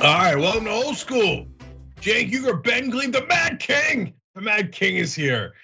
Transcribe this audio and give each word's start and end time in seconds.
All 0.00 0.04
right, 0.04 0.36
welcome 0.36 0.66
to 0.66 0.70
old 0.70 0.96
school. 0.96 1.48
Cenk 2.00 2.30
Uygur, 2.30 2.62
Ben 2.62 2.88
Gleib, 2.88 3.10
the 3.10 3.26
Mad 3.26 3.58
King. 3.58 4.14
The 4.36 4.40
Mad 4.40 4.70
King 4.70 4.94
is 4.94 5.12
here. 5.12 5.54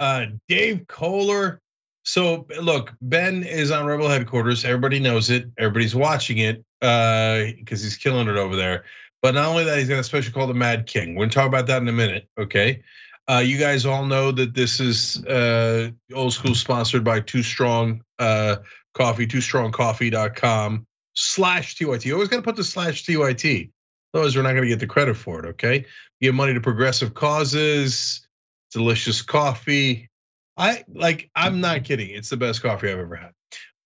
Uh, 0.00 0.26
Dave 0.48 0.88
Koller. 0.88 1.60
So 2.02 2.44
look, 2.60 2.92
Ben 3.00 3.44
is 3.44 3.70
on 3.70 3.86
Rebel 3.86 4.08
headquarters. 4.08 4.64
Everybody 4.64 4.98
knows 4.98 5.30
it. 5.30 5.48
Everybody's 5.56 5.94
watching 5.94 6.38
it 6.38 6.64
because 6.80 7.84
he's 7.84 7.96
killing 7.96 8.26
it 8.26 8.36
over 8.36 8.56
there. 8.56 8.82
But 9.22 9.34
not 9.34 9.46
only 9.46 9.62
that, 9.62 9.78
he's 9.78 9.88
got 9.88 10.00
a 10.00 10.04
special 10.04 10.32
called 10.32 10.50
the 10.50 10.54
Mad 10.54 10.88
King. 10.88 11.14
We're 11.14 11.26
gonna 11.26 11.32
talk 11.32 11.46
about 11.46 11.68
that 11.68 11.80
in 11.80 11.86
a 11.86 11.92
minute. 11.92 12.28
Okay. 12.36 12.82
Uh, 13.30 13.44
you 13.46 13.58
guys 13.58 13.86
all 13.86 14.06
know 14.06 14.32
that 14.32 14.54
this 14.54 14.80
is 14.80 15.24
uh, 15.24 15.92
old 16.12 16.32
school 16.32 16.56
sponsored 16.56 17.04
by 17.04 17.20
Too 17.20 17.44
Strong 17.44 18.02
uh, 18.18 18.56
Coffee, 18.92 19.28
TooStrongCoffee.com 19.28 20.84
slash 21.14 21.76
TYT. 21.76 22.12
Always 22.12 22.28
got 22.28 22.38
to 22.38 22.42
put 22.42 22.56
the 22.56 22.64
slash 22.64 23.04
TYT. 23.06 23.70
Otherwise, 24.14 24.36
we're 24.36 24.42
not 24.42 24.52
going 24.52 24.62
to 24.62 24.68
get 24.68 24.78
the 24.78 24.86
credit 24.86 25.16
for 25.16 25.44
it. 25.44 25.48
Okay. 25.50 25.86
Give 26.20 26.34
money 26.34 26.54
to 26.54 26.60
progressive 26.60 27.14
causes, 27.14 28.26
delicious 28.72 29.22
coffee. 29.22 30.08
I 30.56 30.84
like. 30.88 31.30
I'm 31.34 31.60
not 31.60 31.82
kidding. 31.82 32.10
It's 32.10 32.30
the 32.30 32.36
best 32.36 32.62
coffee 32.62 32.90
I've 32.90 33.00
ever 33.00 33.16
had. 33.16 33.32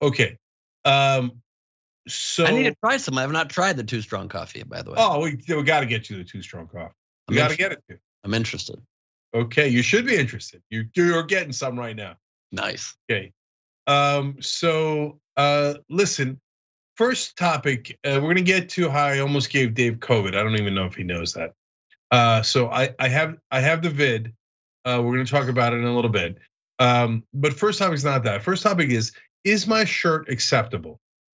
Okay. 0.02 0.36
Um. 0.84 1.40
So 2.06 2.44
I 2.44 2.50
need 2.50 2.64
to 2.64 2.76
try 2.82 2.98
some. 2.98 3.16
I 3.16 3.22
have 3.22 3.32
not 3.32 3.48
tried 3.48 3.76
the 3.78 3.84
Too 3.84 4.02
Strong 4.02 4.28
coffee, 4.28 4.62
by 4.62 4.82
the 4.82 4.90
way. 4.90 4.96
Oh, 4.98 5.20
we, 5.20 5.38
we 5.48 5.62
got 5.62 5.80
to 5.80 5.86
get 5.86 6.10
you 6.10 6.18
the 6.18 6.24
Too 6.24 6.42
Strong 6.42 6.68
coffee. 6.68 6.94
We 7.28 7.36
got 7.36 7.50
to 7.50 7.56
get 7.56 7.72
it. 7.72 7.82
To. 7.88 7.98
I'm 8.24 8.34
interested. 8.34 8.80
Okay, 9.34 9.68
you 9.68 9.82
should 9.82 10.06
be 10.06 10.16
interested. 10.16 10.62
You 10.70 10.84
you're 10.94 11.22
getting 11.22 11.52
some 11.52 11.78
right 11.78 11.96
now. 11.96 12.16
Nice. 12.52 12.96
Okay. 13.10 13.32
Um. 13.86 14.36
So, 14.40 15.20
uh, 15.36 15.74
listen. 15.88 16.40
First 16.98 17.36
topic, 17.36 17.96
uh, 18.04 18.18
we're 18.20 18.34
gonna 18.34 18.40
get 18.40 18.70
to 18.70 18.90
how 18.90 19.04
I 19.04 19.20
almost 19.20 19.50
gave 19.50 19.74
Dave 19.74 20.00
COVID. 20.00 20.36
I 20.36 20.42
don't 20.42 20.56
even 20.56 20.74
know 20.74 20.86
if 20.86 20.96
he 20.96 21.04
knows 21.04 21.34
that. 21.34 21.54
Uh, 22.10 22.42
so 22.42 22.68
I 22.68 22.92
I 22.98 23.06
have 23.06 23.36
I 23.52 23.60
have 23.60 23.82
the 23.82 23.90
vid. 23.90 24.34
Uh, 24.84 25.00
we're 25.00 25.12
gonna 25.12 25.24
talk 25.24 25.46
about 25.46 25.74
it 25.74 25.76
in 25.76 25.84
a 25.84 25.94
little 25.94 26.10
bit. 26.10 26.38
Um, 26.80 27.22
but 27.32 27.52
first 27.52 27.78
topic 27.78 27.94
is 27.94 28.04
not 28.04 28.24
that. 28.24 28.42
First 28.42 28.64
topic 28.64 28.90
is 28.90 29.12
is 29.44 29.68
my 29.68 29.84
shirt 29.84 30.28
acceptable? 30.28 30.98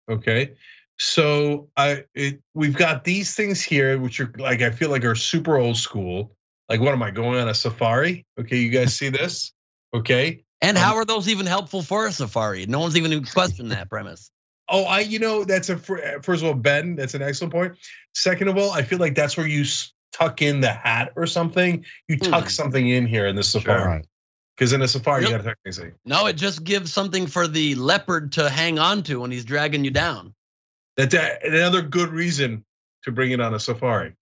Okay. 0.08 0.54
So 0.96 1.70
I 1.76 2.04
it, 2.14 2.40
we've 2.54 2.76
got 2.76 3.02
these 3.02 3.34
things 3.34 3.60
here, 3.60 3.98
which 3.98 4.20
are 4.20 4.32
like 4.38 4.62
I 4.62 4.70
feel 4.70 4.90
like 4.90 5.04
are 5.04 5.16
super 5.16 5.56
old 5.56 5.76
school. 5.76 6.36
Like 6.68 6.80
what 6.80 6.92
am 6.92 7.02
I 7.02 7.10
going 7.10 7.36
on 7.36 7.48
a 7.48 7.54
safari? 7.54 8.26
Okay, 8.38 8.58
you 8.58 8.70
guys 8.70 8.94
see 8.94 9.08
this? 9.08 9.52
Okay. 9.92 10.44
And 10.60 10.78
how 10.78 10.96
are 10.96 11.04
those 11.04 11.28
even 11.28 11.46
helpful 11.46 11.82
for 11.82 12.06
a 12.06 12.12
safari? 12.12 12.66
No 12.66 12.78
one's 12.78 12.96
even 12.96 13.24
questioned 13.24 13.72
that 13.72 13.88
premise. 13.88 14.30
Oh, 14.68 14.84
I 14.84 15.00
you 15.00 15.18
know 15.18 15.44
that's 15.44 15.68
a 15.68 15.78
first 15.78 16.42
of 16.42 16.44
all, 16.44 16.54
Ben, 16.54 16.96
that's 16.96 17.14
an 17.14 17.22
excellent 17.22 17.52
point. 17.52 17.76
Second 18.14 18.48
of 18.48 18.58
all, 18.58 18.70
I 18.70 18.82
feel 18.82 18.98
like 18.98 19.14
that's 19.14 19.36
where 19.36 19.46
you 19.46 19.64
tuck 20.12 20.42
in 20.42 20.60
the 20.60 20.72
hat 20.72 21.12
or 21.16 21.26
something. 21.26 21.84
You 22.08 22.18
tuck 22.18 22.44
hmm. 22.44 22.48
something 22.48 22.88
in 22.88 23.06
here 23.06 23.26
in 23.26 23.36
the 23.36 23.42
safari. 23.42 24.02
Because 24.56 24.72
in 24.72 24.82
a 24.82 24.88
safari, 24.88 25.22
you 25.24 25.30
got 25.30 25.38
to 25.38 25.44
tuck 25.44 25.58
anything. 25.64 25.92
No, 26.04 26.26
it 26.26 26.34
just 26.34 26.64
gives 26.64 26.92
something 26.92 27.28
for 27.28 27.46
the 27.46 27.76
leopard 27.76 28.32
to 28.32 28.50
hang 28.50 28.78
on 28.78 29.04
to 29.04 29.20
when 29.20 29.30
he's 29.30 29.44
dragging 29.44 29.84
you 29.84 29.92
down. 29.92 30.34
That's 30.96 31.14
another 31.14 31.82
good 31.82 32.08
reason 32.08 32.64
to 33.04 33.12
bring 33.12 33.30
it 33.30 33.40
on 33.40 33.54
a 33.54 33.60
safari. 33.60 34.14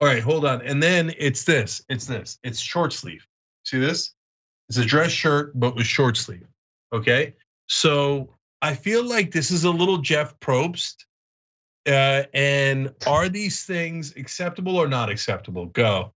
All 0.00 0.08
right, 0.08 0.22
hold 0.22 0.46
on. 0.46 0.62
And 0.62 0.82
then 0.82 1.12
it's 1.18 1.44
this. 1.44 1.84
It's 1.88 2.06
this. 2.06 2.38
It's 2.42 2.58
short 2.58 2.94
sleeve. 2.94 3.26
See 3.64 3.78
this? 3.78 4.14
It's 4.68 4.78
a 4.78 4.84
dress 4.84 5.10
shirt, 5.10 5.52
but 5.54 5.76
with 5.76 5.86
short 5.86 6.16
sleeve. 6.16 6.46
Okay. 6.92 7.34
So 7.66 8.30
I 8.64 8.74
feel 8.74 9.04
like 9.04 9.30
this 9.30 9.50
is 9.50 9.64
a 9.64 9.70
little 9.70 9.98
Jeff 9.98 10.40
Probst. 10.40 11.04
Uh, 11.86 12.22
and 12.32 12.94
are 13.06 13.28
these 13.28 13.62
things 13.62 14.16
acceptable 14.16 14.78
or 14.78 14.88
not 14.88 15.10
acceptable? 15.10 15.66
Go. 15.66 16.14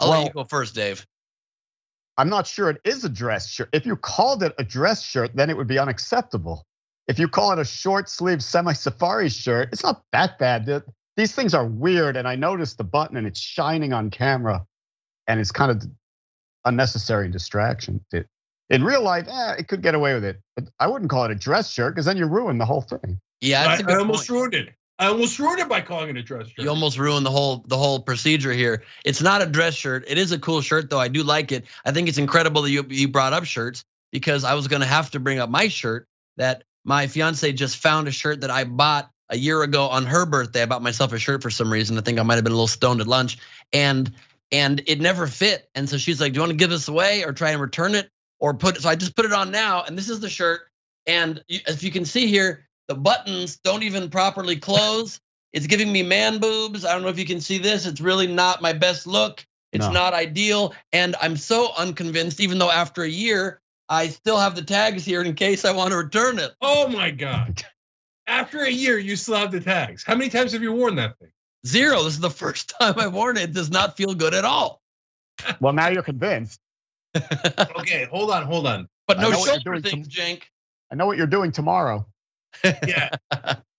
I'll 0.00 0.10
well, 0.10 0.18
let 0.18 0.26
you 0.26 0.32
go 0.34 0.42
first, 0.42 0.74
Dave. 0.74 1.06
I'm 2.16 2.28
not 2.28 2.48
sure 2.48 2.70
it 2.70 2.80
is 2.84 3.04
a 3.04 3.08
dress 3.08 3.48
shirt. 3.48 3.68
If 3.72 3.86
you 3.86 3.94
called 3.94 4.42
it 4.42 4.52
a 4.58 4.64
dress 4.64 5.00
shirt, 5.04 5.30
then 5.36 5.48
it 5.48 5.56
would 5.56 5.68
be 5.68 5.78
unacceptable. 5.78 6.66
If 7.06 7.20
you 7.20 7.28
call 7.28 7.52
it 7.52 7.60
a 7.60 7.64
short 7.64 8.08
sleeve 8.08 8.42
semi 8.42 8.72
safari 8.72 9.28
shirt, 9.28 9.68
it's 9.70 9.84
not 9.84 10.02
that 10.10 10.40
bad. 10.40 10.82
These 11.16 11.36
things 11.36 11.54
are 11.54 11.64
weird, 11.64 12.16
and 12.16 12.26
I 12.26 12.34
noticed 12.34 12.78
the 12.78 12.84
button 12.84 13.16
and 13.16 13.28
it's 13.28 13.38
shining 13.38 13.92
on 13.92 14.10
camera, 14.10 14.66
and 15.28 15.38
it's 15.38 15.52
kind 15.52 15.70
of 15.70 15.88
unnecessary 16.64 17.30
distraction. 17.30 18.04
It, 18.12 18.26
in 18.70 18.82
real 18.84 19.02
life, 19.02 19.26
eh, 19.28 19.54
it 19.58 19.68
could 19.68 19.82
get 19.82 19.94
away 19.94 20.14
with 20.14 20.24
it. 20.24 20.40
But 20.56 20.68
I 20.78 20.86
wouldn't 20.86 21.10
call 21.10 21.24
it 21.24 21.30
a 21.30 21.34
dress 21.34 21.70
shirt 21.70 21.94
because 21.94 22.06
then 22.06 22.16
you 22.16 22.26
ruin 22.26 22.58
the 22.58 22.64
whole 22.64 22.80
thing. 22.80 23.20
Yeah, 23.40 23.76
I, 23.86 23.92
I 23.92 23.96
almost 23.98 24.28
ruined 24.30 24.54
it. 24.54 24.74
I 24.98 25.06
almost 25.06 25.38
ruined 25.38 25.58
it 25.58 25.68
by 25.68 25.80
calling 25.80 26.10
it 26.10 26.16
a 26.16 26.22
dress 26.22 26.46
shirt. 26.46 26.64
You 26.64 26.70
almost 26.70 26.98
ruined 26.98 27.26
the 27.26 27.30
whole 27.30 27.64
the 27.66 27.76
whole 27.76 28.00
procedure 28.00 28.52
here. 28.52 28.84
It's 29.04 29.20
not 29.20 29.42
a 29.42 29.46
dress 29.46 29.74
shirt. 29.74 30.04
It 30.06 30.18
is 30.18 30.32
a 30.32 30.38
cool 30.38 30.60
shirt 30.60 30.88
though. 30.88 31.00
I 31.00 31.08
do 31.08 31.22
like 31.22 31.52
it. 31.52 31.64
I 31.84 31.92
think 31.92 32.08
it's 32.08 32.18
incredible 32.18 32.62
that 32.62 32.70
you 32.70 32.86
you 32.88 33.08
brought 33.08 33.32
up 33.32 33.44
shirts 33.44 33.84
because 34.12 34.44
I 34.44 34.54
was 34.54 34.68
going 34.68 34.82
to 34.82 34.86
have 34.86 35.10
to 35.10 35.20
bring 35.20 35.40
up 35.40 35.50
my 35.50 35.68
shirt 35.68 36.06
that 36.36 36.62
my 36.84 37.08
fiance 37.08 37.52
just 37.52 37.78
found 37.78 38.06
a 38.06 38.12
shirt 38.12 38.42
that 38.42 38.50
I 38.50 38.64
bought 38.64 39.10
a 39.30 39.36
year 39.36 39.62
ago 39.62 39.88
on 39.88 40.06
her 40.06 40.26
birthday. 40.26 40.62
I 40.62 40.66
bought 40.66 40.82
myself 40.82 41.12
a 41.12 41.18
shirt 41.18 41.42
for 41.42 41.50
some 41.50 41.72
reason. 41.72 41.98
I 41.98 42.02
think 42.02 42.20
I 42.20 42.22
might 42.22 42.36
have 42.36 42.44
been 42.44 42.52
a 42.52 42.56
little 42.56 42.68
stoned 42.68 43.00
at 43.00 43.08
lunch 43.08 43.38
and 43.72 44.12
and 44.52 44.80
it 44.86 45.00
never 45.00 45.26
fit. 45.26 45.68
And 45.74 45.88
so 45.88 45.98
she's 45.98 46.20
like, 46.20 46.32
"Do 46.32 46.36
you 46.36 46.42
want 46.42 46.50
to 46.50 46.56
give 46.56 46.70
this 46.70 46.86
away 46.86 47.24
or 47.24 47.32
try 47.32 47.50
and 47.50 47.60
return 47.60 47.96
it 47.96 48.08
or 48.44 48.54
put 48.54 48.76
it?" 48.76 48.82
So 48.82 48.88
I 48.88 48.94
just 48.94 49.16
put 49.16 49.24
it 49.24 49.32
on 49.32 49.50
now 49.50 49.82
and 49.82 49.96
this 49.96 50.10
is 50.10 50.20
the 50.20 50.28
shirt 50.28 50.62
and 51.06 51.42
as 51.66 51.82
you 51.82 51.90
can 51.90 52.04
see 52.04 52.26
here, 52.26 52.66
the 52.88 52.94
buttons 52.94 53.58
don't 53.58 53.82
even 53.82 54.10
properly 54.10 54.56
close. 54.56 55.20
It's 55.52 55.66
giving 55.66 55.92
me 55.92 56.02
man 56.02 56.38
boobs. 56.38 56.84
I 56.84 56.92
don't 56.92 57.02
know 57.02 57.08
if 57.08 57.18
you 57.18 57.26
can 57.26 57.40
see 57.40 57.58
this. 57.58 57.86
It's 57.86 58.00
really 58.00 58.26
not 58.26 58.62
my 58.62 58.72
best 58.72 59.06
look. 59.06 59.44
It's 59.72 59.86
no. 59.86 59.92
not 59.92 60.14
ideal. 60.14 60.74
And 60.92 61.16
I'm 61.20 61.36
so 61.36 61.70
unconvinced, 61.76 62.40
even 62.40 62.58
though 62.58 62.70
after 62.70 63.02
a 63.02 63.08
year, 63.08 63.60
I 63.88 64.08
still 64.08 64.38
have 64.38 64.54
the 64.54 64.62
tags 64.62 65.04
here 65.04 65.22
in 65.22 65.34
case 65.34 65.64
I 65.64 65.72
want 65.72 65.90
to 65.90 65.96
return 65.96 66.38
it. 66.38 66.52
Oh 66.60 66.88
my 66.88 67.10
God. 67.10 67.62
After 68.26 68.60
a 68.60 68.70
year, 68.70 68.98
you 68.98 69.16
still 69.16 69.36
have 69.36 69.52
the 69.52 69.60
tags. 69.60 70.02
How 70.04 70.14
many 70.14 70.30
times 70.30 70.52
have 70.52 70.62
you 70.62 70.72
worn 70.72 70.96
that 70.96 71.18
thing? 71.18 71.30
Zero. 71.66 72.02
This 72.02 72.14
is 72.14 72.20
the 72.20 72.30
first 72.44 72.72
time 72.80 72.94
I've 72.98 73.14
worn 73.14 73.36
it. 73.36 73.44
It 73.44 73.52
does 73.52 73.70
not 73.70 73.96
feel 73.96 74.14
good 74.14 74.34
at 74.34 74.44
all. 74.44 74.80
Well, 75.60 75.72
now 75.72 75.88
you're 75.88 76.02
convinced. 76.02 76.60
Okay, 77.16 78.06
hold 78.10 78.30
on, 78.30 78.44
hold 78.44 78.66
on. 78.66 78.88
But 79.06 79.20
no 79.20 79.32
shoulder 79.32 79.80
things, 79.80 80.08
Cenk. 80.08 80.42
I 80.90 80.94
know 80.94 81.06
what 81.06 81.16
you're 81.16 81.26
doing 81.26 81.52
tomorrow 81.52 82.06
yeah. 82.86 83.10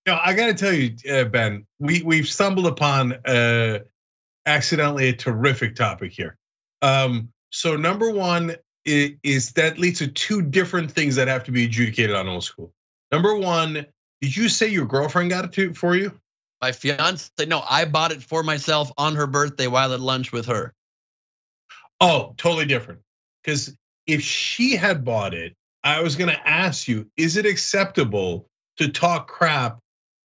No, 0.06 0.20
I 0.24 0.34
got 0.34 0.48
to 0.48 0.54
tell 0.54 0.74
you, 0.74 0.96
uh, 1.12 1.26
Ben, 1.26 1.66
we 1.80 2.02
we've 2.04 2.28
stumbled 2.28 2.68
upon 2.68 3.14
uh, 3.26 3.80
accidentally 4.46 5.10
a 5.10 5.14
terrific 5.14 5.76
topic 5.76 6.12
here. 6.12 6.38
Um, 6.82 7.30
so 7.52 7.76
number 7.76 8.12
one 8.12 8.56
is, 8.86 9.12
is, 9.24 9.52
that 9.54 9.80
leads 9.80 10.00
to 10.00 10.08
two 10.08 10.42
different 10.42 10.92
things 10.92 11.16
that 11.16 11.28
have 11.28 11.46
to 11.46 11.52
be 11.52 11.66
adjudicated 11.66 12.16
on 12.16 12.28
old 12.28 12.44
school. 12.44 12.72
Number 13.12 13.36
one, 13.36 13.86
did 14.22 14.36
you 14.36 14.50
say 14.50 14.68
your 14.68 14.86
girlfriend 14.86 15.30
got 15.30 15.46
it 15.46 15.54
to, 15.54 15.74
for 15.74 15.96
you? 15.96 16.12
My 16.62 16.72
fiance, 16.72 17.32
no, 17.48 17.64
I 17.68 17.86
bought 17.86 18.12
it 18.12 18.22
for 18.22 18.44
myself 18.44 18.92
on 18.98 19.16
her 19.16 19.28
birthday 19.28 19.68
while 19.68 19.94
at 19.94 20.00
lunch 20.00 20.32
with 20.32 20.48
her. 20.48 20.74
Oh, 22.00 22.34
totally 22.38 22.66
different. 22.66 23.02
Because 23.46 23.76
if 24.08 24.22
she 24.22 24.76
had 24.76 25.06
bought 25.06 25.34
it, 25.34 25.54
I 25.84 26.02
was 26.02 26.16
going 26.16 26.32
to 26.32 26.50
ask 26.50 26.88
you, 26.88 27.10
is 27.16 27.38
it 27.38 27.46
acceptable 27.46 28.48
to 28.78 28.90
talk 28.90 29.28
crap 29.28 29.80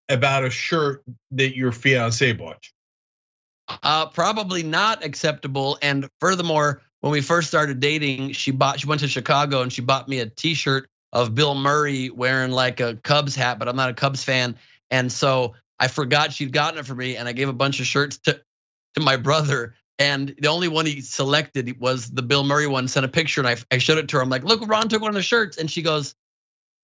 about 0.08 0.44
a 0.44 0.50
shirt 0.50 1.02
that 1.32 1.54
your 1.54 1.70
fiance 1.70 2.32
bought 2.32 2.58
you? 2.62 3.76
Uh, 3.82 4.06
probably 4.06 4.62
not 4.62 5.04
acceptable. 5.04 5.78
And 5.82 6.08
furthermore, 6.18 6.82
when 7.00 7.12
we 7.12 7.20
first 7.20 7.48
started 7.48 7.78
dating, 7.78 8.32
she 8.32 8.50
bought 8.50 8.80
she 8.80 8.86
went 8.86 9.00
to 9.02 9.08
Chicago 9.08 9.62
and 9.62 9.72
she 9.72 9.82
bought 9.82 10.08
me 10.08 10.20
a 10.20 10.26
T-shirt 10.26 10.88
of 11.12 11.34
Bill 11.34 11.54
Murray 11.54 12.10
wearing 12.10 12.50
like 12.50 12.80
a 12.80 12.96
Cubs 12.96 13.34
hat, 13.34 13.58
but 13.58 13.68
I'm 13.68 13.76
not 13.76 13.90
a 13.90 13.94
Cubs 13.94 14.24
fan, 14.24 14.56
and 14.90 15.10
so 15.10 15.54
I 15.78 15.88
forgot 15.88 16.32
she'd 16.32 16.52
gotten 16.52 16.78
it 16.78 16.86
for 16.86 16.94
me, 16.94 17.16
and 17.16 17.28
I 17.28 17.32
gave 17.32 17.48
a 17.48 17.54
bunch 17.54 17.80
of 17.80 17.86
shirts 17.86 18.18
to 18.18 18.40
to 18.94 19.00
my 19.00 19.16
brother. 19.16 19.74
And 20.00 20.34
the 20.38 20.48
only 20.48 20.66
one 20.66 20.86
he 20.86 21.02
selected 21.02 21.78
was 21.78 22.10
the 22.10 22.22
Bill 22.22 22.42
Murray 22.42 22.66
one. 22.66 22.88
Sent 22.88 23.06
a 23.06 23.08
picture, 23.08 23.40
and 23.40 23.48
I, 23.48 23.56
I 23.70 23.78
showed 23.78 23.98
it 23.98 24.08
to 24.08 24.16
her. 24.16 24.22
I'm 24.22 24.30
like, 24.30 24.42
"Look, 24.42 24.66
Ron 24.66 24.88
took 24.88 25.02
one 25.02 25.10
of 25.10 25.14
the 25.14 25.22
shirts," 25.22 25.58
and 25.58 25.70
she 25.70 25.82
goes, 25.82 26.16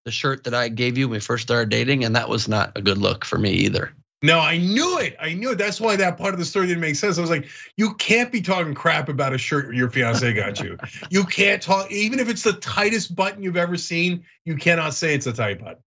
the 0.07 0.11
shirt 0.11 0.45
that 0.45 0.53
I 0.53 0.69
gave 0.69 0.97
you 0.97 1.09
when 1.09 1.17
we 1.17 1.19
first 1.19 1.43
started 1.43 1.67
dating, 1.67 2.05
and 2.05 2.15
that 2.15 2.29
was 2.29 2.47
not 2.47 2.71
a 2.77 2.81
good 2.81 2.97
look 2.97 3.25
for 3.25 3.37
me 3.37 3.51
either. 3.51 3.91
No, 4.23 4.39
I 4.39 4.57
knew 4.57 4.99
it. 4.99 5.17
I 5.19 5.33
knew 5.33 5.51
it. 5.51 5.57
That's 5.57 5.81
why 5.81 5.97
that 5.97 6.17
part 6.17 6.33
of 6.33 6.39
the 6.39 6.45
story 6.45 6.65
didn't 6.67 6.79
make 6.79 6.95
sense. 6.95 7.17
I 7.17 7.21
was 7.21 7.29
like, 7.29 7.49
you 7.75 7.93
can't 7.95 8.31
be 8.31 8.39
talking 8.39 8.73
crap 8.73 9.09
about 9.09 9.33
a 9.33 9.37
shirt 9.37 9.75
your 9.75 9.89
fiance 9.89 10.33
got 10.33 10.61
you. 10.61 10.77
you 11.09 11.25
can't 11.25 11.61
talk, 11.61 11.91
even 11.91 12.19
if 12.19 12.29
it's 12.29 12.43
the 12.43 12.53
tightest 12.53 13.13
button 13.13 13.43
you've 13.43 13.57
ever 13.57 13.75
seen, 13.75 14.23
you 14.45 14.55
cannot 14.55 14.93
say 14.93 15.13
it's 15.13 15.27
a 15.27 15.33
tight 15.33 15.59
button. 15.59 15.83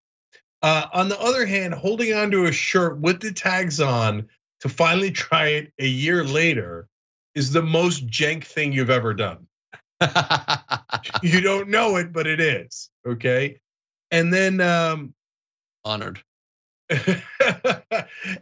Uh, 0.60 0.84
on 0.92 1.08
the 1.08 1.18
other 1.18 1.46
hand, 1.46 1.72
holding 1.72 2.12
onto 2.12 2.44
a 2.44 2.52
shirt 2.52 2.98
with 2.98 3.20
the 3.20 3.32
tags 3.32 3.80
on 3.80 4.28
to 4.60 4.68
finally 4.68 5.12
try 5.12 5.46
it 5.46 5.72
a 5.78 5.86
year 5.86 6.22
later 6.22 6.88
is 7.34 7.52
the 7.52 7.62
most 7.62 8.06
jank 8.06 8.44
thing 8.44 8.72
you've 8.72 8.90
ever 8.90 9.14
done. 9.14 9.46
you 11.22 11.40
don't 11.40 11.68
know 11.68 11.96
it, 11.96 12.12
but 12.12 12.26
it 12.26 12.40
is. 12.40 12.90
Okay. 13.06 13.60
And 14.10 14.32
then 14.32 14.60
um 14.60 15.14
honored. 15.84 16.22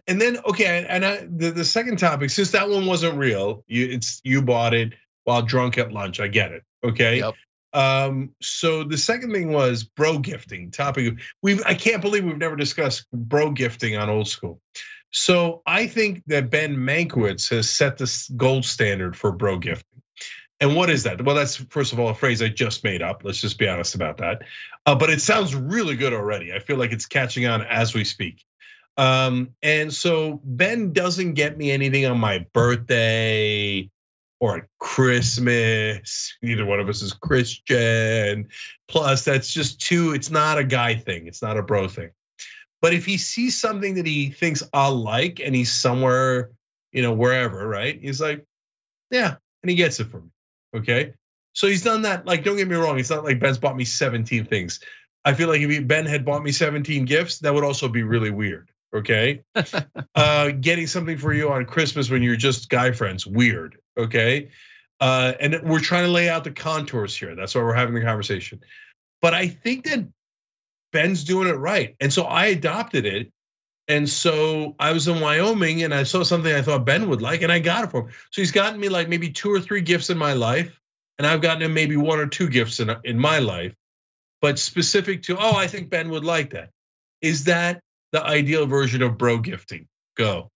and 0.07 0.21
then 0.21 0.39
okay, 0.47 0.87
and 0.89 1.05
I, 1.05 1.27
the 1.31 1.51
the 1.51 1.65
second 1.65 1.99
topic, 1.99 2.31
since 2.31 2.53
that 2.53 2.71
one 2.71 2.87
wasn't 2.87 3.19
real, 3.19 3.63
you 3.67 3.87
it's 3.87 4.23
you 4.25 4.41
bought 4.41 4.73
it 4.73 4.95
while 5.25 5.43
drunk 5.43 5.77
at 5.77 5.93
lunch. 5.93 6.19
I 6.19 6.29
get 6.29 6.53
it. 6.53 6.63
Okay. 6.83 7.19
Yep. 7.19 7.35
Um, 7.75 8.31
so 8.41 8.85
the 8.85 8.97
second 8.97 9.33
thing 9.33 9.53
was 9.53 9.85
bro 9.85 10.19
gifting 10.19 10.71
topic. 10.71 11.19
We've 11.43 11.63
I 11.67 11.75
can't 11.75 12.01
believe 12.01 12.25
we've 12.25 12.39
never 12.39 12.57
discussed 12.57 13.07
bro 13.13 13.51
gifting 13.51 13.97
on 13.97 14.09
old 14.09 14.29
school. 14.29 14.61
So 15.11 15.63
I 15.67 15.87
think 15.87 16.23
that 16.27 16.51
Ben 16.51 16.77
Mankiewicz 16.77 17.51
has 17.51 17.69
set 17.71 17.99
the 17.99 18.29
gold 18.37 18.65
standard 18.65 19.17
for 19.17 19.33
bro 19.33 19.59
gifting. 19.59 20.03
And 20.61 20.75
what 20.75 20.91
is 20.91 21.05
that? 21.05 21.23
Well, 21.23 21.37
that's 21.37 21.57
first 21.57 21.93
of 21.93 22.01
all 22.01 22.09
a 22.09 22.15
phrase 22.15 22.43
I 22.43 22.49
just 22.49 22.83
made 22.83 23.01
up. 23.01 23.23
Let's 23.25 23.41
just 23.41 23.59
be 23.59 23.69
honest 23.69 23.95
about 23.95 24.19
that. 24.19 24.43
Uh, 24.85 24.97
but 24.97 25.11
it 25.11 25.21
sounds 25.21 25.55
really 25.55 25.97
good 25.97 26.13
already. 26.13 26.53
I 26.53 26.59
feel 26.59 26.77
like 26.77 26.93
it's 26.93 27.07
catching 27.07 27.47
on 27.47 27.63
as 27.63 27.95
we 27.95 28.05
speak. 28.05 28.45
Um, 28.97 29.51
and 29.63 29.95
so 29.95 30.41
Ben 30.43 30.93
doesn't 30.93 31.35
get 31.35 31.57
me 31.57 31.71
anything 31.71 32.05
on 32.07 32.19
my 32.19 32.45
birthday 32.53 33.89
or 34.41 34.59
at 34.59 34.65
Christmas. 34.81 36.37
Neither 36.43 36.67
one 36.67 36.81
of 36.81 36.89
us 36.89 37.03
is 37.03 37.13
Christian. 37.13 38.49
Plus, 38.89 39.25
that's 39.25 39.53
just 39.53 39.81
too, 39.81 40.15
it's 40.15 40.31
not 40.31 40.59
a 40.59 40.65
guy 40.65 40.97
thing, 40.97 41.29
it's 41.29 41.43
not 41.43 41.57
a 41.57 41.63
bro 41.63 41.87
thing. 41.87 42.11
But 42.81 42.95
if 42.95 43.05
he 43.05 43.19
sees 43.19 43.59
something 43.59 43.95
that 43.95 44.07
he 44.07 44.31
thinks 44.31 44.63
I'll 44.73 44.95
like 44.95 45.41
and 45.41 45.55
he's 45.55 45.73
somewhere, 45.73 46.51
you 46.93 47.03
know, 47.03 47.13
wherever, 47.13 47.67
right? 47.67 47.99
He's 48.01 48.21
like, 48.21 48.45
yeah, 49.11 49.37
and 49.63 49.71
he 49.71 49.77
gets 49.77 50.01
it 50.01 50.09
for 50.09 50.21
me. 50.21 50.31
Okay. 50.75 51.15
So 51.55 51.67
he's 51.67 51.83
done 51.83 52.03
that. 52.03 52.25
Like, 52.25 52.45
don't 52.45 52.57
get 52.57 52.69
me 52.69 52.77
wrong, 52.77 52.99
it's 52.99 53.11
not 53.11 53.25
like 53.25 53.41
Ben's 53.41 53.59
bought 53.59 53.77
me 53.77 53.85
17 53.85 54.45
things. 54.45 54.81
I 55.25 55.35
feel 55.35 55.49
like 55.49 55.61
if 55.61 55.87
Ben 55.87 56.07
had 56.07 56.25
bought 56.25 56.43
me 56.43 56.53
17 56.53 57.05
gifts, 57.05 57.41
that 57.41 57.53
would 57.53 57.65
also 57.65 57.89
be 57.89 58.03
really 58.03 58.31
weird. 58.31 58.71
Okay. 58.95 59.43
uh, 60.15 60.51
getting 60.51 60.87
something 60.87 61.19
for 61.19 61.33
you 61.33 61.51
on 61.51 61.65
Christmas 61.65 62.11
when 62.11 62.23
you're 62.23 62.37
just 62.37 62.71
guy 62.71 62.93
friends, 62.93 63.27
weird. 63.27 63.79
Okay. 63.97 64.51
Uh, 65.01 65.33
and 65.41 65.61
we're 65.65 65.81
trying 65.81 66.05
to 66.05 66.11
lay 66.11 66.29
out 66.29 66.45
the 66.45 66.51
contours 66.51 67.17
here. 67.17 67.35
That's 67.35 67.55
why 67.55 67.63
we're 67.63 67.75
having 67.75 67.95
the 67.95 68.03
conversation. 68.03 68.61
But 69.21 69.35
I 69.35 69.49
think 69.49 69.85
that 69.85 70.07
Ben's 70.93 71.25
doing 71.25 71.49
it 71.49 71.53
right. 71.53 71.97
And 72.01 72.13
so 72.13 72.25
I 72.25 72.47
adopted 72.47 73.07
it. 73.07 73.31
And 73.87 74.09
so 74.09 74.75
I 74.79 74.93
was 74.93 75.09
in 75.09 75.21
Wyoming 75.21 75.83
and 75.83 75.95
I 75.95 76.03
saw 76.03 76.23
something 76.23 76.53
I 76.53 76.61
thought 76.63 76.85
Ben 76.85 77.09
would 77.09 77.23
like 77.23 77.43
and 77.43 77.51
I 77.51 77.59
got 77.59 77.85
it 77.85 77.91
for 77.91 78.03
him. 78.03 78.09
So 78.31 78.43
he's 78.43 78.53
gotten 78.53 78.79
me 78.79 78.91
like 78.91 79.09
maybe 79.09 79.31
two 79.31 79.51
or 79.51 79.61
three 79.61 79.81
gifts 79.81 80.11
in 80.11 80.19
my 80.19 80.35
life. 80.35 80.79
And 81.19 81.27
I've 81.27 81.41
gotten 81.41 81.63
him 81.63 81.75
maybe 81.75 81.97
one 81.97 82.21
or 82.21 82.27
two 82.27 82.49
gifts 82.49 82.81
in, 82.81 82.95
in 83.03 83.19
my 83.19 83.41
life, 83.41 83.75
but 84.41 84.59
specific 84.59 85.25
to, 85.25 85.37
oh, 85.37 85.57
I 85.57 85.67
think 85.67 85.91
Ben 85.91 86.11
would 86.11 86.25
like 86.25 86.51
that. 86.51 86.71
Is 87.21 87.45
that 87.45 87.81
the 88.13 88.23
ideal 88.23 88.67
version 88.67 89.03
of 89.03 89.19
bro 89.19 89.39
gifting? 89.39 89.89
Go. 90.17 90.51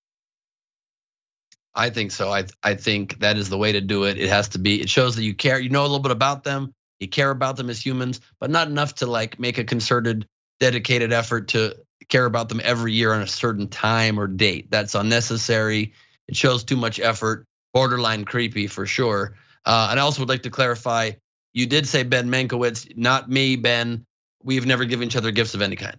I 1.75 1.90
think 1.90 2.11
so. 2.11 2.31
I 2.31 2.44
I 2.62 2.75
think 2.75 3.20
that 3.20 3.37
is 3.37 3.49
the 3.49 3.56
way 3.56 3.73
to 3.73 3.81
do 3.81 4.05
it. 4.05 4.19
It 4.19 4.29
has 4.29 4.50
to 4.50 4.58
be. 4.58 4.81
It 4.81 4.90
shows 4.90 5.17
that 5.17 5.25
you 5.25 5.34
care. 5.34 5.58
You 5.58 5.70
know 5.70 5.81
a 5.81 5.88
little 5.88 6.00
bit 6.00 6.12
about 6.12 6.44
them. 6.44 6.75
You 7.02 7.08
care 7.08 7.31
about 7.31 7.56
them 7.56 7.69
as 7.69 7.84
humans, 7.84 8.20
but 8.38 8.49
not 8.49 8.69
enough 8.69 8.94
to 8.96 9.06
like 9.06 9.40
make 9.40 9.58
a 9.58 9.64
concerted, 9.64 10.26
dedicated 10.60 11.12
effort 11.12 11.49
to 11.49 11.76
care 12.08 12.25
about 12.25 12.49
them 12.49 12.60
every 12.62 12.93
year 12.93 13.12
on 13.12 13.22
a 13.22 13.26
certain 13.26 13.69
time 13.69 14.20
or 14.20 14.28
date. 14.28 14.70
That's 14.70 14.94
unnecessary. 14.94 15.94
It 16.28 16.37
shows 16.37 16.62
too 16.62 16.76
much 16.76 17.00
effort, 17.00 17.44
borderline 17.75 18.25
creepy 18.25 18.69
for 18.69 18.87
sure. 18.87 19.34
Uh, 19.64 19.88
and 19.90 19.99
I 19.99 20.02
also 20.04 20.22
would 20.22 20.28
like 20.28 20.44
to 20.44 20.50
clarify 20.50 21.12
you 21.52 21.66
did 21.66 21.87
say 21.87 22.04
Ben 22.04 22.28
Mankiewicz, 22.28 22.96
not 22.96 23.28
me, 23.28 23.56
Ben. 23.56 24.06
We've 24.43 24.64
never 24.64 24.84
given 24.84 25.06
each 25.08 25.16
other 25.16 25.32
gifts 25.32 25.55
of 25.55 25.62
any 25.62 25.76
kind. 25.76 25.98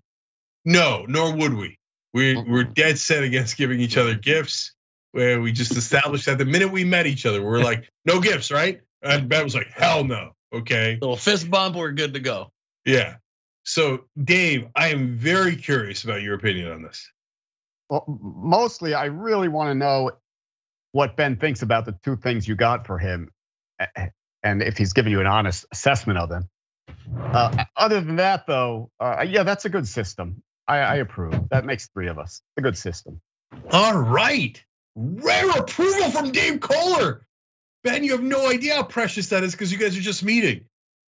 No, 0.66 1.06
nor 1.08 1.36
would 1.36 1.54
we. 1.54 1.78
We, 2.14 2.36
we're 2.36 2.64
dead 2.64 2.98
set 2.98 3.24
against 3.24 3.58
giving 3.58 3.80
each 3.80 3.98
other 3.98 4.16
gifts. 4.16 4.74
Where 5.12 5.40
we 5.42 5.52
just 5.52 5.78
established 5.78 6.26
that 6.26 6.40
the 6.40 6.46
minute 6.46 6.72
we 6.72 6.86
met 6.86 7.06
each 7.06 7.26
other, 7.26 7.44
we're 7.44 7.60
like, 7.60 7.88
no 8.04 8.20
gifts, 8.20 8.52
right? 8.52 8.82
And 9.04 9.30
Ben 9.30 9.44
was 9.44 9.54
like, 9.54 9.68
hell 9.70 10.04
no. 10.04 10.33
Okay. 10.54 10.98
Little 11.02 11.18
fist 11.18 11.50
bump, 11.50 11.76
we're 11.76 11.92
good 11.92 12.14
to 12.14 12.20
go. 12.20 12.52
Yeah. 12.86 13.16
So, 13.64 14.06
Dave, 14.22 14.68
I 14.76 14.90
am 14.90 15.18
very 15.18 15.56
curious 15.56 16.04
about 16.04 16.22
your 16.22 16.36
opinion 16.36 16.72
on 16.72 16.84
this. 16.84 17.10
Well, 17.90 18.06
mostly, 18.22 18.94
I 18.94 19.06
really 19.06 19.48
want 19.48 19.70
to 19.70 19.76
know 19.76 20.12
what 20.92 21.16
Ben 21.16 21.38
thinks 21.38 21.62
about 21.62 21.86
the 21.86 21.98
two 22.04 22.18
things 22.18 22.48
you 22.48 22.56
got 22.56 22.86
for 22.86 22.98
him, 22.98 23.30
and 24.44 24.62
if 24.62 24.78
he's 24.78 24.94
giving 24.94 25.12
you 25.12 25.22
an 25.22 25.28
honest 25.28 25.66
assessment 25.72 26.20
of 26.20 26.30
them. 26.30 26.50
Uh, 27.18 27.66
other 27.76 28.02
than 28.02 28.18
that, 28.18 28.46
though, 28.48 28.92
uh, 29.00 29.26
yeah, 29.28 29.44
that's 29.44 29.66
a 29.66 29.70
good 29.70 29.88
system. 29.88 30.44
I, 30.68 30.78
I 30.78 30.96
approve. 30.96 31.50
That 31.50 31.66
makes 31.66 31.88
three 31.88 32.08
of 32.08 32.20
us. 32.20 32.42
A 32.58 32.62
good 32.62 32.78
system. 32.78 33.22
All 33.72 33.98
right. 33.98 34.62
Rare 34.96 35.50
approval 35.50 36.12
from 36.12 36.32
Dave 36.32 36.60
Koller. 36.60 37.26
Ben, 37.84 38.04
you 38.04 38.12
have 38.14 38.24
no 38.24 38.50
idea 38.50 38.76
how 38.76 38.84
precious 38.84 39.30
that 39.30 39.44
is 39.44 39.52
because 39.52 39.72
you 39.72 39.78
guys 39.78 39.98
are 39.98 40.02
just 40.02 40.24
meeting. 40.24 40.66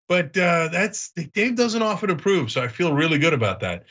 But 0.09 0.37
uh, 0.37 0.69
that's 0.69 1.13
Dave 1.33 1.57
doesn't 1.57 1.83
often 1.83 2.11
approve, 2.11 2.51
so 2.51 2.63
I 2.63 2.69
feel 2.69 2.93
really 2.93 3.19
good 3.19 3.33
about 3.33 3.61
that. 3.61 3.85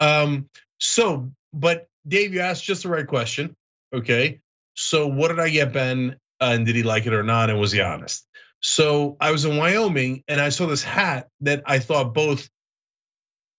Um, 0.00 0.48
so, 0.78 1.30
but 1.52 1.86
Dave, 2.06 2.34
you 2.34 2.40
asked 2.40 2.64
just 2.64 2.82
the 2.82 2.88
right 2.88 3.06
question. 3.06 3.54
Okay, 3.92 4.40
so 4.74 5.06
what 5.06 5.28
did 5.28 5.38
I 5.38 5.48
get 5.50 5.72
Ben, 5.72 6.16
uh, 6.40 6.52
and 6.52 6.66
did 6.66 6.74
he 6.74 6.82
like 6.82 7.06
it 7.06 7.12
or 7.12 7.22
not, 7.22 7.50
and 7.50 7.60
was 7.60 7.72
he 7.72 7.80
honest? 7.80 8.26
So 8.60 9.16
I 9.20 9.30
was 9.30 9.44
in 9.44 9.56
Wyoming 9.56 10.22
and 10.28 10.40
I 10.40 10.50
saw 10.50 10.66
this 10.66 10.82
hat 10.82 11.28
that 11.40 11.62
I 11.66 11.78
thought 11.78 12.14
both 12.14 12.48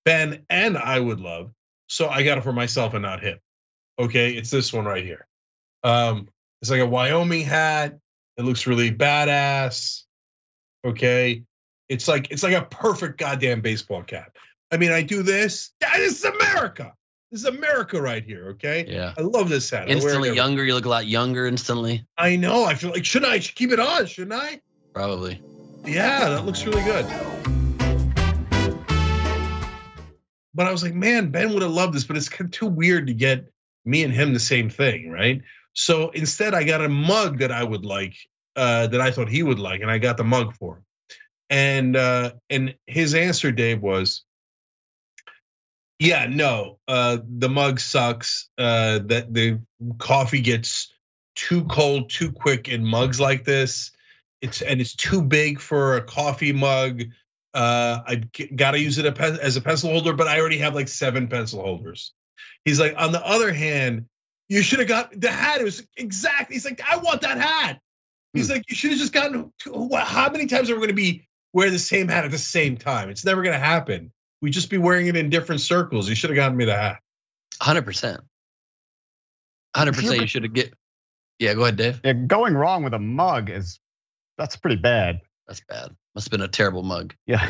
Ben 0.05 0.45
and 0.49 0.77
I 0.77 0.99
would 0.99 1.19
love. 1.19 1.51
So 1.87 2.07
I 2.07 2.23
got 2.23 2.37
it 2.37 2.43
for 2.43 2.53
myself 2.53 2.93
and 2.93 3.01
not 3.01 3.21
him. 3.21 3.39
Okay, 3.99 4.33
it's 4.33 4.49
this 4.49 4.71
one 4.71 4.85
right 4.85 5.03
here. 5.03 5.27
Um, 5.83 6.29
it's 6.61 6.71
like 6.71 6.81
a 6.81 6.87
Wyoming 6.87 7.45
hat. 7.45 7.97
It 8.37 8.43
looks 8.43 8.67
really 8.67 8.91
badass. 8.91 10.03
Okay, 10.85 11.43
it's 11.89 12.07
like 12.07 12.31
it's 12.31 12.43
like 12.43 12.53
a 12.55 12.63
perfect 12.63 13.17
goddamn 13.19 13.61
baseball 13.61 14.03
cap. 14.03 14.37
I 14.71 14.77
mean, 14.77 14.91
I 14.91 15.03
do 15.03 15.21
this. 15.23 15.71
That 15.81 15.99
is 15.99 16.23
America. 16.23 16.93
This 17.31 17.41
is 17.41 17.45
America 17.45 18.01
right 18.01 18.23
here. 18.23 18.49
Okay. 18.51 18.85
Yeah. 18.87 19.13
I 19.17 19.21
love 19.21 19.47
this 19.47 19.69
hat. 19.69 19.89
Instantly 19.89 20.33
younger. 20.35 20.65
You 20.65 20.73
look 20.73 20.85
a 20.85 20.89
lot 20.89 21.07
younger 21.07 21.45
instantly. 21.45 22.05
I 22.17 22.35
know. 22.35 22.65
I 22.65 22.75
feel 22.75 22.89
like 22.89 23.05
should 23.05 23.23
I 23.23 23.39
keep 23.39 23.71
it 23.71 23.79
on? 23.79 24.05
Shouldn't 24.05 24.33
I? 24.33 24.61
Probably. 24.93 25.41
Yeah, 25.85 26.29
that 26.29 26.45
looks 26.45 26.65
really 26.65 26.83
good. 26.83 27.05
But 30.53 30.67
I 30.67 30.71
was 30.71 30.83
like, 30.83 30.93
man, 30.93 31.31
Ben 31.31 31.53
would 31.53 31.61
have 31.61 31.71
loved 31.71 31.93
this, 31.93 32.03
but 32.03 32.17
it's 32.17 32.27
kind 32.27 32.47
of 32.47 32.51
too 32.51 32.67
weird 32.67 33.07
to 33.07 33.13
get 33.13 33.51
me 33.85 34.03
and 34.03 34.13
him 34.13 34.33
the 34.33 34.39
same 34.39 34.69
thing, 34.69 35.09
right? 35.09 35.41
So 35.73 36.09
instead, 36.09 36.53
I 36.53 36.63
got 36.63 36.83
a 36.83 36.89
mug 36.89 37.39
that 37.39 37.51
I 37.51 37.63
would 37.63 37.85
like, 37.85 38.15
uh, 38.55 38.87
that 38.87 39.01
I 39.01 39.11
thought 39.11 39.29
he 39.29 39.43
would 39.43 39.59
like, 39.59 39.81
and 39.81 39.91
I 39.91 39.97
got 39.97 40.17
the 40.17 40.23
mug 40.23 40.55
for 40.55 40.77
him. 40.77 40.85
And 41.49 41.95
uh, 41.95 42.31
and 42.49 42.75
his 42.87 43.13
answer, 43.13 43.51
Dave, 43.51 43.81
was, 43.81 44.23
yeah, 45.99 46.27
no, 46.29 46.79
uh, 46.87 47.17
the 47.27 47.49
mug 47.49 47.79
sucks. 47.79 48.49
Uh, 48.57 48.99
that 49.05 49.33
the 49.33 49.59
coffee 49.97 50.41
gets 50.41 50.93
too 51.35 51.65
cold 51.65 52.09
too 52.09 52.31
quick 52.31 52.67
in 52.69 52.85
mugs 52.85 53.19
like 53.19 53.43
this. 53.43 53.91
It's 54.41 54.61
and 54.61 54.81
it's 54.81 54.95
too 54.95 55.21
big 55.21 55.59
for 55.59 55.97
a 55.97 56.01
coffee 56.01 56.53
mug. 56.53 57.03
Uh, 57.53 57.99
I 58.07 58.15
got 58.55 58.71
to 58.71 58.79
use 58.79 58.97
it 58.97 59.05
as 59.17 59.57
a 59.57 59.61
pencil 59.61 59.91
holder, 59.91 60.13
but 60.13 60.27
I 60.27 60.39
already 60.39 60.59
have 60.59 60.73
like 60.73 60.87
seven 60.87 61.27
pencil 61.27 61.61
holders. 61.61 62.13
He's 62.63 62.79
like, 62.79 62.95
on 62.97 63.11
the 63.11 63.25
other 63.25 63.51
hand, 63.51 64.05
you 64.51 64.61
should 64.61 64.79
have 64.79 64.87
got 64.89 65.17
the 65.17 65.31
hat. 65.31 65.61
It 65.61 65.63
was 65.63 65.87
exactly. 65.95 66.55
He's 66.55 66.65
like, 66.65 66.81
I 66.85 66.97
want 66.97 67.21
that 67.21 67.37
hat. 67.37 67.79
He's 68.33 68.47
hmm. 68.47 68.55
like, 68.55 68.69
you 68.69 68.75
should 68.75 68.91
have 68.91 68.99
just 68.99 69.13
gotten. 69.13 69.53
How 69.93 70.29
many 70.29 70.47
times 70.47 70.69
are 70.69 70.73
we 70.73 70.79
going 70.79 70.89
to 70.89 70.93
be 70.93 71.25
wear 71.53 71.69
the 71.69 71.79
same 71.79 72.09
hat 72.09 72.25
at 72.25 72.31
the 72.31 72.37
same 72.37 72.75
time? 72.75 73.09
It's 73.09 73.23
never 73.23 73.43
going 73.43 73.53
to 73.53 73.65
happen. 73.65 74.11
We 74.41 74.51
just 74.51 74.69
be 74.69 74.77
wearing 74.77 75.07
it 75.07 75.15
in 75.15 75.29
different 75.29 75.61
circles. 75.61 76.09
You 76.09 76.15
should 76.15 76.31
have 76.31 76.35
gotten 76.35 76.57
me 76.57 76.65
the 76.65 76.75
hat. 76.75 76.99
Hundred 77.61 77.83
percent. 77.83 78.19
Hundred 79.73 79.95
percent. 79.95 80.19
You 80.19 80.27
should 80.27 80.43
have 80.43 80.53
get. 80.53 80.73
Yeah, 81.39 81.53
go 81.53 81.61
ahead, 81.61 81.77
Dave. 81.77 82.01
Yeah, 82.03 82.11
going 82.11 82.53
wrong 82.53 82.83
with 82.83 82.93
a 82.93 82.99
mug 82.99 83.49
is 83.49 83.79
that's 84.37 84.57
pretty 84.57 84.81
bad. 84.81 85.21
That's 85.47 85.61
bad. 85.61 85.95
Must 86.13 86.27
have 86.27 86.31
been 86.31 86.41
a 86.41 86.49
terrible 86.49 86.83
mug. 86.83 87.13
Yeah. 87.25 87.41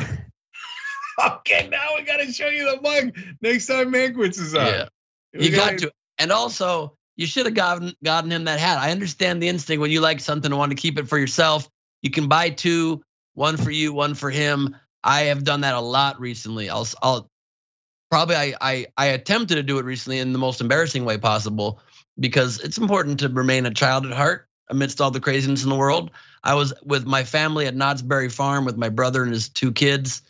okay, 1.25 1.67
now 1.67 1.95
we 1.95 2.03
gotta 2.03 2.31
show 2.31 2.47
you 2.47 2.75
the 2.75 2.79
mug 2.79 3.17
next 3.41 3.65
time 3.65 3.91
Mankiewicz 3.91 4.39
is 4.39 4.53
on. 4.53 4.67
Yeah. 4.67 4.85
We 5.33 5.45
you 5.45 5.55
gotta... 5.55 5.77
got 5.77 5.79
to. 5.79 5.91
And 6.21 6.31
also, 6.31 6.95
you 7.17 7.25
should 7.25 7.47
have 7.47 7.55
gotten 7.55 7.95
gotten 8.03 8.31
him 8.31 8.43
that 8.43 8.59
hat. 8.59 8.77
I 8.77 8.91
understand 8.91 9.41
the 9.41 9.49
instinct 9.49 9.81
when 9.81 9.89
you 9.89 10.01
like 10.01 10.19
something 10.19 10.51
and 10.51 10.59
want 10.59 10.69
to 10.69 10.75
keep 10.75 10.99
it 10.99 11.07
for 11.07 11.17
yourself. 11.17 11.67
You 12.03 12.11
can 12.11 12.27
buy 12.27 12.51
two, 12.51 13.01
one 13.33 13.57
for 13.57 13.71
you, 13.71 13.91
one 13.91 14.13
for 14.13 14.29
him. 14.29 14.77
I 15.03 15.21
have 15.21 15.43
done 15.43 15.61
that 15.61 15.73
a 15.73 15.79
lot 15.79 16.21
recently. 16.21 16.69
I'll, 16.69 16.87
I'll 17.01 17.27
probably 18.11 18.35
I, 18.35 18.53
I 18.61 18.85
I 18.95 19.05
attempted 19.07 19.55
to 19.55 19.63
do 19.63 19.79
it 19.79 19.85
recently 19.85 20.19
in 20.19 20.31
the 20.31 20.37
most 20.37 20.61
embarrassing 20.61 21.05
way 21.05 21.17
possible 21.17 21.79
because 22.19 22.59
it's 22.59 22.77
important 22.77 23.21
to 23.21 23.29
remain 23.29 23.65
a 23.65 23.73
child 23.73 24.05
at 24.05 24.11
heart 24.11 24.47
amidst 24.69 25.01
all 25.01 25.09
the 25.09 25.19
craziness 25.19 25.63
in 25.63 25.69
the 25.71 25.75
world. 25.75 26.11
I 26.43 26.53
was 26.53 26.71
with 26.83 27.07
my 27.07 27.23
family 27.23 27.65
at 27.65 27.75
Knott's 27.75 28.03
Berry 28.03 28.29
Farm 28.29 28.63
with 28.63 28.77
my 28.77 28.89
brother 28.89 29.23
and 29.23 29.33
his 29.33 29.49
two 29.49 29.71
kids, 29.71 30.21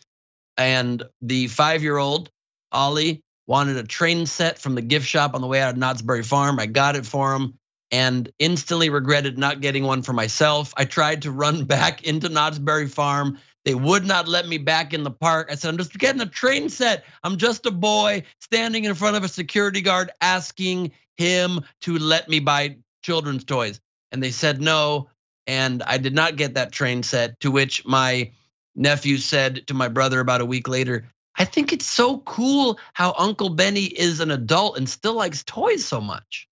and 0.55 1.03
the 1.21 1.47
five-year-old 1.47 2.29
Ollie 2.71 3.21
wanted 3.47 3.77
a 3.77 3.83
train 3.83 4.25
set 4.25 4.59
from 4.59 4.75
the 4.75 4.81
gift 4.81 5.07
shop 5.07 5.33
on 5.33 5.41
the 5.41 5.47
way 5.47 5.61
out 5.61 5.73
of 5.73 5.77
Knott's 5.77 6.01
Berry 6.01 6.23
Farm. 6.23 6.59
I 6.59 6.65
got 6.65 6.95
it 6.95 7.05
for 7.05 7.33
him 7.33 7.57
and 7.91 8.31
instantly 8.39 8.89
regretted 8.89 9.37
not 9.37 9.61
getting 9.61 9.83
one 9.83 10.01
for 10.01 10.13
myself. 10.13 10.73
I 10.77 10.85
tried 10.85 11.23
to 11.23 11.31
run 11.31 11.65
back 11.65 12.03
into 12.03 12.29
Knott's 12.29 12.59
Berry 12.59 12.87
Farm. 12.87 13.37
They 13.63 13.75
would 13.75 14.05
not 14.05 14.27
let 14.27 14.47
me 14.47 14.57
back 14.57 14.93
in 14.93 15.03
the 15.03 15.11
park. 15.11 15.49
I 15.51 15.55
said, 15.55 15.69
I'm 15.69 15.77
just 15.77 15.97
getting 15.97 16.21
a 16.21 16.25
train 16.25 16.69
set. 16.69 17.03
I'm 17.23 17.37
just 17.37 17.65
a 17.65 17.71
boy 17.71 18.23
standing 18.39 18.85
in 18.85 18.95
front 18.95 19.17
of 19.17 19.23
a 19.23 19.27
security 19.27 19.81
guard 19.81 20.09
asking 20.19 20.93
him 21.17 21.61
to 21.81 21.99
let 21.99 22.27
me 22.27 22.39
buy 22.39 22.77
children's 23.03 23.43
toys. 23.43 23.79
And 24.11 24.23
they 24.23 24.31
said 24.31 24.61
no. 24.61 25.09
And 25.45 25.83
I 25.83 25.97
did 25.97 26.15
not 26.15 26.37
get 26.37 26.55
that 26.55 26.71
train 26.71 27.03
set, 27.03 27.39
to 27.41 27.51
which 27.51 27.85
my 27.85 28.31
nephew 28.75 29.17
said 29.17 29.67
to 29.67 29.73
my 29.73 29.89
brother 29.89 30.19
about 30.19 30.41
a 30.41 30.45
week 30.45 30.67
later, 30.67 31.05
I 31.37 31.45
think 31.45 31.73
it's 31.73 31.87
so 31.87 32.19
cool 32.19 32.79
how 32.93 33.13
Uncle 33.17 33.49
Benny 33.49 33.85
is 33.85 34.19
an 34.19 34.31
adult 34.31 34.77
and 34.77 34.87
still 34.87 35.13
likes 35.15 35.43
toys 35.43 35.85
so 35.85 36.01
much. 36.01 36.47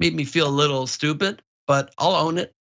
Made 0.00 0.14
me 0.14 0.24
feel 0.24 0.48
a 0.48 0.50
little 0.50 0.86
stupid, 0.86 1.42
but 1.66 1.92
I'll 1.98 2.14
own 2.14 2.38
it. 2.38 2.52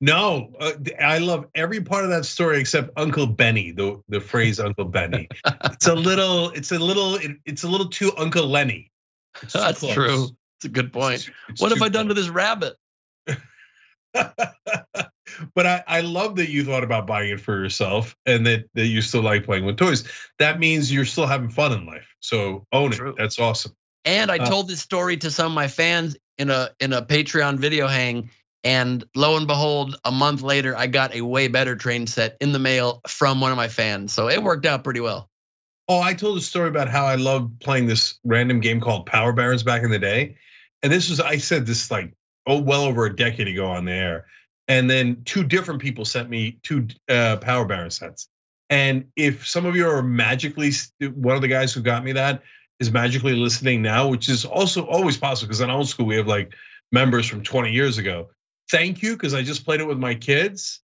No, 0.00 0.52
uh, 0.58 0.72
I 1.00 1.18
love 1.18 1.46
every 1.54 1.80
part 1.80 2.02
of 2.02 2.10
that 2.10 2.24
story 2.24 2.58
except 2.58 2.90
Uncle 2.96 3.28
Benny. 3.28 3.70
The 3.70 4.02
the 4.08 4.20
phrase 4.20 4.58
Uncle 4.58 4.86
Benny. 4.86 5.28
it's 5.64 5.86
a 5.86 5.94
little. 5.94 6.50
It's 6.50 6.72
a 6.72 6.78
little. 6.78 7.18
It's 7.44 7.62
a 7.62 7.68
little 7.68 7.88
too 7.88 8.10
Uncle 8.16 8.48
Lenny. 8.48 8.90
That's 9.52 9.78
close. 9.78 9.94
true. 9.94 10.28
It's 10.58 10.64
a 10.64 10.68
good 10.68 10.92
point. 10.92 11.14
It's, 11.14 11.30
it's 11.50 11.62
what 11.62 11.70
have 11.70 11.82
I 11.82 11.88
done 11.88 12.08
to 12.08 12.14
this 12.14 12.28
rabbit? 12.28 12.74
but 15.54 15.66
I, 15.66 15.84
I 15.86 16.00
love 16.00 16.36
that 16.36 16.48
you 16.50 16.64
thought 16.64 16.84
about 16.84 17.06
buying 17.06 17.30
it 17.30 17.40
for 17.40 17.62
yourself 17.62 18.16
and 18.26 18.46
that, 18.46 18.64
that 18.74 18.86
you 18.86 19.02
still 19.02 19.22
like 19.22 19.44
playing 19.44 19.64
with 19.64 19.76
toys. 19.76 20.04
That 20.38 20.58
means 20.58 20.92
you're 20.92 21.04
still 21.04 21.26
having 21.26 21.48
fun 21.48 21.72
in 21.72 21.86
life. 21.86 22.14
So 22.20 22.66
own 22.72 22.92
True. 22.92 23.10
it. 23.10 23.16
That's 23.18 23.38
awesome. 23.38 23.76
And 24.04 24.30
I 24.30 24.38
uh, 24.38 24.46
told 24.46 24.68
this 24.68 24.80
story 24.80 25.16
to 25.18 25.30
some 25.30 25.46
of 25.46 25.54
my 25.54 25.68
fans 25.68 26.16
in 26.38 26.50
a 26.50 26.70
in 26.80 26.92
a 26.92 27.02
Patreon 27.02 27.58
video 27.58 27.86
hang. 27.86 28.30
And 28.64 29.02
lo 29.16 29.36
and 29.36 29.48
behold, 29.48 29.98
a 30.04 30.12
month 30.12 30.42
later, 30.42 30.76
I 30.76 30.86
got 30.86 31.14
a 31.14 31.20
way 31.22 31.48
better 31.48 31.74
train 31.74 32.06
set 32.06 32.36
in 32.40 32.52
the 32.52 32.60
mail 32.60 33.00
from 33.08 33.40
one 33.40 33.50
of 33.50 33.56
my 33.56 33.68
fans. 33.68 34.12
So 34.12 34.28
it 34.28 34.40
worked 34.42 34.66
out 34.66 34.84
pretty 34.84 35.00
well. 35.00 35.28
Oh, 35.88 36.00
I 36.00 36.14
told 36.14 36.38
a 36.38 36.40
story 36.40 36.68
about 36.68 36.88
how 36.88 37.04
I 37.04 37.16
loved 37.16 37.60
playing 37.60 37.86
this 37.86 38.20
random 38.24 38.60
game 38.60 38.80
called 38.80 39.06
Power 39.06 39.32
Barons 39.32 39.64
back 39.64 39.82
in 39.82 39.90
the 39.90 39.98
day. 39.98 40.36
And 40.82 40.92
this 40.92 41.10
was, 41.10 41.18
I 41.18 41.38
said 41.38 41.66
this 41.66 41.90
like, 41.90 42.14
oh, 42.46 42.60
well 42.60 42.84
over 42.84 43.04
a 43.04 43.14
decade 43.14 43.48
ago 43.48 43.66
on 43.66 43.84
the 43.84 43.92
air 43.92 44.26
and 44.68 44.88
then 44.88 45.22
two 45.24 45.44
different 45.44 45.80
people 45.80 46.04
sent 46.04 46.30
me 46.30 46.58
two 46.62 46.88
uh, 47.08 47.36
Power 47.38 47.64
Baron 47.64 47.90
sets. 47.90 48.28
And 48.70 49.06
if 49.16 49.46
some 49.46 49.66
of 49.66 49.76
you 49.76 49.86
are 49.88 50.02
magically 50.02 50.70
one 51.00 51.36
of 51.36 51.42
the 51.42 51.48
guys 51.48 51.72
who 51.72 51.82
got 51.82 52.04
me 52.04 52.12
that 52.12 52.42
is 52.80 52.90
magically 52.90 53.34
listening 53.34 53.82
now, 53.82 54.08
which 54.08 54.28
is 54.28 54.44
also 54.44 54.86
always 54.86 55.16
possible 55.16 55.48
because 55.48 55.60
in 55.60 55.70
old 55.70 55.88
school 55.88 56.06
we 56.06 56.16
have 56.16 56.26
like 56.26 56.54
members 56.90 57.26
from 57.26 57.42
20 57.42 57.72
years 57.72 57.98
ago. 57.98 58.30
Thank 58.70 59.02
you 59.02 59.12
because 59.12 59.34
I 59.34 59.42
just 59.42 59.64
played 59.64 59.80
it 59.80 59.86
with 59.86 59.98
my 59.98 60.14
kids 60.14 60.80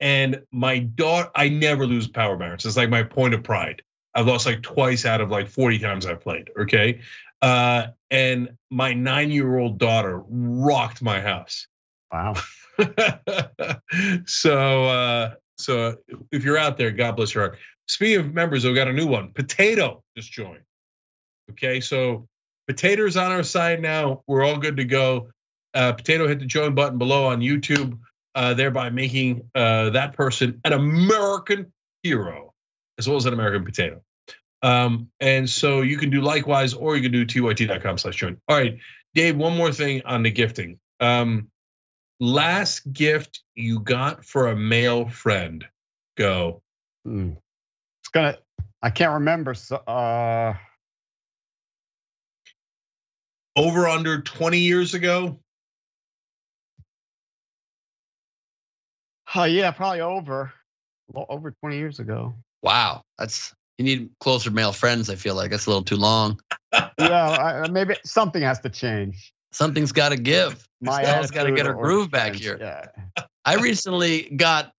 and 0.00 0.42
my 0.50 0.78
daughter. 0.78 1.30
I 1.34 1.48
never 1.48 1.86
lose 1.86 2.08
Power 2.08 2.36
Barons. 2.36 2.64
It's 2.64 2.76
like 2.76 2.90
my 2.90 3.02
point 3.02 3.34
of 3.34 3.42
pride. 3.42 3.82
I've 4.14 4.26
lost 4.26 4.46
like 4.46 4.62
twice 4.62 5.04
out 5.04 5.20
of 5.20 5.30
like 5.30 5.48
40 5.48 5.78
times 5.78 6.06
I've 6.06 6.20
played. 6.20 6.50
Okay, 6.58 7.00
uh, 7.42 7.88
and 8.10 8.56
my 8.70 8.94
nine-year-old 8.94 9.78
daughter 9.78 10.22
rocked 10.28 11.02
my 11.02 11.20
house. 11.20 11.66
Wow. 12.10 12.34
so 14.26 14.84
uh, 14.84 15.34
so 15.58 15.96
if 16.32 16.44
you're 16.44 16.58
out 16.58 16.76
there, 16.76 16.90
God 16.90 17.16
bless 17.16 17.34
your 17.34 17.44
heart. 17.44 17.58
Speaking 17.88 18.20
of 18.20 18.34
members, 18.34 18.64
we 18.64 18.74
got 18.74 18.88
a 18.88 18.92
new 18.92 19.06
one. 19.06 19.32
Potato 19.32 20.02
just 20.16 20.32
joined. 20.32 20.62
Okay, 21.52 21.80
so 21.80 22.26
Potato's 22.66 23.16
on 23.16 23.30
our 23.30 23.42
side 23.42 23.80
now. 23.80 24.22
We're 24.26 24.44
all 24.44 24.58
good 24.58 24.76
to 24.78 24.84
go. 24.84 25.30
Uh, 25.72 25.92
Potato 25.92 26.26
hit 26.26 26.40
the 26.40 26.46
join 26.46 26.74
button 26.74 26.98
below 26.98 27.26
on 27.26 27.40
YouTube, 27.40 27.98
uh, 28.34 28.54
thereby 28.54 28.90
making 28.90 29.48
uh, 29.54 29.90
that 29.90 30.14
person 30.14 30.60
an 30.64 30.72
American 30.72 31.72
hero 32.02 32.52
as 32.98 33.06
well 33.06 33.16
as 33.16 33.26
an 33.26 33.34
American 33.34 33.64
potato. 33.64 34.00
Um, 34.62 35.10
and 35.20 35.48
so 35.48 35.82
you 35.82 35.98
can 35.98 36.10
do 36.10 36.20
likewise, 36.20 36.74
or 36.74 36.96
you 36.96 37.02
can 37.02 37.12
do 37.12 37.24
tyt.com 37.26 37.98
slash 37.98 38.16
join. 38.16 38.38
All 38.48 38.56
right, 38.56 38.78
Dave, 39.14 39.36
one 39.36 39.56
more 39.56 39.72
thing 39.72 40.02
on 40.04 40.22
the 40.22 40.30
gifting. 40.30 40.78
Um, 40.98 41.48
last 42.20 42.92
gift 42.92 43.42
you 43.54 43.80
got 43.80 44.24
for 44.24 44.48
a 44.48 44.56
male 44.56 45.08
friend? 45.08 45.64
Go. 46.16 46.62
Hmm. 47.04 47.32
It's 48.02 48.08
gonna. 48.12 48.38
I 48.82 48.90
can't 48.90 49.14
remember. 49.14 49.54
So, 49.54 49.76
uh, 49.76 50.54
over 53.56 53.86
under 53.86 54.20
20 54.20 54.58
years 54.58 54.94
ago. 54.94 55.40
Oh 59.34 59.44
yeah, 59.44 59.70
probably 59.72 60.00
over. 60.00 60.52
Over 61.14 61.50
20 61.50 61.76
years 61.76 62.00
ago. 62.00 62.34
Wow, 62.62 63.02
that's 63.18 63.54
you 63.78 63.84
need 63.84 64.10
closer 64.20 64.50
male 64.50 64.72
friends. 64.72 65.10
I 65.10 65.16
feel 65.16 65.34
like 65.34 65.50
that's 65.50 65.66
a 65.66 65.70
little 65.70 65.84
too 65.84 65.96
long. 65.96 66.40
yeah, 66.72 67.62
I, 67.64 67.68
maybe 67.68 67.96
something 68.04 68.42
has 68.42 68.60
to 68.60 68.70
change 68.70 69.32
something's 69.56 69.92
got 69.92 70.10
to 70.10 70.16
give. 70.16 70.66
My 70.80 71.04
has 71.04 71.30
got 71.30 71.44
to 71.44 71.52
get 71.52 71.66
her 71.66 71.74
groove 71.74 72.10
back 72.10 72.34
here. 72.34 72.58
Yeah. 72.60 73.24
I 73.44 73.56
recently 73.56 74.22
got 74.22 74.72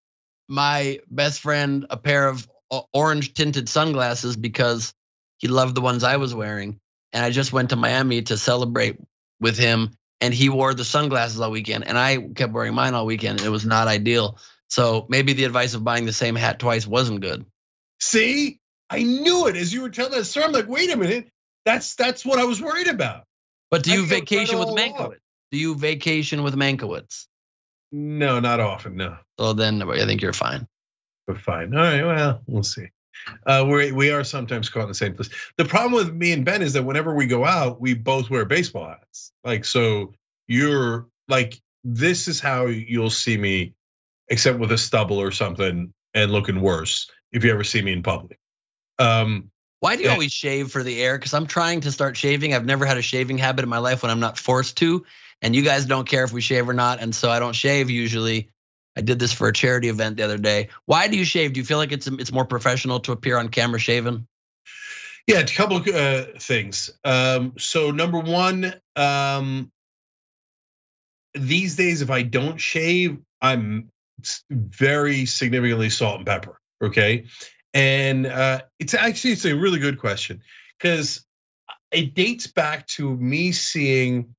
my 0.48 1.00
best 1.10 1.40
friend 1.40 1.86
a 1.90 1.96
pair 1.96 2.28
of 2.28 2.46
orange 2.92 3.34
tinted 3.34 3.68
sunglasses 3.68 4.36
because 4.36 4.92
he 5.38 5.48
loved 5.48 5.74
the 5.74 5.80
ones 5.80 6.04
I 6.04 6.16
was 6.16 6.34
wearing. 6.34 6.78
And 7.12 7.24
I 7.24 7.30
just 7.30 7.52
went 7.52 7.70
to 7.70 7.76
Miami 7.76 8.22
to 8.22 8.36
celebrate 8.36 8.98
with 9.40 9.56
him, 9.56 9.92
and 10.20 10.34
he 10.34 10.48
wore 10.48 10.74
the 10.74 10.84
sunglasses 10.84 11.40
all 11.40 11.50
weekend, 11.50 11.86
and 11.86 11.96
I 11.96 12.18
kept 12.18 12.52
wearing 12.52 12.74
mine 12.74 12.94
all 12.94 13.06
weekend. 13.06 13.40
It 13.40 13.48
was 13.48 13.64
not 13.64 13.88
ideal. 13.88 14.38
So 14.68 15.06
maybe 15.08 15.32
the 15.32 15.44
advice 15.44 15.74
of 15.74 15.84
buying 15.84 16.04
the 16.04 16.12
same 16.12 16.34
hat 16.34 16.58
twice 16.58 16.86
wasn't 16.86 17.20
good. 17.20 17.46
See, 18.00 18.58
I 18.90 19.02
knew 19.02 19.46
it 19.46 19.56
as 19.56 19.72
you 19.72 19.82
were 19.82 19.90
telling 19.90 20.12
that 20.12 20.24
story. 20.24 20.46
I'm 20.46 20.52
like, 20.52 20.68
wait 20.68 20.92
a 20.92 20.96
minute, 20.96 21.28
that's 21.64 21.94
that's 21.94 22.24
what 22.24 22.38
I 22.38 22.44
was 22.44 22.60
worried 22.60 22.88
about. 22.88 23.24
But 23.76 23.82
do 23.82 23.92
you 23.92 24.06
vacation 24.06 24.58
with 24.58 24.68
Mankiewicz? 24.68 25.18
Do 25.52 25.58
you 25.58 25.74
vacation 25.74 26.42
with 26.42 26.54
Mankiewicz? 26.54 27.26
No, 27.92 28.40
not 28.40 28.58
often. 28.58 28.96
No. 28.96 29.18
Well, 29.38 29.52
then 29.52 29.82
I 29.82 30.06
think 30.06 30.22
you're 30.22 30.32
fine. 30.32 30.66
We're 31.28 31.34
fine. 31.34 31.74
All 31.74 31.82
right. 31.82 32.02
Well, 32.02 32.40
we'll 32.46 32.62
see. 32.62 32.88
Uh, 33.46 33.66
we 33.68 33.92
we 33.92 34.10
are 34.12 34.24
sometimes 34.24 34.70
caught 34.70 34.84
in 34.84 34.88
the 34.88 34.94
same 34.94 35.12
place. 35.12 35.28
The 35.58 35.66
problem 35.66 35.92
with 35.92 36.10
me 36.10 36.32
and 36.32 36.42
Ben 36.42 36.62
is 36.62 36.72
that 36.72 36.84
whenever 36.84 37.14
we 37.14 37.26
go 37.26 37.44
out, 37.44 37.78
we 37.78 37.92
both 37.92 38.30
wear 38.30 38.46
baseball 38.46 38.88
hats. 38.88 39.30
Like 39.44 39.66
so, 39.66 40.14
you're 40.46 41.06
like 41.28 41.60
this 41.84 42.28
is 42.28 42.40
how 42.40 42.66
you'll 42.66 43.10
see 43.10 43.36
me, 43.36 43.74
except 44.28 44.58
with 44.58 44.72
a 44.72 44.78
stubble 44.78 45.20
or 45.20 45.32
something 45.32 45.92
and 46.14 46.32
looking 46.32 46.62
worse 46.62 47.10
if 47.30 47.44
you 47.44 47.52
ever 47.52 47.62
see 47.62 47.82
me 47.82 47.92
in 47.92 48.02
public. 48.02 48.38
Um, 48.98 49.50
why 49.80 49.96
do 49.96 50.02
you 50.02 50.08
yeah. 50.08 50.14
always 50.14 50.32
shave 50.32 50.70
for 50.70 50.82
the 50.82 51.02
air? 51.02 51.18
Because 51.18 51.34
I'm 51.34 51.46
trying 51.46 51.82
to 51.82 51.92
start 51.92 52.16
shaving. 52.16 52.54
I've 52.54 52.64
never 52.64 52.86
had 52.86 52.96
a 52.96 53.02
shaving 53.02 53.38
habit 53.38 53.62
in 53.62 53.68
my 53.68 53.78
life 53.78 54.02
when 54.02 54.10
I'm 54.10 54.20
not 54.20 54.38
forced 54.38 54.78
to. 54.78 55.04
And 55.42 55.54
you 55.54 55.62
guys 55.62 55.84
don't 55.84 56.08
care 56.08 56.24
if 56.24 56.32
we 56.32 56.40
shave 56.40 56.68
or 56.68 56.72
not. 56.72 57.00
And 57.00 57.14
so 57.14 57.30
I 57.30 57.38
don't 57.38 57.54
shave 57.54 57.90
usually. 57.90 58.50
I 58.96 59.02
did 59.02 59.18
this 59.18 59.32
for 59.32 59.48
a 59.48 59.52
charity 59.52 59.88
event 59.88 60.16
the 60.16 60.22
other 60.22 60.38
day. 60.38 60.70
Why 60.86 61.08
do 61.08 61.18
you 61.18 61.24
shave? 61.24 61.52
Do 61.52 61.60
you 61.60 61.66
feel 61.66 61.76
like 61.76 61.92
it's 61.92 62.06
it's 62.06 62.32
more 62.32 62.46
professional 62.46 63.00
to 63.00 63.12
appear 63.12 63.36
on 63.36 63.50
camera 63.50 63.78
shaven? 63.78 64.26
Yeah, 65.26 65.40
a 65.40 65.46
couple 65.46 65.76
of 65.76 65.88
uh, 65.88 66.24
things. 66.38 66.90
Um, 67.04 67.54
so 67.58 67.90
number 67.90 68.18
one, 68.18 68.72
um, 68.94 69.70
these 71.34 71.76
days 71.76 72.00
if 72.00 72.10
I 72.10 72.22
don't 72.22 72.58
shave, 72.58 73.18
I'm 73.42 73.90
very 74.50 75.26
significantly 75.26 75.90
salt 75.90 76.18
and 76.18 76.26
pepper. 76.26 76.58
Okay, 76.82 77.26
and 77.76 78.26
uh, 78.26 78.62
it's 78.78 78.94
actually 78.94 79.32
it's 79.32 79.44
a 79.44 79.54
really 79.54 79.78
good 79.78 79.98
question 79.98 80.40
because 80.78 81.26
it 81.92 82.14
dates 82.14 82.46
back 82.46 82.86
to 82.86 83.14
me 83.14 83.52
seeing. 83.52 84.34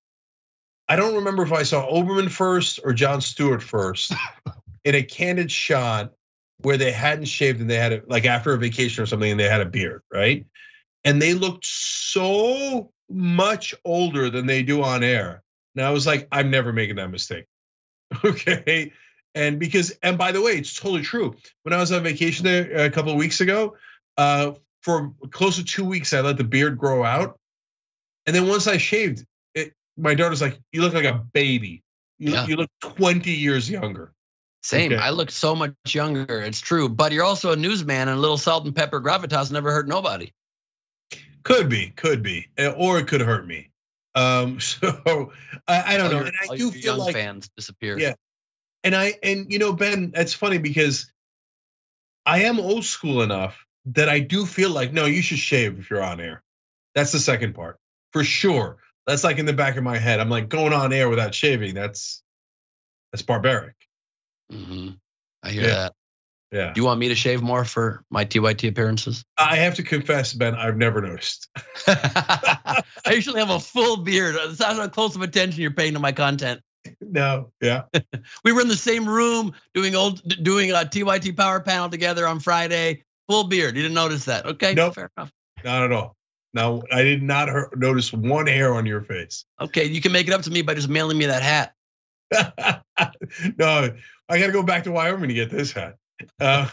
I 0.90 0.96
don't 0.96 1.16
remember 1.16 1.44
if 1.44 1.52
I 1.52 1.62
saw 1.62 1.88
Olbermann 1.88 2.32
first 2.32 2.80
or 2.84 2.94
Jon 2.94 3.22
Stewart 3.22 3.62
first 3.62 4.12
in 4.84 4.96
a 4.96 5.04
candid 5.04 5.52
shot 5.52 6.14
where 6.62 6.78
they 6.78 6.92
hadn't 6.92 7.26
shaved 7.26 7.62
and 7.62 7.70
they 7.70 7.76
had 7.76 7.92
it 7.92 8.10
like 8.10 8.26
after 8.26 8.54
a 8.54 8.58
vacation 8.58 9.04
or 9.04 9.06
something 9.06 9.30
and 9.30 9.40
they 9.40 9.48
had 9.48 9.62
a 9.62 9.66
beard, 9.66 10.02
right? 10.12 10.48
And 11.04 11.22
they 11.22 11.36
looked 11.36 11.66
so 11.66 12.92
much 13.08 13.76
older 13.86 14.32
than 14.32 14.48
they 14.48 14.64
do 14.64 14.82
on 14.82 15.04
air. 15.04 15.44
And 15.76 15.86
I 15.86 15.92
was 15.92 16.08
like, 16.08 16.28
I'm 16.32 16.50
never 16.50 16.74
making 16.74 16.96
that 16.96 17.12
mistake. 17.12 17.46
Okay. 18.24 18.94
And 19.38 19.60
because, 19.60 19.92
and 20.02 20.18
by 20.18 20.32
the 20.32 20.42
way, 20.42 20.54
it's 20.54 20.74
totally 20.74 21.04
true. 21.04 21.36
When 21.62 21.72
I 21.72 21.78
was 21.78 21.92
on 21.92 22.02
vacation 22.02 22.44
there 22.44 22.86
a 22.86 22.90
couple 22.90 23.12
of 23.12 23.18
weeks 23.18 23.40
ago, 23.40 23.78
uh, 24.18 24.54
for 24.82 25.14
close 25.30 25.58
to 25.58 25.64
two 25.64 25.86
weeks, 25.86 26.12
I 26.12 26.22
let 26.22 26.38
the 26.38 26.44
beard 26.44 26.80
grow 26.80 27.04
out. 27.04 27.38
And 28.26 28.36
then 28.36 28.48
once 28.48 28.66
I 28.66 28.78
shaved, 28.78 29.26
it, 29.54 29.74
my 29.96 30.16
daughter's 30.16 30.42
like, 30.42 30.60
"You 30.72 30.82
look 30.82 30.94
like 30.94 31.06
a 31.06 31.24
baby. 31.34 31.84
You, 32.18 32.32
yeah. 32.32 32.48
you 32.48 32.56
look 32.56 32.70
20 32.82 33.32
years 33.32 33.70
younger." 33.70 34.12
Same. 34.64 34.92
Okay. 34.92 35.02
I 35.02 35.12
look 35.12 35.30
so 35.30 35.56
much 35.56 35.74
younger. 35.88 36.42
It's 36.42 36.60
true. 36.60 36.90
But 36.90 37.12
you're 37.12 37.24
also 37.24 37.52
a 37.52 37.56
newsman, 37.56 38.08
and 38.08 38.18
a 38.18 38.20
little 38.20 38.40
salt 38.40 38.66
and 38.66 38.76
pepper 38.76 39.00
gravitas 39.00 39.52
never 39.52 39.72
hurt 39.72 39.88
nobody. 39.88 40.34
Could 41.44 41.70
be, 41.70 41.92
could 41.96 42.24
be, 42.24 42.48
eh, 42.58 42.74
or 42.76 42.98
it 42.98 43.08
could 43.08 43.22
hurt 43.22 43.46
me. 43.46 43.70
Um, 44.16 44.60
so 44.62 45.32
I, 45.68 45.94
I 45.94 45.98
don't 45.98 46.08
All 46.08 46.12
know, 46.12 46.18
your- 46.18 46.28
and 46.28 46.36
I 46.52 46.56
do 46.58 46.72
feel 46.72 46.82
young 46.82 46.98
like 46.98 47.14
fans 47.14 47.50
disappear. 47.56 48.00
Yeah. 48.00 48.16
And 48.88 48.96
I 48.96 49.16
and 49.22 49.52
you 49.52 49.60
know 49.60 49.74
Ben, 49.74 50.14
it's 50.16 50.34
funny 50.34 50.58
because 50.58 51.12
I 52.26 52.44
am 52.44 52.60
old 52.60 52.86
school 52.86 53.22
enough 53.22 53.66
that 53.88 54.08
I 54.08 54.20
do 54.20 54.46
feel 54.46 54.70
like 54.70 54.94
no, 54.94 55.06
you 55.06 55.22
should 55.22 55.40
shave 55.40 55.78
if 55.78 55.90
you're 55.90 56.04
on 56.04 56.22
air. 56.22 56.42
That's 56.96 57.12
the 57.12 57.20
second 57.20 57.54
part 57.54 57.78
for 58.14 58.24
sure. 58.24 58.78
That's 59.06 59.24
like 59.26 59.40
in 59.40 59.46
the 59.46 59.54
back 59.54 59.76
of 59.76 59.84
my 59.84 59.98
head. 59.98 60.20
I'm 60.22 60.30
like 60.30 60.48
going 60.48 60.72
on 60.74 60.94
air 60.94 61.10
without 61.10 61.36
shaving. 61.36 61.76
That's 61.76 62.24
that's 63.12 63.22
barbaric. 63.24 63.76
hmm 64.50 64.92
I 65.44 65.52
hear 65.52 65.64
Yeah. 65.64 65.74
that. 65.76 65.94
Yeah, 66.50 66.72
Do 66.72 66.80
you 66.80 66.86
want 66.86 66.98
me 67.02 67.10
to 67.10 67.16
shave 67.16 67.42
more 67.42 67.66
for 67.66 68.06
my 68.10 68.24
TYT 68.24 68.70
appearances? 68.70 69.26
I 69.38 69.58
have 69.58 69.76
to 69.76 69.84
confess, 69.84 70.32
Ben, 70.32 70.56
I've 70.56 70.78
never 70.78 71.02
noticed. 71.02 71.50
I 71.88 72.84
usually 73.12 73.42
have 73.42 73.50
a 73.50 73.60
full 73.60 73.98
beard. 73.98 74.36
That's 74.36 74.64
how 74.64 74.88
close 74.88 75.18
of 75.18 75.22
attention 75.24 75.62
you're 75.62 75.72
paying 75.72 75.96
to 75.96 76.00
my 76.00 76.14
content. 76.14 76.62
no, 77.02 77.52
yeah, 77.62 77.84
We 78.44 78.52
were 78.52 78.62
in 78.62 78.68
the 78.68 78.76
same 78.78 79.08
room 79.08 79.54
doing 79.74 79.96
old 79.96 80.22
doing 80.44 80.72
a 80.72 80.76
TYT 80.76 81.36
power 81.36 81.60
panel 81.60 81.90
together 81.90 82.28
on 82.28 82.40
Friday. 82.40 83.04
Full 83.30 83.46
beard. 83.46 83.76
You 83.76 83.82
didn't 83.82 83.96
notice 83.96 84.26
that? 84.26 84.46
Okay, 84.46 84.74
Nope. 84.74 84.96
fair 84.96 85.10
enough. 85.18 85.32
not 85.64 85.84
at 85.84 85.92
all. 85.92 86.16
No, 86.54 86.82
I 86.92 87.04
did 87.04 87.22
not 87.22 87.50
notice 87.78 88.12
one 88.14 88.48
hair 88.48 88.74
on 88.74 88.86
your 88.86 89.02
face. 89.02 89.44
Okay, 89.60 89.86
you 89.86 90.00
can 90.02 90.12
make 90.14 90.28
it 90.28 90.34
up 90.34 90.42
to 90.44 90.50
me 90.52 90.62
by 90.62 90.74
just 90.74 90.88
mailing 90.90 91.18
me 91.18 91.26
that 91.26 91.44
hat. 91.44 91.74
no, 93.58 93.96
I 94.30 94.40
got 94.40 94.48
to 94.48 94.52
go 94.52 94.64
back 94.64 94.84
to 94.86 94.92
Wyoming 94.92 95.28
to 95.30 95.34
get 95.34 95.50
this 95.50 95.72
hat. 95.72 95.96
Uh, 96.40 96.68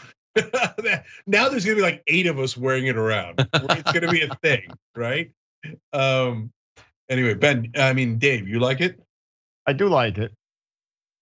now 1.27 1.49
there's 1.49 1.63
gonna 1.65 1.75
be 1.75 1.81
like 1.81 2.03
eight 2.07 2.27
of 2.27 2.39
us 2.39 2.57
wearing 2.57 2.87
it 2.87 2.97
around. 2.97 3.47
It's 3.53 3.91
gonna 3.91 4.11
be 4.11 4.21
a 4.23 4.33
thing, 4.35 4.67
right? 4.95 5.31
Um. 5.93 6.51
Anyway, 7.07 7.35
Ben, 7.35 7.71
I 7.77 7.93
mean 7.93 8.17
Dave, 8.17 8.47
you 8.47 8.59
like 8.59 8.81
it? 8.81 8.99
I 9.67 9.73
do 9.73 9.87
like 9.87 10.17
it. 10.17 10.31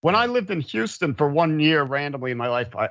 When 0.01 0.15
I 0.15 0.25
lived 0.25 0.51
in 0.51 0.61
Houston 0.61 1.13
for 1.15 1.29
one 1.29 1.59
year 1.59 1.81
randomly 1.83 2.31
in 2.31 2.37
my 2.37 2.49
life, 2.49 2.75
I 2.75 2.89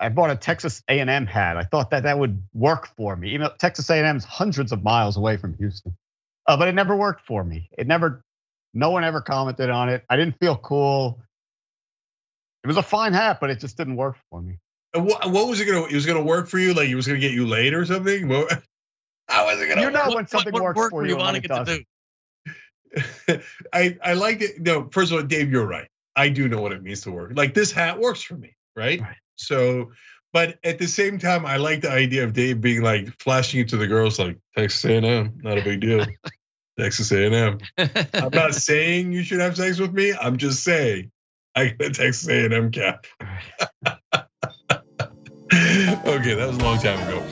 I 0.00 0.08
bought 0.08 0.30
a 0.30 0.36
Texas 0.36 0.82
A&M 0.88 1.26
hat. 1.26 1.56
I 1.56 1.62
thought 1.64 1.90
that 1.90 2.02
that 2.02 2.18
would 2.18 2.42
work 2.52 2.88
for 2.96 3.14
me. 3.14 3.30
Even 3.34 3.48
Texas 3.58 3.88
A&M 3.90 4.16
is 4.16 4.24
hundreds 4.24 4.72
of 4.72 4.82
miles 4.82 5.16
away 5.16 5.36
from 5.36 5.56
Houston, 5.58 5.96
uh, 6.46 6.56
but 6.56 6.68
it 6.68 6.74
never 6.74 6.96
worked 6.96 7.26
for 7.26 7.44
me. 7.44 7.68
It 7.76 7.86
never. 7.86 8.22
No 8.76 8.90
one 8.90 9.04
ever 9.04 9.20
commented 9.20 9.70
on 9.70 9.88
it. 9.88 10.04
I 10.10 10.16
didn't 10.16 10.36
feel 10.40 10.56
cool. 10.56 11.20
It 12.64 12.66
was 12.66 12.76
a 12.76 12.82
fine 12.82 13.12
hat, 13.12 13.38
but 13.40 13.50
it 13.50 13.60
just 13.60 13.76
didn't 13.76 13.96
work 13.96 14.16
for 14.30 14.40
me. 14.42 14.58
What, 14.94 15.30
what 15.30 15.46
was 15.48 15.60
it 15.60 15.66
gonna? 15.66 15.84
It 15.84 15.94
was 15.94 16.06
gonna 16.06 16.22
work 16.22 16.48
for 16.48 16.58
you? 16.58 16.72
Like 16.74 16.88
it 16.88 16.94
was 16.94 17.06
gonna 17.06 17.20
get 17.20 17.32
you 17.32 17.46
laid 17.46 17.74
or 17.74 17.84
something? 17.84 18.28
What- 18.28 18.50
How 19.28 19.46
was 19.46 19.60
it 19.60 19.68
gonna? 19.68 19.80
You 19.82 19.90
know 19.90 20.06
What- 20.06 20.16
when 20.16 20.26
something 20.26 20.52
what 20.52 20.62
works 20.62 20.76
work 20.78 20.90
for 20.90 21.04
you 21.04 21.10
you 21.12 21.16
wanting 21.18 21.42
it 21.44 21.50
it 21.50 21.54
to 21.54 21.64
do? 21.64 21.84
I 23.72 23.96
I 24.02 24.12
liked 24.14 24.42
it. 24.42 24.60
No, 24.60 24.88
first 24.90 25.12
of 25.12 25.18
all, 25.18 25.24
Dave, 25.24 25.50
you're 25.50 25.66
right. 25.66 25.88
I 26.16 26.28
do 26.28 26.48
know 26.48 26.60
what 26.60 26.72
it 26.72 26.82
means 26.82 27.02
to 27.02 27.10
work. 27.10 27.32
Like 27.34 27.54
this 27.54 27.72
hat 27.72 27.98
works 27.98 28.22
for 28.22 28.36
me, 28.36 28.54
right? 28.76 29.00
Right. 29.00 29.16
So, 29.36 29.92
but 30.32 30.58
at 30.62 30.78
the 30.78 30.86
same 30.86 31.18
time, 31.18 31.44
I 31.44 31.56
like 31.56 31.80
the 31.82 31.90
idea 31.90 32.24
of 32.24 32.32
Dave 32.32 32.60
being 32.60 32.82
like 32.82 33.08
flashing 33.20 33.60
it 33.60 33.68
to 33.70 33.76
the 33.76 33.86
girls, 33.86 34.18
like 34.18 34.38
Texas 34.56 34.84
A&M, 34.84 35.40
not 35.42 35.58
a 35.58 35.62
big 35.62 35.80
deal. 35.80 36.06
Texas 36.78 37.12
A&M. 37.12 37.58
I'm 37.78 38.30
not 38.32 38.54
saying 38.54 39.12
you 39.12 39.22
should 39.22 39.40
have 39.40 39.56
sex 39.56 39.78
with 39.78 39.92
me. 39.92 40.12
I'm 40.12 40.36
just 40.38 40.64
saying 40.64 41.12
I 41.54 41.68
got 41.68 41.88
a 41.88 41.90
Texas 41.90 42.28
A&M 42.28 42.70
cap. 42.72 43.06
okay, 46.04 46.34
that 46.34 46.46
was 46.48 46.56
a 46.56 46.62
long 46.62 46.78
time 46.80 47.00
ago. 47.06 47.22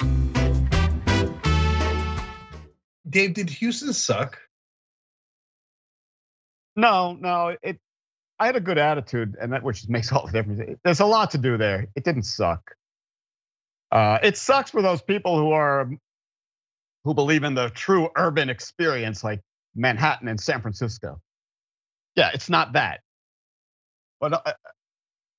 Dave, 3.09 3.35
did 3.35 3.51
Houston 3.51 3.93
suck? 3.93 4.39
No, 6.77 7.17
no, 7.19 7.57
it. 7.63 7.79
I 8.39 8.47
had 8.47 8.57
a 8.57 8.61
good 8.61 8.79
attitude, 8.79 9.37
and 9.41 9.53
that 9.53 9.63
which 9.63 9.89
makes 9.89 10.13
all 10.13 10.27
the 10.27 10.33
difference. 10.33 10.79
There's 10.85 11.01
a 11.01 11.07
lot 11.07 11.33
to 11.33 11.39
do 11.39 11.57
there. 11.57 11.89
It 11.95 12.05
didn't 12.05 12.25
suck. 12.25 12.75
Uh, 13.91 14.19
it 14.23 14.37
sucks 14.37 14.71
for 14.71 14.83
those 14.83 15.03
people 15.03 15.39
who 15.39 15.53
are 15.53 15.91
who 17.05 17.15
believe 17.15 17.45
in 17.45 17.55
the 17.55 17.69
true 17.71 18.09
urban 18.17 18.49
experience, 18.49 19.23
like 19.23 19.41
Manhattan 19.75 20.29
and 20.29 20.41
San 20.41 20.63
Francisco. 20.63 21.21
Yeah, 22.17 22.31
it's 22.33 22.49
not 22.49 22.73
that, 22.75 23.01
but 24.21 24.33
uh, 24.33 24.53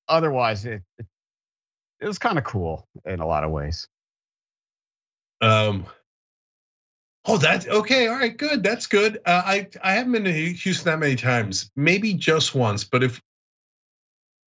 otherwise, 0.08 0.64
it 0.64 0.82
it, 0.98 1.06
it 2.00 2.06
was 2.06 2.18
kind 2.18 2.38
of 2.38 2.44
cool 2.44 2.86
in 3.04 3.20
a 3.20 3.26
lot 3.26 3.44
of 3.44 3.50
ways. 3.50 3.88
Um. 5.40 5.86
Oh, 7.26 7.38
that's 7.38 7.66
okay. 7.66 8.06
All 8.08 8.16
right, 8.16 8.36
good. 8.36 8.62
That's 8.62 8.86
good. 8.86 9.18
Uh, 9.24 9.42
I 9.44 9.68
I 9.82 9.94
haven't 9.94 10.12
been 10.12 10.24
to 10.24 10.32
Houston 10.32 10.90
that 10.90 10.98
many 10.98 11.16
times. 11.16 11.70
Maybe 11.74 12.14
just 12.14 12.54
once, 12.54 12.84
but 12.84 13.02
if 13.02 13.22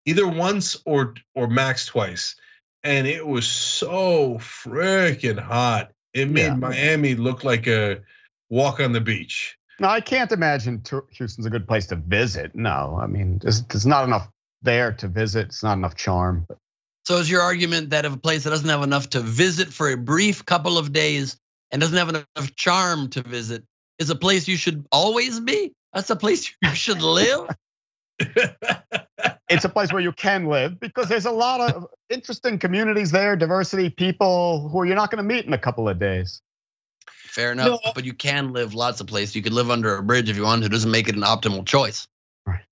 either 0.05 0.27
once 0.27 0.77
or 0.85 1.15
or 1.33 1.47
max 1.47 1.87
twice, 1.87 2.35
and 2.83 3.07
it 3.07 3.25
was 3.25 3.47
so 3.47 4.35
freaking 4.35 5.39
hot. 5.39 5.91
It 6.13 6.29
made 6.29 6.45
Yeah. 6.45 6.55
Miami 6.55 7.15
look 7.15 7.43
like 7.43 7.67
a 7.67 8.01
walk 8.49 8.79
on 8.79 8.91
the 8.91 9.01
beach. 9.01 9.57
No, 9.79 9.87
I 9.89 10.01
can't 10.01 10.31
imagine 10.31 10.81
Houston's 11.11 11.45
a 11.45 11.49
good 11.51 11.67
place 11.67 11.87
to 11.87 11.95
visit. 11.95 12.55
No, 12.55 12.97
I 12.99 13.05
mean, 13.05 13.37
there's, 13.39 13.61
there's 13.63 13.85
not 13.85 14.05
enough 14.05 14.27
there 14.63 14.93
to 14.93 15.07
visit. 15.07 15.47
It's 15.47 15.61
not 15.61 15.77
enough 15.77 15.95
charm. 15.95 16.47
So 17.05 17.17
is 17.17 17.29
your 17.29 17.41
argument 17.41 17.91
that 17.91 18.05
if 18.05 18.13
a 18.13 18.17
place 18.17 18.43
that 18.45 18.49
doesn't 18.49 18.67
have 18.69 18.81
enough 18.81 19.11
to 19.11 19.19
visit 19.19 19.67
for 19.67 19.89
a 19.89 19.97
brief 19.97 20.45
couple 20.45 20.77
of 20.77 20.91
days 20.91 21.37
and 21.71 21.82
doesn't 21.82 21.97
have 21.97 22.10
enough 22.10 22.56
charm 22.56 23.10
to 23.10 23.21
visit 23.21 23.63
is 23.99 24.10
a 24.10 24.15
place 24.15 24.47
you 24.47 24.58
should 24.58 24.86
always 24.91 25.39
be? 25.39 25.73
That's 25.93 26.10
a 26.10 26.15
place 26.15 26.53
you 26.62 26.69
should 26.75 27.01
live? 27.01 27.47
it's 29.49 29.63
a 29.65 29.69
place 29.69 29.91
where 29.91 30.01
you 30.01 30.12
can 30.12 30.45
live 30.45 30.80
because 30.80 31.08
there's 31.08 31.25
a 31.25 31.32
lot 31.32 31.62
of 31.62 31.88
interesting 32.10 32.60
communities 32.60 33.12
there, 33.12 33.36
diversity, 33.36 33.89
people 33.89 34.69
who 34.69 34.84
you're 34.84 34.95
not 34.95 35.12
going 35.12 35.17
to 35.17 35.23
meet 35.23 35.45
in 35.45 35.53
a 35.53 35.58
couple 35.58 35.88
of 35.88 35.99
days. 35.99 36.41
Fair 37.08 37.51
enough, 37.51 37.80
No. 37.86 37.91
but 37.93 38.06
you 38.06 38.13
can 38.13 38.53
live 38.53 38.73
lots 38.73 38.99
of 38.99 39.08
places. 39.08 39.36
You 39.36 39.43
could 39.43 39.53
live 39.53 39.69
under 39.69 39.95
a 39.95 40.03
bridge 40.03 40.30
if 40.30 40.38
you 40.38 40.43
want 40.43 40.63
to. 40.63 40.65
It 40.65 40.71
doesn't 40.71 40.89
make 40.89 41.08
it 41.08 41.15
an 41.15 41.21
optimal 41.21 41.65
choice. 41.65 42.08
Right. 42.45 42.63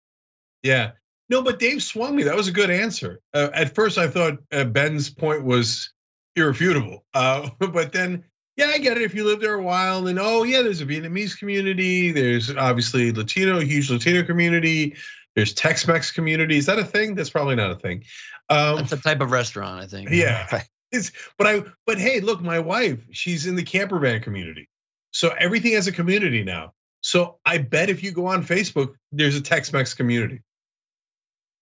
Yeah. 0.64 0.92
No, 1.30 1.42
but 1.42 1.60
Dave 1.60 1.84
swung 1.84 2.16
me. 2.16 2.24
That 2.24 2.36
was 2.36 2.48
a 2.48 2.52
good 2.52 2.70
answer. 2.70 3.22
Uh, 3.34 3.50
at 3.54 3.76
first, 3.76 3.98
I 3.98 4.08
thought 4.08 4.40
uh, 4.52 4.64
Ben's 4.64 5.10
point 5.10 5.44
was 5.44 5.92
irrefutable. 6.36 7.04
Uh, 7.14 7.50
but 7.60 7.92
then, 7.92 8.24
yeah, 8.58 8.68
I 8.68 8.78
get 8.78 8.98
it. 8.98 9.04
If 9.04 9.14
you 9.16 9.26
live 9.26 9.42
there 9.42 9.56
a 9.56 9.62
while, 9.62 10.08
and 10.08 10.18
oh, 10.20 10.44
yeah, 10.44 10.62
there's 10.62 10.82
a 10.82 10.86
Vietnamese 10.86 11.38
community. 11.38 12.12
There's 12.12 12.50
obviously 12.50 13.12
Latino, 13.12 13.60
huge 13.60 13.90
Latino 13.90 14.24
community. 14.24 14.96
There's 15.36 15.54
Tex-Mex 15.54 16.12
community. 16.12 16.58
Is 16.58 16.68
that 16.68 16.80
a 16.80 16.86
thing? 16.86 17.16
That's 17.16 17.30
probably 17.30 17.56
not 17.56 17.72
a 17.72 17.76
thing. 17.76 18.06
Um, 18.50 18.78
That's 18.78 18.94
a 18.94 18.98
type 18.98 19.22
of 19.22 19.32
restaurant, 19.32 19.82
I 19.82 19.88
think. 19.88 20.10
yeah. 20.12 20.62
It's, 20.92 21.12
but 21.38 21.48
I, 21.48 21.64
but 21.86 21.98
hey, 21.98 22.22
look, 22.22 22.42
my 22.42 22.60
wife, 22.60 23.00
she's 23.12 23.48
in 23.48 23.56
the 23.56 23.64
camper 23.64 24.00
van 24.00 24.22
community. 24.22 24.70
So 25.12 25.34
everything 25.38 25.74
has 25.74 25.88
a 25.88 25.92
community 25.92 26.44
now. 26.44 26.72
So 27.02 27.40
I 27.44 27.58
bet 27.58 27.90
if 27.90 28.02
you 28.02 28.12
go 28.12 28.28
on 28.28 28.46
Facebook, 28.46 28.94
there's 29.12 29.36
a 29.36 29.42
Tex-Mex 29.42 29.96
community. 29.96 30.44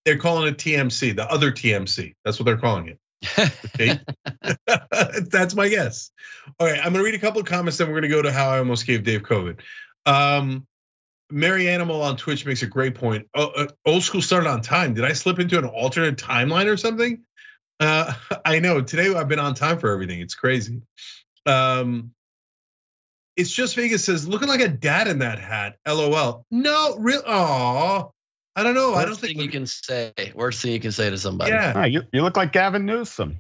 They're 0.06 0.18
calling 0.18 0.50
it 0.50 0.58
TMC, 0.58 1.16
the 1.16 1.28
other 1.32 1.52
TMC. 1.52 2.14
That's 2.24 2.38
what 2.38 2.46
they're 2.46 2.58
calling 2.58 2.90
it. 2.90 3.00
That's 5.32 5.56
my 5.56 5.70
guess. 5.70 6.12
All 6.60 6.68
right, 6.68 6.80
I'm 6.80 6.94
gonna 6.94 7.04
read 7.04 7.16
a 7.16 7.20
couple 7.20 7.42
of 7.42 7.48
comments, 7.48 7.78
then 7.78 7.90
we're 7.90 7.96
gonna 7.96 8.10
go 8.10 8.22
to 8.22 8.32
how 8.32 8.50
I 8.50 8.60
almost 8.60 8.86
gave 8.86 9.04
Dave 9.04 9.24
COVID. 9.24 9.60
Um, 10.06 10.68
Mary 11.32 11.70
Animal 11.70 12.02
on 12.04 12.18
Twitch 12.18 12.46
makes 12.46 12.62
a 12.62 12.68
great 12.68 12.96
point. 12.96 13.28
Oh, 13.34 13.48
uh, 13.48 13.68
old 13.86 14.04
school 14.04 14.22
started 14.22 14.50
on 14.50 14.62
time. 14.62 14.94
Did 14.94 15.06
I 15.06 15.14
slip 15.14 15.40
into 15.40 15.58
an 15.58 15.66
alternate 15.66 16.18
timeline 16.18 16.68
or 16.68 16.78
something? 16.78 17.24
Uh, 17.80 18.14
I 18.46 18.60
know 18.60 18.82
today 18.82 19.14
I've 19.14 19.28
been 19.28 19.40
on 19.40 19.56
time 19.56 19.80
for 19.80 19.92
everything. 19.92 20.20
It's 20.20 20.36
crazy. 20.36 20.82
Um, 21.46 22.12
it's 23.36 23.52
just 23.52 23.76
Vegas 23.76 24.06
says 24.06 24.28
looking 24.28 24.48
like 24.48 24.62
a 24.62 24.68
dad 24.68 25.08
in 25.08 25.20
that 25.20 25.40
hat. 25.40 25.78
LOL. 25.88 26.46
No, 26.52 26.98
real. 27.00 27.24
Aw, 27.26 28.10
I 28.56 28.64
don't 28.64 28.76
know. 28.76 28.94
I 28.94 29.06
don't 29.06 29.18
think. 29.18 29.40
you 29.40 29.50
can 29.50 29.66
say. 29.66 30.14
Worst 30.36 30.62
thing 30.62 30.72
you 30.72 30.80
can 30.80 30.92
say 30.92 31.10
to 31.10 31.18
somebody. 31.18 31.52
yeah. 31.52 31.74
Ah, 31.76 31.86
you, 31.86 32.04
you 32.12 32.22
look 32.22 32.38
like 32.38 32.52
Gavin 32.52 32.86
Newsom. 32.86 33.40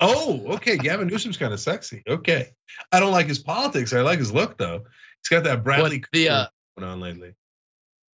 Oh, 0.00 0.54
okay. 0.54 0.76
Gavin 0.76 1.08
Newsom's 1.08 1.36
kind 1.36 1.52
of 1.52 1.60
sexy. 1.60 2.02
Okay. 2.08 2.48
I 2.90 3.00
don't 3.00 3.12
like 3.12 3.26
his 3.26 3.38
politics. 3.38 3.92
I 3.92 4.00
like 4.00 4.18
his 4.18 4.32
look 4.32 4.56
though. 4.58 4.84
He's 5.22 5.28
got 5.28 5.44
that 5.44 5.62
Bradley 5.62 5.82
What 5.82 5.90
the, 6.12 6.26
Cooper 6.26 6.32
uh, 6.34 6.46
going 6.78 6.92
on 6.92 7.00
lately. 7.00 7.34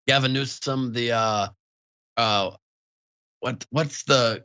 Gavin 0.08 0.34
Newsom, 0.34 0.94
the 0.94 1.12
uh, 1.14 1.48
uh, 2.18 2.52
what 3.40 3.66
what's 3.70 4.04
the 4.04 4.44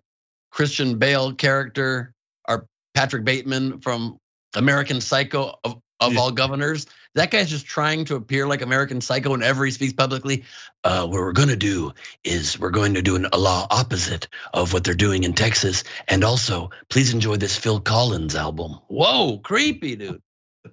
Christian 0.51 0.99
Bale 0.99 1.35
character 1.35 2.13
or 2.49 2.67
Patrick 2.95 3.25
Bateman 3.25 3.81
from 3.81 4.19
American 4.55 5.01
Psycho 5.01 5.59
of, 5.65 5.81
of 6.01 6.13
Yeah. 6.13 6.21
all 6.21 6.31
governors? 6.33 6.87
That 7.15 7.31
guy's 7.31 7.51
just 7.51 7.67
trying 7.67 8.05
to 8.07 8.15
appear 8.17 8.47
like 8.47 8.63
American 8.63 9.01
Psycho 9.01 9.31
whenever 9.31 9.65
he 9.65 9.71
speaks 9.73 9.93
publicly. 9.93 10.45
Uh, 10.85 11.07
what 11.07 11.21
we're 11.21 11.33
going 11.33 11.49
to 11.49 11.57
do 11.57 11.93
is 12.25 12.59
we're 12.59 12.71
going 12.71 12.95
to 12.95 13.03
do 13.03 13.17
an, 13.17 13.27
a 13.33 13.39
law 13.39 13.67
opposite 13.69 14.29
of 14.55 14.73
what 14.73 14.85
they're 14.85 14.95
doing 14.95 15.25
in 15.25 15.33
Texas, 15.33 15.85
and 16.09 16.23
also 16.25 16.71
please 16.89 17.13
enjoy 17.13 17.37
this 17.37 17.57
Phil 17.57 17.81
Collins 17.81 18.37
album. 18.37 18.79
Whoa, 18.89 19.39
creepy 19.39 19.97
dude. 19.97 20.23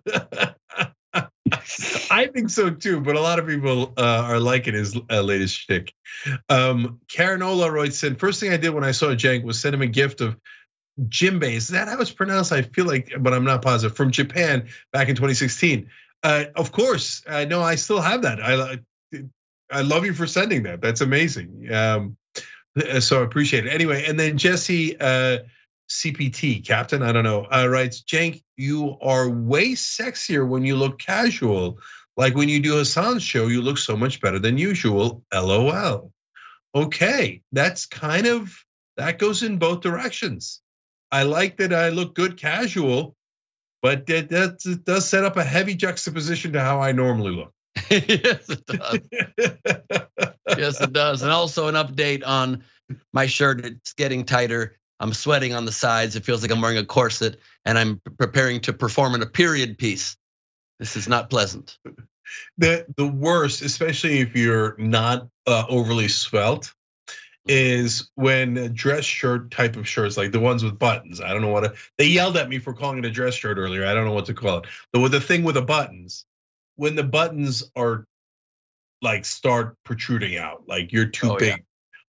I 2.12 2.28
think 2.28 2.50
so 2.50 2.70
too, 2.70 3.00
but 3.02 3.16
a 3.16 3.22
lot 3.22 3.40
of 3.40 3.48
people 3.48 3.94
uh, 3.98 4.02
are 4.26 4.40
liking 4.40 4.74
his 4.74 4.98
uh, 5.10 5.22
latest 5.22 5.56
shtick. 5.56 5.94
Um, 6.50 7.00
Karen 7.08 7.42
Ola 7.42 7.72
writes 7.72 8.04
in, 8.04 8.16
first 8.16 8.40
thing 8.40 8.52
I 8.52 8.58
did 8.58 8.70
when 8.72 8.84
I 8.84 8.92
saw 8.92 9.08
Cenk 9.08 9.44
was 9.44 9.60
send 9.60 9.74
him 9.74 9.82
a 9.82 9.88
gift 9.88 10.22
of 10.22 10.36
Jimbei. 11.00 11.54
Is 11.54 11.70
that 11.70 11.88
how 11.88 12.00
it's 12.00 12.12
pronounced? 12.12 12.52
I 12.52 12.64
feel 12.64 12.86
like, 12.86 13.14
but 13.20 13.34
I'm 13.34 13.46
not 13.46 13.62
positive. 13.62 13.96
From 13.96 14.12
Japan 14.12 14.68
back 14.92 15.10
in 15.10 15.16
2016. 15.16 15.90
Uh, 16.24 16.46
of 16.56 16.72
course, 16.72 17.24
I 17.28 17.46
know 17.46 17.62
I 17.62 17.76
still 17.76 18.02
have 18.02 18.24
that. 18.24 18.42
I 18.42 18.80
I 19.70 19.82
love 19.82 20.06
you 20.06 20.14
for 20.14 20.28
sending 20.28 20.64
that. 20.64 20.82
That's 20.82 21.02
amazing. 21.02 21.72
Um, 21.72 22.18
so 23.00 23.22
I 23.22 23.24
appreciate 23.24 23.66
it. 23.66 23.74
Anyway, 23.74 24.06
and 24.08 24.20
then 24.20 24.38
Jesse 24.38 25.00
uh, 25.00 25.40
CPT 25.90 26.66
captain, 26.66 27.04
I 27.04 27.12
don't 27.12 27.24
know, 27.24 27.46
uh, 27.46 27.68
writes, 27.68 28.02
Cenk, 28.02 28.44
you 28.56 28.98
are 29.02 29.30
way 29.30 29.74
sexier 29.74 30.48
when 30.48 30.64
you 30.64 30.76
look 30.76 31.00
casual. 31.00 31.80
Like 32.16 32.36
when 32.36 32.50
you 32.50 32.60
do 32.60 32.74
Hasan's 32.74 33.24
show, 33.24 33.48
you 33.48 33.62
look 33.62 33.78
so 33.78 33.96
much 33.96 34.22
better 34.22 34.40
than 34.40 34.58
usual. 34.58 35.24
LOL. 35.34 36.12
Okay, 36.74 37.42
that's 37.52 37.86
kind 37.86 38.28
of 38.28 38.64
that 38.98 39.20
goes 39.20 39.44
in 39.44 39.58
both 39.58 39.82
directions. 39.82 40.62
I 41.12 41.24
like 41.24 41.58
that 41.58 41.74
I 41.74 41.90
look 41.90 42.16
good 42.16 42.38
casual, 42.38 43.16
but 43.82 44.06
that, 44.08 44.30
that 44.30 44.82
does 44.86 45.08
set 45.08 45.24
up 45.24 45.38
a 45.38 45.44
heavy 45.44 45.76
juxtaposition 45.76 46.54
to 46.54 46.62
how 46.62 46.82
I 46.82 46.92
normally 46.92 47.32
look. 47.32 47.54
yes, 47.90 48.50
it 48.50 48.66
does. 48.66 49.00
yes, 50.58 50.82
it 50.82 50.94
does. 50.94 51.22
And 51.22 51.32
also 51.32 51.68
an 51.68 51.76
update 51.76 52.24
on 52.26 52.64
my 53.14 53.28
shirt. 53.28 53.66
It's 53.66 53.94
getting 53.94 54.26
tighter. 54.26 54.78
I'm 55.00 55.14
sweating 55.14 55.54
on 55.54 55.66
the 55.66 55.72
sides. 55.72 56.16
It 56.16 56.26
feels 56.26 56.42
like 56.42 56.52
I'm 56.52 56.62
wearing 56.62 56.80
a 56.80 56.86
corset, 56.86 57.40
and 57.66 57.78
I'm 57.78 58.02
preparing 58.18 58.62
to 58.62 58.74
perform 58.74 59.16
in 59.16 59.22
a 59.22 59.28
period 59.28 59.78
piece. 59.78 60.18
This 60.80 60.96
is 60.96 61.08
not 61.08 61.30
pleasant. 61.30 61.78
The 62.58 62.86
the 62.98 63.08
worst, 63.08 63.62
especially 63.62 64.20
if 64.20 64.36
you're 64.36 64.76
not 64.78 65.30
uh, 65.46 65.66
overly 65.70 66.08
svelte, 66.08 66.74
is 67.48 68.10
when 68.16 68.74
dress 68.74 69.06
shirt 69.06 69.52
type 69.52 69.76
of 69.76 69.88
shirts, 69.88 70.18
like 70.18 70.32
the 70.32 70.40
ones 70.40 70.64
with 70.64 70.78
buttons. 70.78 71.22
I 71.22 71.34
don't 71.34 71.42
know 71.42 71.50
what 71.50 71.62
to, 71.62 71.74
they 71.98 72.06
yelled 72.06 72.38
at 72.38 72.50
me 72.50 72.60
for 72.60 72.74
calling 72.74 73.00
it 73.00 73.06
a 73.06 73.12
dress 73.12 73.34
shirt 73.34 73.58
earlier. 73.58 73.86
I 73.86 73.94
don't 73.94 74.06
know 74.06 74.14
what 74.14 74.26
to 74.26 74.34
call 74.34 74.60
it. 74.60 74.66
The 74.94 75.00
with 75.00 75.12
the 75.12 75.22
thing 75.22 75.44
with 75.44 75.56
the 75.56 75.62
buttons, 75.62 76.26
when 76.76 76.96
the 76.96 77.04
buttons 77.04 77.70
are 77.76 78.06
like 79.02 79.26
start 79.26 79.76
protruding 79.84 80.38
out, 80.38 80.64
like 80.68 80.92
you're 80.92 81.08
too 81.08 81.32
oh, 81.32 81.38
big. 81.38 81.50
Yeah. 81.50 81.58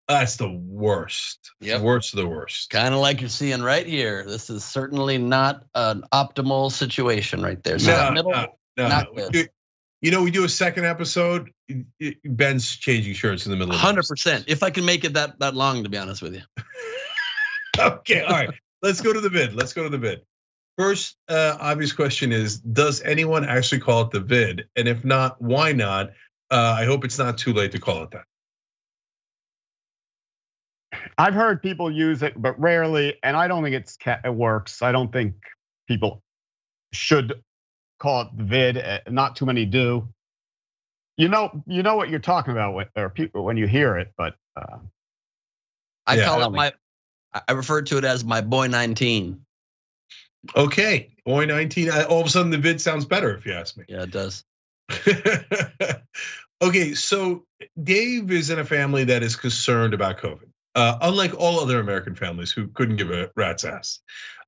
That's 0.09 0.37
the 0.37 0.49
worst. 0.51 1.51
Yeah, 1.61 1.83
worst 1.83 2.15
of 2.15 2.21
the 2.21 2.27
worst. 2.27 2.71
Kind 2.71 2.95
of 2.95 3.01
like 3.01 3.21
you're 3.21 3.29
seeing 3.29 3.61
right 3.61 3.87
here. 3.87 4.25
This 4.27 4.49
is 4.49 4.65
certainly 4.65 5.19
not 5.19 5.65
an 5.75 6.05
optimal 6.11 6.73
situation 6.73 7.43
right 7.43 7.63
there. 7.63 7.79
So 7.79 7.93
no, 7.93 8.11
middle, 8.13 8.33
no, 8.33 8.49
no. 8.89 9.05
You 10.01 10.13
know, 10.13 10.23
we 10.23 10.31
do 10.31 10.45
a 10.45 10.49
second 10.49 10.85
episode. 10.85 11.51
Ben's 12.25 12.77
changing 12.77 13.15
shirts 13.15 13.47
in 13.47 13.51
the 13.51 13.57
middle. 13.57 13.75
Hundred 13.75 14.07
percent. 14.07 14.45
If 14.47 14.63
I 14.63 14.71
can 14.71 14.85
make 14.85 15.05
it 15.05 15.15
that 15.15 15.41
that 15.41 15.55
long, 15.55 15.83
to 15.85 15.91
be 15.91 15.99
honest 15.99 16.23
with 16.23 16.35
you. 16.35 16.43
okay, 17.79 18.23
all 18.23 18.31
right. 18.31 18.51
Let's 18.81 19.01
go 19.01 19.13
to 19.13 19.21
the 19.21 19.29
vid. 19.29 19.55
Let's 19.55 19.73
go 19.73 19.83
to 19.83 19.89
the 19.89 19.99
vid. 19.99 20.23
First, 20.77 21.17
uh, 21.29 21.57
obvious 21.59 21.93
question 21.93 22.31
is: 22.31 22.61
Does 22.61 23.03
anyone 23.03 23.45
actually 23.45 23.81
call 23.81 24.03
it 24.03 24.13
the 24.13 24.21
vid? 24.21 24.69
And 24.77 24.87
if 24.87 25.05
not, 25.05 25.43
why 25.43 25.73
not? 25.73 26.11
Uh, 26.51 26.77
I 26.79 26.85
hope 26.85 27.05
it's 27.05 27.19
not 27.19 27.37
too 27.37 27.53
late 27.53 27.73
to 27.73 27.81
call 27.81 28.05
it 28.05 28.13
that. 28.13 28.25
I've 31.19 31.35
heard 31.35 31.61
people 31.61 31.91
use 31.91 32.23
it, 32.23 32.41
but 32.41 32.59
rarely, 32.61 33.17
and 33.25 33.37
I 33.37 33.49
don't 33.49 33.65
think 33.65 33.75
it's 33.75 33.99
it 34.07 34.33
works. 34.33 34.81
I 34.81 34.93
don't 34.93 35.13
think 35.13 35.35
people 35.89 36.23
should 36.93 37.43
call 37.99 38.23
it 38.23 38.29
the 38.37 38.45
vid. 38.45 38.79
Uh, 38.79 39.01
not 39.09 39.37
too 39.37 39.47
many 39.47 39.65
do. 39.65 40.09
You 41.17 41.29
know, 41.29 41.63
you 41.67 41.83
know 41.83 41.97
what 41.97 42.11
you're 42.11 42.21
talking 42.21 42.53
about 42.53 42.75
when, 42.75 42.87
or 42.97 43.11
people 43.11 43.45
when 43.45 43.57
you 43.57 43.67
hear 43.67 43.97
it, 43.97 44.13
but 44.17 44.37
uh, 44.57 44.79
I 46.07 46.17
yeah, 46.17 46.25
call 46.25 46.43
I 46.43 46.47
it 46.47 46.51
my. 46.51 46.73
I 47.47 47.53
refer 47.53 47.83
to 47.83 47.99
it 47.99 48.05
as 48.05 48.25
my 48.25 48.41
boy 48.41 48.69
19. 48.69 49.45
Okay, 50.57 51.11
boy 51.25 51.45
19. 51.45 51.91
All 51.91 52.21
of 52.21 52.27
a 52.27 52.31
sudden, 52.31 52.51
the 52.51 52.59
vid 52.59 52.81
sounds 52.81 53.05
better 53.05 53.37
if 53.37 53.45
you 53.45 53.53
ask 53.53 53.77
me. 53.77 53.85
Yeah, 53.89 54.05
it 54.05 54.11
does. 54.11 54.45
okay, 56.63 56.95
so 56.95 57.45
Dave 57.83 58.31
is 58.31 58.51
in 58.51 58.59
a 58.59 58.65
family 58.65 59.05
that 59.05 59.23
is 59.23 59.37
concerned 59.37 59.93
about 59.93 60.19
COVID, 60.19 60.49
uh, 60.75 60.99
unlike 61.03 61.35
all 61.39 61.61
other 61.61 61.81
American 61.81 62.15
families 62.15 62.51
who 62.51 62.69
couldn't 62.69 62.97
give 62.97 63.11
a 63.11 63.31
rat's 63.37 63.65
ass. 63.65 64.01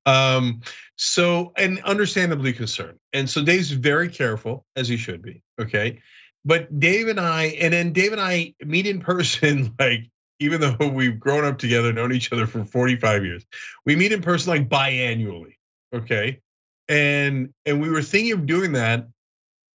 Um, 0.07 0.63
so, 0.97 1.53
and 1.57 1.83
understandably 1.83 2.53
concerned. 2.53 2.99
And 3.13 3.29
so 3.29 3.43
Dave's 3.43 3.71
very 3.71 4.09
careful, 4.09 4.65
as 4.77 4.89
he 4.89 4.97
should 4.97 5.23
be. 5.23 5.43
Okay. 5.61 6.01
But 6.45 6.79
Dave 6.79 7.09
and 7.09 7.21
I, 7.21 7.45
and 7.45 7.73
then 7.73 7.93
Dave 7.93 8.13
and 8.13 8.21
I 8.21 8.55
meet 8.65 8.87
in 8.87 9.01
person, 9.01 9.75
like, 9.79 10.11
even 10.39 10.61
though 10.61 10.89
we've 10.89 11.21
grown 11.21 11.45
up 11.45 11.59
together, 11.59 11.93
known 11.93 12.13
each 12.13 12.33
other 12.33 12.47
for 12.47 12.65
45 12.65 13.25
years, 13.25 13.45
we 13.85 13.95
meet 13.95 14.13
in 14.13 14.23
person 14.23 14.51
like 14.51 14.69
biannually. 14.69 15.57
Okay. 15.95 16.41
And 16.89 17.53
and 17.67 17.81
we 17.81 17.89
were 17.89 18.03
thinking 18.03 18.33
of 18.33 18.47
doing 18.47 18.73
that 18.73 19.07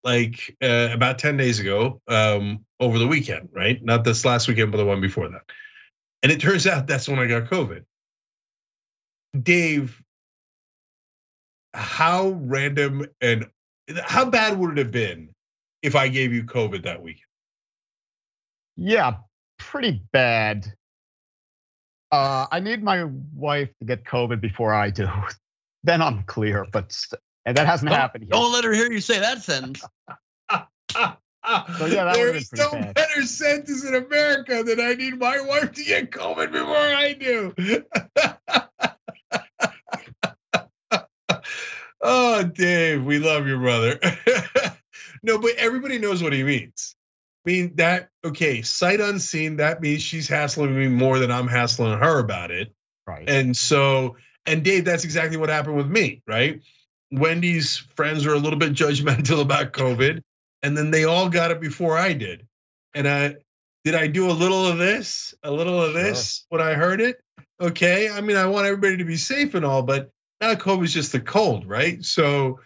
like 0.03 0.55
uh, 0.61 0.89
about 0.91 1.19
10 1.19 1.37
days 1.37 1.59
ago 1.59 2.01
um, 2.07 2.65
over 2.79 2.99
the 2.99 3.07
weekend, 3.07 3.49
right? 3.51 3.83
Not 3.83 4.03
this 4.03 4.23
last 4.23 4.47
weekend, 4.47 4.71
but 4.71 4.77
the 4.77 4.85
one 4.85 5.01
before 5.01 5.29
that. 5.29 5.41
And 6.23 6.31
it 6.31 6.39
turns 6.39 6.67
out 6.67 6.87
that's 6.87 7.09
when 7.09 7.19
I 7.19 7.27
got 7.27 7.49
COVID. 7.49 7.83
Dave, 9.39 10.01
how 11.75 12.29
random 12.41 13.05
and 13.21 13.49
how 14.03 14.25
bad 14.25 14.57
would 14.57 14.71
it 14.71 14.77
have 14.77 14.91
been 14.91 15.29
if 15.83 15.95
I 15.95 16.07
gave 16.07 16.33
you 16.33 16.43
COVID 16.43 16.83
that 16.83 17.01
weekend? 17.01 17.21
Yeah, 18.77 19.17
pretty 19.59 20.01
bad. 20.11 20.73
Uh, 22.11 22.45
I 22.51 22.59
need 22.59 22.83
my 22.83 23.03
wife 23.33 23.69
to 23.79 23.85
get 23.85 24.05
COVID 24.05 24.41
before 24.41 24.73
I 24.73 24.89
do. 24.89 25.07
then 25.83 26.01
I'm 26.01 26.23
clear, 26.23 26.65
but 26.71 26.97
and 27.45 27.57
that 27.57 27.67
hasn't 27.67 27.89
don't, 27.89 27.99
happened 27.99 28.25
yet. 28.25 28.31
Don't 28.31 28.53
let 28.53 28.63
her 28.63 28.73
hear 28.73 28.91
you 28.91 29.01
say 29.01 29.19
that 29.19 29.43
sentence. 29.43 29.83
so 30.49 31.85
yeah, 31.85 32.11
There's 32.13 32.51
no 32.53 32.71
bad. 32.71 32.95
better 32.95 33.23
sentence 33.23 33.85
in 33.85 33.95
America 33.95 34.63
than 34.63 34.79
I 34.79 34.93
need 34.93 35.19
my 35.19 35.39
wife 35.41 35.73
to 35.73 35.83
get 35.83 36.11
COVID 36.11 36.51
before 36.51 36.75
I 36.75 37.13
do. 37.13 37.53
oh, 42.05 42.43
Dave, 42.43 43.03
we 43.03 43.19
love 43.19 43.47
your 43.47 43.59
brother. 43.59 43.99
no, 45.23 45.39
but 45.39 45.51
everybody 45.57 45.97
knows 45.97 46.21
what 46.21 46.33
he 46.33 46.43
means. 46.43 46.95
I 47.45 47.51
mean 47.51 47.75
that 47.75 48.09
okay, 48.23 48.61
sight 48.61 48.99
unseen. 48.99 49.57
That 49.57 49.81
means 49.81 50.01
she's 50.01 50.27
hassling 50.27 50.77
me 50.77 50.87
more 50.87 51.19
than 51.19 51.31
I'm 51.31 51.47
hassling 51.47 51.99
her 51.99 52.19
about 52.19 52.51
it. 52.51 52.73
Right. 53.05 53.29
And 53.29 53.55
so, 53.55 54.17
and 54.45 54.63
Dave, 54.63 54.85
that's 54.85 55.03
exactly 55.03 55.37
what 55.37 55.49
happened 55.49 55.77
with 55.77 55.87
me, 55.87 56.23
right? 56.27 56.61
Wendy's 57.11 57.77
friends 57.95 58.25
were 58.25 58.33
a 58.33 58.39
little 58.39 58.57
bit 58.57 58.73
judgmental 58.73 59.41
about 59.41 59.73
COVID, 59.73 60.21
and 60.63 60.77
then 60.77 60.91
they 60.91 61.03
all 61.03 61.29
got 61.29 61.51
it 61.51 61.61
before 61.61 61.97
I 61.97 62.13
did. 62.13 62.47
And 62.93 63.07
I 63.07 63.35
did 63.83 63.95
I 63.95 64.07
do 64.07 64.29
a 64.29 64.33
little 64.33 64.65
of 64.65 64.77
this, 64.77 65.35
a 65.43 65.51
little 65.51 65.81
of 65.81 65.93
this 65.93 66.37
sure. 66.49 66.59
when 66.59 66.67
I 66.67 66.73
heard 66.73 67.01
it. 67.01 67.17
Okay, 67.61 68.09
I 68.09 68.21
mean 68.21 68.37
I 68.37 68.47
want 68.47 68.65
everybody 68.65 68.97
to 68.97 69.05
be 69.05 69.17
safe 69.17 69.53
and 69.53 69.65
all, 69.65 69.83
but 69.83 70.09
now 70.41 70.53
COVID's 70.53 70.93
just 70.93 71.13
a 71.13 71.19
cold, 71.19 71.67
right? 71.67 72.03
So, 72.03 72.59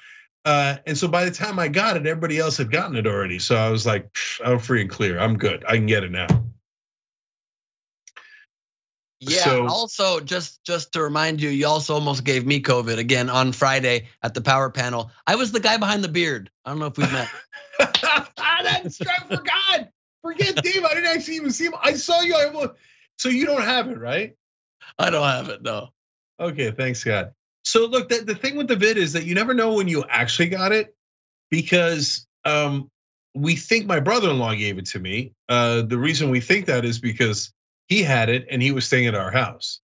uh, 0.46 0.78
and 0.86 0.98
so 0.98 1.08
by 1.08 1.26
the 1.26 1.32
time 1.32 1.60
I 1.60 1.68
got 1.68 1.98
it, 1.98 2.08
everybody 2.08 2.40
else 2.40 2.58
had 2.58 2.72
gotten 2.72 2.96
it 2.96 3.06
already. 3.06 3.40
So 3.40 3.56
I 3.56 3.70
was 3.70 3.86
like, 3.86 4.10
I'm 4.44 4.60
free 4.60 4.82
and 4.82 4.90
clear. 4.90 5.20
I'm 5.20 5.38
good. 5.38 5.64
I 5.68 5.76
can 5.76 5.86
get 5.86 6.04
it 6.04 6.12
now. 6.12 6.28
Yeah. 9.22 9.40
So, 9.40 9.68
also, 9.68 10.22
just 10.22 10.64
just 10.64 10.94
to 10.94 11.04
remind 11.04 11.42
you, 11.42 11.50
you 11.50 11.68
also 11.68 11.94
almost 11.94 12.24
gave 12.24 12.46
me 12.46 12.62
COVID 12.62 12.98
again 12.98 13.30
on 13.30 13.52
Friday 13.52 14.08
at 14.24 14.34
the 14.34 14.42
power 14.42 14.70
panel. 14.70 15.12
I 15.28 15.36
was 15.36 15.52
the 15.52 15.60
guy 15.60 15.76
behind 15.76 16.06
the 16.06 16.10
beard. 16.10 16.50
I 16.64 16.70
don't 16.70 16.80
know 16.80 16.86
if 16.86 16.98
we've 16.98 17.12
met. 17.12 17.28
That's 17.80 19.02
I 19.02 19.18
forgot. 19.28 19.90
Forget 20.22 20.64
Dave. 20.64 20.86
I 20.86 20.94
didn't 20.94 21.08
actually 21.08 21.36
even 21.36 21.52
see 21.52 21.66
him. 21.66 21.76
I 21.82 21.94
saw 21.94 22.22
you. 22.22 22.36
I 22.36 22.68
so 23.18 23.28
you 23.28 23.46
don't 23.46 23.64
have 23.64 23.90
it, 23.90 24.00
right? 24.00 24.36
I 24.98 25.10
don't 25.10 25.28
have 25.28 25.50
it. 25.50 25.62
No. 25.62 25.90
Okay. 26.40 26.72
Thanks, 26.72 27.00
Scott. 27.00 27.34
So 27.64 27.86
look, 27.86 28.10
the, 28.10 28.20
the 28.20 28.36
thing 28.36 28.56
with 28.56 28.68
the 28.68 28.76
vid 28.76 28.98
is 28.98 29.14
that 29.14 29.26
you 29.26 29.36
never 29.36 29.54
know 29.54 29.74
when 29.74 29.88
you 29.88 30.04
actually 30.08 30.50
got 30.50 30.72
it 30.72 30.96
because 31.50 32.26
um, 32.46 32.90
we 33.36 33.56
think 33.56 33.86
my 33.86 34.00
brother-in-law 34.00 34.56
gave 34.56 34.78
it 34.78 34.88
to 34.88 35.00
me. 35.00 35.34
Uh, 35.48 35.82
the 35.82 35.98
reason 35.98 36.30
we 36.30 36.42
think 36.42 36.68
that 36.68 36.86
is 36.86 37.00
because 37.00 37.54
he 37.88 38.04
had 38.04 38.30
it 38.30 38.48
and 38.50 38.62
he 38.62 38.72
was 38.72 38.86
staying 38.86 39.08
at 39.08 39.16
our 39.16 39.32
house. 39.32 39.82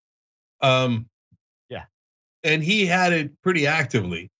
Um, 0.60 1.06
yeah, 1.68 1.84
and 2.42 2.62
he 2.62 2.86
had 2.86 3.12
it 3.12 3.40
pretty 3.42 3.66
actively. 3.66 4.30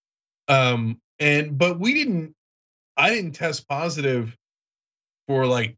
Um, 0.49 1.01
and 1.18 1.57
but 1.57 1.79
we 1.79 1.94
didn't. 1.94 2.35
I 2.96 3.11
didn't 3.11 3.33
test 3.33 3.68
positive 3.68 4.35
for 5.27 5.44
like 5.44 5.77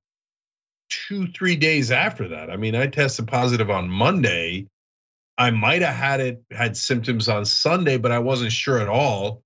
two, 0.88 1.26
three 1.26 1.56
days 1.56 1.90
after 1.90 2.28
that. 2.28 2.50
I 2.50 2.56
mean, 2.56 2.74
I 2.74 2.86
tested 2.86 3.26
positive 3.26 3.70
on 3.70 3.88
Monday. 3.88 4.68
I 5.38 5.50
might 5.52 5.82
have 5.82 5.94
had 5.94 6.20
it, 6.20 6.42
had 6.50 6.76
symptoms 6.76 7.28
on 7.28 7.46
Sunday, 7.46 7.96
but 7.96 8.10
I 8.10 8.18
wasn't 8.18 8.52
sure 8.52 8.80
at 8.80 8.88
all. 8.88 9.44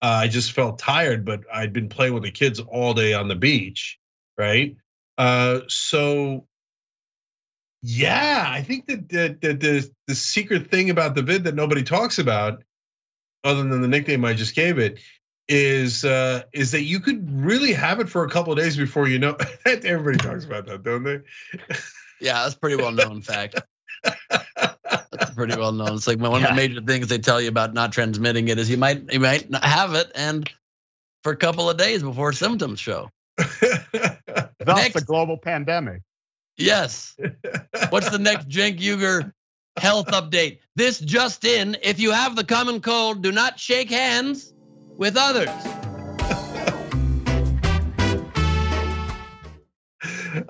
I 0.00 0.28
just 0.28 0.52
felt 0.52 0.78
tired, 0.78 1.24
but 1.24 1.44
I'd 1.52 1.72
been 1.72 1.88
playing 1.88 2.14
with 2.14 2.22
the 2.22 2.30
kids 2.30 2.60
all 2.60 2.94
day 2.94 3.14
on 3.14 3.26
the 3.26 3.34
beach, 3.34 3.98
right? 4.38 4.76
Uh, 5.16 5.60
so 5.68 6.46
yeah, 7.82 8.44
I 8.46 8.62
think 8.62 8.86
that 8.86 9.08
the, 9.08 9.38
the 9.40 9.52
the 9.54 9.90
the 10.06 10.14
secret 10.14 10.70
thing 10.70 10.90
about 10.90 11.14
the 11.14 11.22
vid 11.22 11.44
that 11.44 11.54
nobody 11.54 11.82
talks 11.82 12.18
about, 12.18 12.62
other 13.44 13.62
than 13.62 13.80
the 13.80 13.88
nickname 13.88 14.24
I 14.24 14.34
just 14.34 14.54
gave 14.54 14.78
it, 14.78 15.00
is 15.48 16.04
uh, 16.04 16.42
is 16.52 16.72
that 16.72 16.82
you 16.82 17.00
could 17.00 17.30
really 17.30 17.72
have 17.72 18.00
it 18.00 18.08
for 18.08 18.24
a 18.24 18.30
couple 18.30 18.52
of 18.52 18.58
days 18.58 18.76
before 18.76 19.08
you 19.08 19.18
know. 19.18 19.36
Everybody 19.66 20.18
talks 20.18 20.44
about 20.44 20.66
that, 20.66 20.82
don't 20.82 21.02
they? 21.02 21.20
Yeah, 22.20 22.42
that's 22.42 22.54
pretty 22.54 22.76
well 22.76 22.92
known 22.92 23.22
fact. 23.22 23.60
That's 25.34 25.48
pretty 25.48 25.60
well 25.60 25.72
known. 25.72 25.94
It's 25.94 26.06
like 26.06 26.18
one 26.18 26.42
of 26.42 26.48
the 26.48 26.54
major 26.54 26.80
things 26.80 27.08
they 27.08 27.18
tell 27.18 27.40
you 27.40 27.48
about 27.48 27.74
not 27.74 27.92
transmitting 27.92 28.48
it 28.48 28.58
is 28.58 28.70
you 28.70 28.76
might 28.76 29.12
you 29.12 29.20
might 29.20 29.50
not 29.50 29.64
have 29.64 29.94
it 29.94 30.12
and 30.14 30.48
for 31.22 31.32
a 31.32 31.36
couple 31.36 31.68
of 31.68 31.76
days 31.76 32.02
before 32.02 32.32
symptoms 32.32 32.78
show. 32.78 33.10
That's 33.36 34.20
Next. 34.66 34.94
the 34.94 35.04
global 35.04 35.36
pandemic. 35.36 36.02
Yes. 36.56 37.16
What's 37.90 38.10
the 38.10 38.18
next 38.18 38.48
Cenk 38.48 38.78
Uygur 38.78 39.32
health 39.76 40.06
update? 40.08 40.58
This 40.76 41.00
just 41.00 41.44
in: 41.44 41.76
if 41.82 41.98
you 41.98 42.12
have 42.12 42.36
the 42.36 42.44
common 42.44 42.80
cold, 42.80 43.22
do 43.22 43.32
not 43.32 43.58
shake 43.58 43.90
hands 43.90 44.54
with 44.96 45.16
others. 45.16 45.50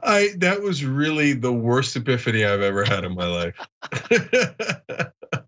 I 0.02 0.30
that 0.38 0.62
was 0.62 0.84
really 0.84 1.32
the 1.32 1.52
worst 1.52 1.96
epiphany 1.96 2.44
I've 2.44 2.62
ever 2.62 2.84
had 2.84 3.04
in 3.04 3.14
my 3.14 3.26
life. 3.26 3.54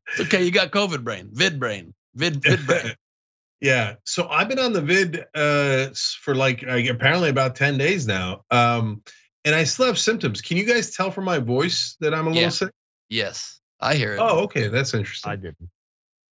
It's 0.09 0.21
okay, 0.21 0.45
you 0.45 0.51
got 0.51 0.71
COVID 0.71 1.05
brain, 1.05 1.31
vid 1.33 1.59
brain, 1.59 1.95
vid 2.15 2.43
vid 2.43 2.67
brain. 2.67 2.95
yeah, 3.61 3.95
so 4.05 4.29
I've 4.29 4.49
been 4.49 4.59
on 4.59 4.73
the 4.73 4.81
vid 4.81 5.25
uh, 5.35 5.89
for 6.21 6.35
like 6.35 6.63
apparently 6.63 7.29
about 7.29 7.57
ten 7.57 7.79
days 7.79 8.07
now, 8.07 8.45
um, 8.51 9.03
and 9.45 9.55
I 9.55 9.65
still 9.65 9.87
have 9.87 9.99
symptoms. 9.99 10.43
Can 10.43 10.57
you 10.57 10.65
guys 10.65 10.95
tell 10.95 11.11
from 11.11 11.25
my 11.25 11.39
voice 11.39 11.97
that 12.01 12.15
I'm 12.15 12.27
a 12.27 12.31
Yeah. 12.31 12.35
little 12.37 12.51
sick? 12.51 12.71
Yes, 13.09 13.61
I 13.81 13.95
hear 13.95 14.15
it. 14.15 14.19
Oh, 14.21 14.45
okay, 14.45 14.69
that's 14.69 14.95
interesting. 14.95 15.31
I 15.31 15.37
didn't. 15.37 15.71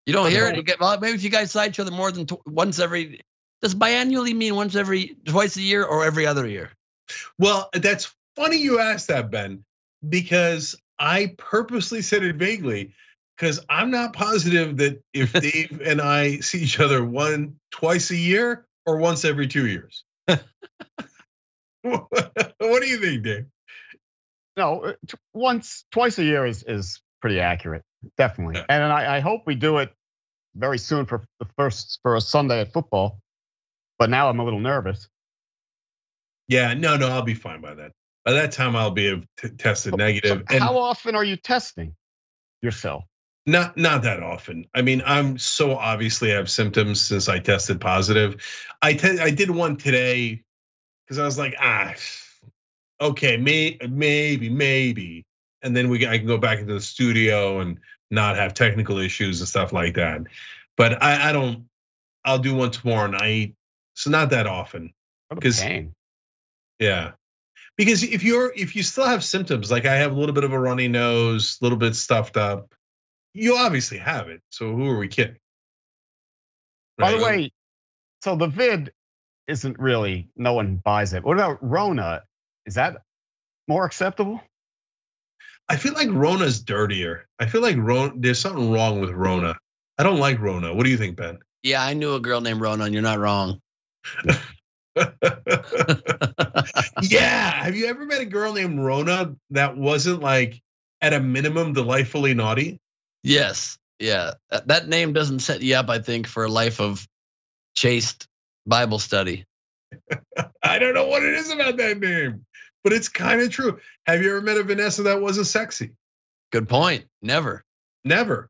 You 0.07 0.12
don't 0.12 0.31
hear 0.31 0.49
it. 0.49 0.57
You 0.57 0.62
get 0.62 0.81
well, 0.81 0.99
maybe 1.01 1.14
if 1.14 1.23
you 1.23 1.31
guys 1.31 1.51
saw 1.51 1.64
each 1.64 1.81
other 1.81 1.90
more 1.90 2.11
than 2.12 2.27
tw- 2.27 2.47
once 2.47 2.79
every. 2.79 3.21
Does 3.62 3.75
biannually 3.75 4.35
mean 4.35 4.55
once 4.57 4.77
every 4.77 5.17
twice 5.25 5.57
a 5.57 5.62
year 5.62 5.85
or 5.85 6.05
every 6.05 6.27
other 6.27 6.47
year? 6.47 6.71
Well, 7.38 7.69
that's 7.73 8.14
funny 8.37 8.59
you 8.59 8.81
asked 8.81 9.09
that, 9.09 9.31
Ben, 9.31 9.64
because 10.07 10.77
I 10.99 11.35
purposely 11.37 12.03
said 12.03 12.23
it 12.23 12.37
vaguely 12.37 12.95
because 13.37 13.64
I'm 13.69 13.90
not 13.90 14.12
positive 14.12 14.77
that 14.79 15.03
if 15.12 15.33
Dave 15.40 15.81
and 15.85 16.01
I 16.01 16.38
see 16.38 16.61
each 16.61 16.81
other 16.81 17.05
one 17.05 17.57
twice 17.71 18.11
a 18.11 18.17
year 18.17 18.67
or 18.87 18.99
once 18.99 19.25
every 19.25 19.49
two 19.49 19.67
years. 19.67 20.05
what 20.27 20.40
do 22.61 22.87
you 22.87 22.99
think, 22.99 23.25
Dave? 23.25 23.47
No, 24.57 24.85
uh, 24.85 24.93
t- 25.07 25.19
once, 25.33 25.85
twice 25.90 26.19
a 26.19 26.25
year 26.25 26.47
is 26.47 26.62
is 26.62 27.01
pretty 27.21 27.40
accurate, 27.40 27.83
definitely. 28.17 28.57
Yeah. 28.57 28.67
And 28.69 28.93
I, 28.93 29.17
I 29.17 29.21
hope 29.21 29.43
we 29.47 29.55
do 29.57 29.79
it 29.79 29.93
very 30.55 30.79
soon 30.79 31.07
for 31.07 31.25
the 31.40 31.47
first 31.57 31.99
for 32.03 32.14
a 32.14 32.21
Sunday 32.21 32.61
at 32.61 32.73
football. 32.73 33.19
But 33.99 34.11
now 34.11 34.29
I'm 34.29 34.40
a 34.40 34.45
little 34.45 34.61
nervous. 34.61 35.09
Yeah, 36.49 36.75
no, 36.75 36.97
no, 36.97 37.09
I'll 37.09 37.23
be 37.23 37.35
fine 37.35 37.61
by 37.61 37.75
that. 37.75 37.93
By 38.25 38.33
that 38.33 38.53
time, 38.53 38.75
I'll 38.77 38.91
be 38.91 39.23
t- 39.39 39.49
tested 39.51 39.97
negative, 39.97 40.45
So 40.51 40.59
how 40.59 40.79
often 40.79 41.15
are 41.15 41.25
you 41.25 41.37
testing 41.37 41.95
yourself? 42.63 43.05
not 43.47 43.77
not 43.77 44.03
that 44.05 44.23
often. 44.23 44.67
I 44.75 44.81
mean, 44.83 45.03
I'm 45.05 45.37
so 45.39 45.73
obviously 45.77 46.31
have 46.31 46.51
symptoms 46.51 47.03
since 47.03 47.29
I 47.29 47.39
tested 47.39 47.81
positive. 47.81 48.43
I 48.81 48.95
te- 48.95 49.19
I 49.21 49.31
did 49.31 49.51
one 49.51 49.77
today 49.77 50.43
because 51.07 51.19
I 51.19 51.25
was 51.27 51.37
like, 51.39 51.55
ah, 51.61 51.95
okay, 53.01 53.37
may- 53.37 53.77
maybe, 53.87 54.49
maybe, 54.49 55.27
and 55.63 55.77
then 55.77 55.89
we 55.91 56.07
I 56.07 56.17
can 56.19 56.27
go 56.27 56.39
back 56.39 56.59
into 56.61 56.73
the 56.75 56.81
studio 56.81 57.61
and 57.61 57.81
not 58.11 58.37
have 58.37 58.55
technical 58.55 58.99
issues 58.99 59.41
and 59.41 59.49
stuff 59.49 59.73
like 59.73 59.95
that. 59.97 60.23
But 60.77 61.03
I, 61.03 61.29
I 61.29 61.33
don't. 61.33 61.67
I'll 62.25 62.39
do 62.39 62.55
one 62.55 62.71
tomorrow 62.71 63.09
night. 63.11 63.55
So 63.95 64.11
not 64.11 64.31
that 64.31 64.47
often. 64.47 64.95
What 65.29 65.39
a 65.39 65.41
'Cause- 65.43 65.61
pain. 65.61 65.95
Yeah. 66.79 67.13
Because 67.77 68.05
if 68.05 68.23
you're 68.23 68.53
if 68.55 68.77
you 68.77 68.83
still 68.83 69.07
have 69.07 69.25
symptoms, 69.25 69.71
like 69.71 69.85
I 69.85 69.97
have 69.97 70.13
a 70.13 70.19
little 70.19 70.35
bit 70.35 70.45
of 70.45 70.53
a 70.53 70.59
runny 70.59 70.89
nose, 70.89 71.59
a 71.61 71.65
little 71.65 71.79
bit 71.79 71.97
stuffed 71.97 72.37
up, 72.37 72.75
you 73.33 73.57
obviously 73.57 73.99
have 73.99 74.29
it. 74.29 74.43
So 74.51 74.75
who 74.75 74.89
are 74.89 74.99
we 74.99 75.09
kidding? 75.09 75.37
By 76.97 77.11
the 77.11 77.19
way, 77.19 77.51
so 78.23 78.37
the 78.37 78.47
vid 78.47 78.93
isn't 79.49 79.79
really. 79.79 80.29
No 80.37 80.55
one 80.55 80.77
buys 80.77 81.13
it. 81.13 81.25
What 81.25 81.37
about 81.37 81.59
Rona? 81.61 82.23
Is 82.67 82.75
that 82.75 82.99
more 83.67 83.85
acceptable? 83.85 84.41
I 85.69 85.77
feel 85.77 85.95
like 85.95 86.11
Rona's 86.11 86.61
dirtier. 86.61 87.27
I 87.41 87.47
feel 87.47 87.63
like 87.63 87.77
Rona, 87.77 88.13
there's 88.17 88.39
something 88.39 88.71
wrong 88.71 89.01
with 89.01 89.11
Rona. 89.11 89.57
I 89.99 90.03
don't 90.03 90.19
like 90.19 90.41
Rona. 90.41 90.75
What 90.75 90.85
do 90.85 90.91
you 90.91 90.97
think, 90.97 91.17
Ben? 91.17 91.39
Yeah, 91.63 91.83
I 91.83 91.95
knew 91.95 92.15
a 92.15 92.21
girl 92.21 92.41
named 92.41 92.61
Rona, 92.61 92.85
and 92.85 92.93
you're 92.93 93.03
not 93.03 93.19
wrong. 93.19 93.61
yeah. 97.03 97.65
Have 97.65 97.77
you 97.77 97.87
ever 97.87 98.05
met 98.05 98.21
a 98.21 98.27
girl 98.27 98.53
named 98.53 98.79
Rona 98.79 99.35
that 99.51 99.77
wasn't 99.77 100.21
like 100.21 100.61
at 101.01 101.13
a 101.13 101.21
minimum 101.21 101.73
delightfully 101.73 102.35
naughty? 102.35 102.81
Yes, 103.23 103.79
yeah. 103.99 104.35
That- 104.51 104.89
name 104.89 105.13
doesn't 105.13 105.41
set 105.41 105.63
you 105.63 105.77
up, 105.77 105.89
I 105.89 106.01
think, 106.01 106.27
for 106.27 106.45
a 106.45 106.49
life 106.49 106.81
of 106.81 107.07
chaste 107.75 108.27
Bible 108.67 108.99
study. 108.99 109.47
I 110.63 110.79
don't 110.79 110.95
know 110.95 111.07
what 111.07 111.23
it 111.23 111.35
is 111.35 111.51
about 111.51 111.77
that 111.79 111.99
name, 111.99 112.45
but 112.83 112.93
it's 112.93 113.09
kind 113.09 113.41
of 113.41 113.51
true. 113.51 113.81
Have 114.07 114.23
you 114.23 114.31
ever 114.31 114.41
met 114.41 114.57
a 114.57 114.63
Vanessa 114.63 115.05
that 115.05 115.21
wasn't 115.21 115.47
sexy? 115.47 115.93
Good 116.53 116.69
point. 116.69 117.07
Never. 117.23 117.65
Never. 118.05 118.49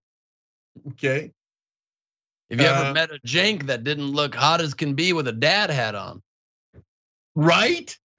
Okay. 0.92 1.32
Have 2.50 2.60
you 2.60 2.66
ever 2.66 2.90
Uh, 2.90 2.92
met 2.92 3.10
a 3.10 3.18
Cenk 3.26 3.66
that 3.66 3.84
didn't 3.84 4.10
look 4.10 4.34
hot 4.34 4.60
as 4.60 4.74
can 4.74 4.94
be 4.94 5.12
with 5.12 5.28
a 5.28 5.32
dad 5.32 5.70
hat 5.70 5.94
on? 5.94 6.22
Right? 7.34 7.96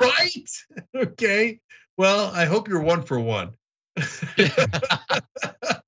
Right? 0.00 0.48
Okay. 0.94 1.60
Well, 1.96 2.30
I 2.32 2.44
hope 2.44 2.68
you're 2.68 2.80
one 2.80 3.02
for 3.02 3.18
one. 3.18 3.54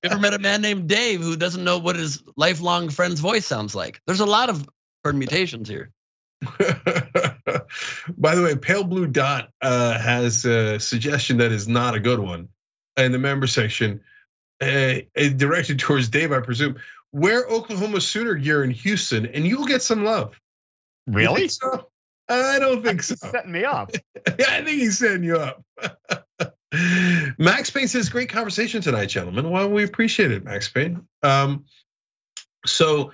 ever 0.03 0.19
met 0.19 0.33
a 0.33 0.39
man 0.39 0.61
named 0.61 0.89
Dave 0.89 1.21
who 1.21 1.35
doesn't 1.37 1.63
know 1.63 1.77
what 1.77 1.95
his 1.95 2.23
lifelong 2.35 2.89
friend's 2.89 3.19
voice 3.21 3.45
sounds 3.45 3.73
like? 3.73 4.01
There's 4.05 4.19
a 4.19 4.25
lot 4.25 4.49
of 4.49 4.67
permutations 5.03 5.69
here. 5.69 5.91
By 6.41 8.35
the 8.35 8.41
way, 8.43 8.55
Pale 8.55 8.85
Blue 8.85 9.07
Dot 9.07 9.49
uh, 9.61 9.97
has 9.97 10.43
a 10.45 10.79
suggestion 10.79 11.37
that 11.37 11.51
is 11.51 11.67
not 11.67 11.95
a 11.95 11.99
good 11.99 12.19
one 12.19 12.49
in 12.97 13.11
the 13.11 13.19
member 13.19 13.47
section, 13.47 14.01
uh, 14.61 14.95
directed 15.15 15.79
towards 15.79 16.09
Dave, 16.09 16.31
I 16.31 16.39
presume. 16.41 16.77
Wear 17.13 17.45
Oklahoma 17.45 18.01
Sooner 18.01 18.35
gear 18.35 18.63
in 18.63 18.71
Houston, 18.71 19.25
and 19.25 19.45
you'll 19.45 19.65
get 19.65 19.81
some 19.81 20.03
love. 20.03 20.39
You 21.07 21.13
Really? 21.13 21.41
think 21.41 21.51
so? 21.51 21.90
I 22.31 22.59
don't 22.59 22.83
think 22.83 23.03
so. 23.03 23.15
He's 23.21 23.31
setting 23.31 23.51
me 23.51 23.63
up. 23.63 23.91
Yeah, 24.37 24.45
I 24.49 24.63
think 24.63 24.79
he's 24.79 24.99
setting 24.99 25.23
you 25.23 25.37
up. 25.37 25.63
Max 27.37 27.71
Payne 27.71 27.87
says, 27.87 28.09
"Great 28.09 28.29
conversation 28.29 28.81
tonight, 28.81 29.07
gentlemen. 29.07 29.49
Well, 29.49 29.69
we 29.69 29.83
appreciate 29.83 30.31
it, 30.31 30.43
Max 30.43 30.69
Payne." 30.69 31.07
Um, 31.23 31.65
so, 32.65 33.11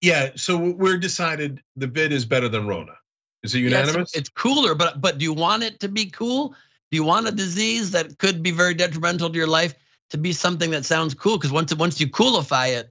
yeah, 0.00 0.30
so 0.34 0.58
we're 0.58 0.98
decided 0.98 1.62
the 1.76 1.86
vid 1.86 2.12
is 2.12 2.24
better 2.24 2.48
than 2.48 2.66
Rona. 2.66 2.94
Is 3.42 3.54
it 3.54 3.60
unanimous? 3.60 3.78
Yes, 3.78 3.86
unanimous? 3.86 4.16
it's 4.16 4.28
cooler, 4.30 4.74
but 4.74 5.00
but 5.00 5.18
do 5.18 5.24
you 5.24 5.32
want 5.32 5.62
it 5.62 5.80
to 5.80 5.88
be 5.88 6.06
cool? 6.06 6.54
Do 6.90 6.96
you 6.96 7.04
want 7.04 7.28
a 7.28 7.32
disease 7.32 7.92
that 7.92 8.18
could 8.18 8.42
be 8.42 8.50
very 8.50 8.74
detrimental 8.74 9.30
to 9.30 9.36
your 9.36 9.46
life 9.46 9.74
to 10.10 10.18
be 10.18 10.32
something 10.32 10.70
that 10.72 10.84
sounds 10.84 11.14
cool? 11.14 11.38
Because 11.38 11.52
once 11.52 11.74
once 11.74 12.00
you 12.00 12.08
coolify 12.08 12.78
it, 12.78 12.90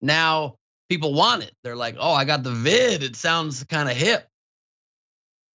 now 0.00 0.56
people 0.88 1.14
want 1.14 1.42
it. 1.42 1.52
They're 1.62 1.76
like, 1.76 1.96
oh, 1.98 2.12
I 2.12 2.24
got 2.24 2.42
the 2.42 2.50
vid. 2.50 3.02
It 3.02 3.16
sounds 3.16 3.64
kind 3.64 3.88
of 3.88 3.96
hip. 3.96 4.28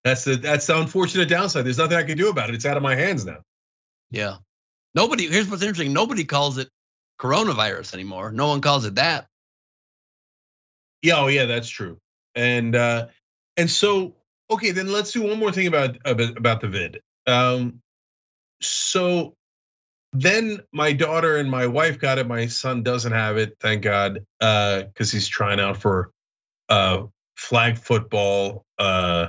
That's 0.08 0.24
the 0.24 0.36
that's 0.38 0.68
the 0.68 0.80
unfortunate 0.80 1.30
downside. 1.30 1.66
There's 1.66 1.78
nothing 1.78 1.98
I 1.98 2.04
can 2.04 2.18
do 2.18 2.30
about 2.30 2.50
it. 2.50 2.56
It's 2.56 2.66
out 2.66 2.78
of 2.78 2.84
my 2.84 2.96
hands 2.96 3.26
now. 3.26 3.40
Yeah. 4.10 4.38
Nobody. 4.96 5.28
Here's 5.28 5.50
what's 5.50 5.62
interesting. 5.62 5.94
Nobody 5.94 6.24
calls 6.24 6.58
it 6.58 6.70
coronavirus 7.20 7.94
anymore. 7.94 8.32
No 8.32 8.48
one 8.48 8.62
calls 8.62 8.86
it 8.86 8.96
that. 8.96 9.28
Yeah, 11.02 11.20
oh 11.20 11.28
yeah, 11.28 11.46
that's 11.46 11.70
true. 11.70 12.00
And 12.36 12.76
uh 12.76 13.08
and 13.56 13.70
so 13.70 14.16
okay, 14.50 14.72
then 14.72 14.92
let's 14.92 15.12
do 15.12 15.24
one 15.24 15.40
more 15.40 15.52
thing 15.52 15.68
about 15.68 15.98
about, 16.06 16.38
about 16.38 16.62
the 16.62 16.68
vid. 16.68 17.02
Um 17.26 17.82
so 18.62 19.34
then 20.14 20.62
my 20.72 20.94
daughter 20.94 21.38
and 21.38 21.52
my 21.52 21.68
wife 21.68 22.00
got 22.00 22.18
it. 22.18 22.28
My 22.28 22.48
son 22.48 22.82
doesn't 22.82 23.12
have 23.12 23.38
it, 23.38 23.58
thank 23.60 23.84
God, 23.84 24.26
uh, 24.40 24.84
because 24.84 25.12
he's 25.12 25.28
trying 25.28 25.60
out 25.60 25.78
for 25.78 26.12
uh 26.70 27.04
flag 27.36 27.78
football 27.78 28.66
uh 28.80 29.28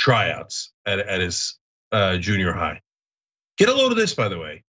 tryouts 0.00 0.72
at, 0.86 0.98
at 0.98 1.20
his 1.20 1.58
uh 1.92 2.16
junior 2.16 2.52
high. 2.52 2.80
Get 3.58 3.68
a 3.68 3.74
load 3.74 3.92
of 3.92 3.98
this, 3.98 4.14
by 4.14 4.28
the 4.28 4.38
way. 4.38 4.64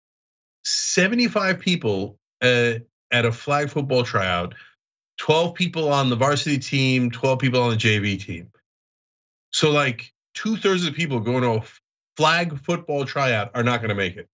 75 0.66 1.60
people 1.60 2.20
uh, 2.42 2.74
at 3.12 3.26
a 3.26 3.32
flag 3.32 3.70
football 3.70 4.04
tryout 4.04 4.54
12 5.18 5.54
people 5.54 5.94
on 5.94 6.10
the 6.10 6.16
varsity 6.16 6.58
team, 6.58 7.12
12 7.12 7.40
people 7.40 7.62
on 7.62 7.70
the 7.70 7.78
JV 7.78 8.20
team. 8.20 8.52
So 9.52 9.72
like 9.72 10.12
two 10.34 10.58
thirds 10.58 10.86
of 10.86 10.94
the 10.94 10.98
people 10.98 11.20
going 11.20 11.44
to 11.44 11.62
a 11.62 11.64
flag 12.18 12.60
football 12.64 13.06
tryout 13.06 13.52
are 13.54 13.64
not 13.64 13.82
going 13.82 13.90
to 13.90 13.96
make 13.96 14.18
it. 14.18 14.28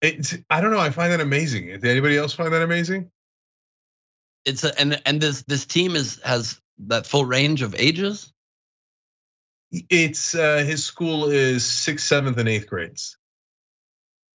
It's 0.00 0.36
I 0.50 0.60
don't 0.60 0.70
know. 0.70 0.78
I 0.78 0.90
find 0.90 1.12
that 1.12 1.20
amazing. 1.20 1.66
Did 1.66 1.84
anybody 1.84 2.16
else 2.16 2.32
find 2.32 2.52
that 2.52 2.62
amazing? 2.62 3.10
It's 4.44 4.64
a, 4.64 4.78
and 4.78 5.00
and 5.04 5.20
this 5.20 5.42
this 5.42 5.66
team 5.66 5.96
is 5.96 6.20
has 6.24 6.60
that 6.86 7.06
full 7.06 7.24
range 7.24 7.62
of 7.62 7.74
ages. 7.74 8.32
It's 9.72 10.34
uh, 10.34 10.58
his 10.58 10.84
school 10.84 11.30
is 11.30 11.64
sixth, 11.64 12.06
seventh, 12.06 12.38
and 12.38 12.48
eighth 12.48 12.68
grades. 12.68 13.16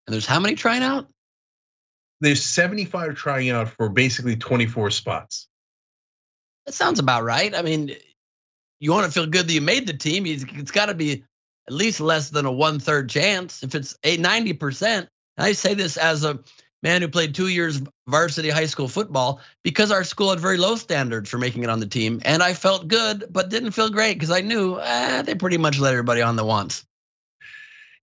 And 0.05 0.13
there's 0.13 0.25
how 0.25 0.39
many 0.39 0.55
trying 0.55 0.83
out? 0.83 1.07
There's 2.19 2.43
75 2.43 3.15
trying 3.15 3.49
out 3.49 3.69
for 3.69 3.89
basically 3.89 4.35
24 4.35 4.91
spots. 4.91 5.47
That 6.65 6.73
sounds 6.73 6.99
about 6.99 7.23
right. 7.23 7.55
I 7.55 7.63
mean, 7.63 7.95
you 8.79 8.91
want 8.91 9.05
to 9.05 9.11
feel 9.11 9.25
good 9.25 9.47
that 9.47 9.53
you 9.53 9.61
made 9.61 9.87
the 9.87 9.93
team. 9.93 10.25
It's 10.25 10.71
got 10.71 10.87
to 10.87 10.93
be 10.93 11.23
at 11.67 11.73
least 11.73 11.99
less 11.99 12.29
than 12.29 12.45
a 12.45 12.51
one 12.51 12.79
third 12.79 13.09
chance. 13.09 13.63
If 13.63 13.73
it's 13.73 13.97
a 14.03 14.17
90%, 14.17 15.07
I 15.37 15.53
say 15.53 15.73
this 15.73 15.97
as 15.97 16.23
a 16.23 16.39
man 16.83 17.01
who 17.01 17.07
played 17.07 17.35
two 17.35 17.47
years 17.47 17.81
varsity 18.07 18.49
high 18.49 18.65
school 18.65 18.87
football 18.87 19.41
because 19.63 19.91
our 19.91 20.03
school 20.03 20.31
had 20.31 20.39
very 20.39 20.57
low 20.57 20.75
standards 20.75 21.29
for 21.29 21.37
making 21.37 21.63
it 21.63 21.69
on 21.69 21.79
the 21.79 21.85
team. 21.85 22.21
And 22.25 22.41
I 22.41 22.53
felt 22.53 22.87
good, 22.87 23.25
but 23.29 23.49
didn't 23.49 23.71
feel 23.71 23.89
great 23.89 24.13
because 24.13 24.31
I 24.31 24.41
knew 24.41 24.79
eh, 24.79 25.21
they 25.23 25.35
pretty 25.35 25.57
much 25.57 25.79
let 25.79 25.93
everybody 25.93 26.21
on 26.21 26.35
the 26.35 26.45
once. 26.45 26.85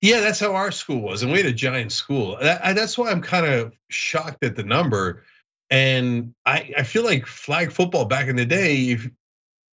Yeah, 0.00 0.20
that's 0.20 0.38
how 0.38 0.54
our 0.54 0.70
school 0.70 1.00
was, 1.00 1.22
and 1.22 1.32
we 1.32 1.38
had 1.38 1.46
a 1.46 1.52
giant 1.52 1.90
school. 1.90 2.38
That's 2.40 2.96
why 2.96 3.10
I'm 3.10 3.20
kind 3.20 3.46
of 3.46 3.74
shocked 3.88 4.44
at 4.44 4.54
the 4.54 4.62
number. 4.62 5.24
And 5.70 6.34
I, 6.46 6.72
I 6.78 6.82
feel 6.84 7.04
like 7.04 7.26
flag 7.26 7.72
football 7.72 8.04
back 8.04 8.28
in 8.28 8.36
the 8.36 8.46
day, 8.46 8.90
if 8.90 9.10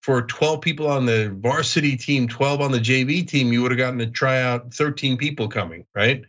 for 0.02 0.24
12 0.24 0.62
people 0.62 0.88
on 0.88 1.06
the 1.06 1.30
varsity 1.30 1.96
team, 1.96 2.28
12 2.28 2.62
on 2.62 2.72
the 2.72 2.80
JV 2.80 3.28
team, 3.28 3.54
you 3.54 3.62
would 3.62 3.72
have 3.72 3.78
gotten 3.78 4.00
to 4.00 4.08
try 4.08 4.41
out 4.41 4.74
13 4.74 5.18
people 5.18 5.48
coming, 5.48 5.86
right? 5.96 6.26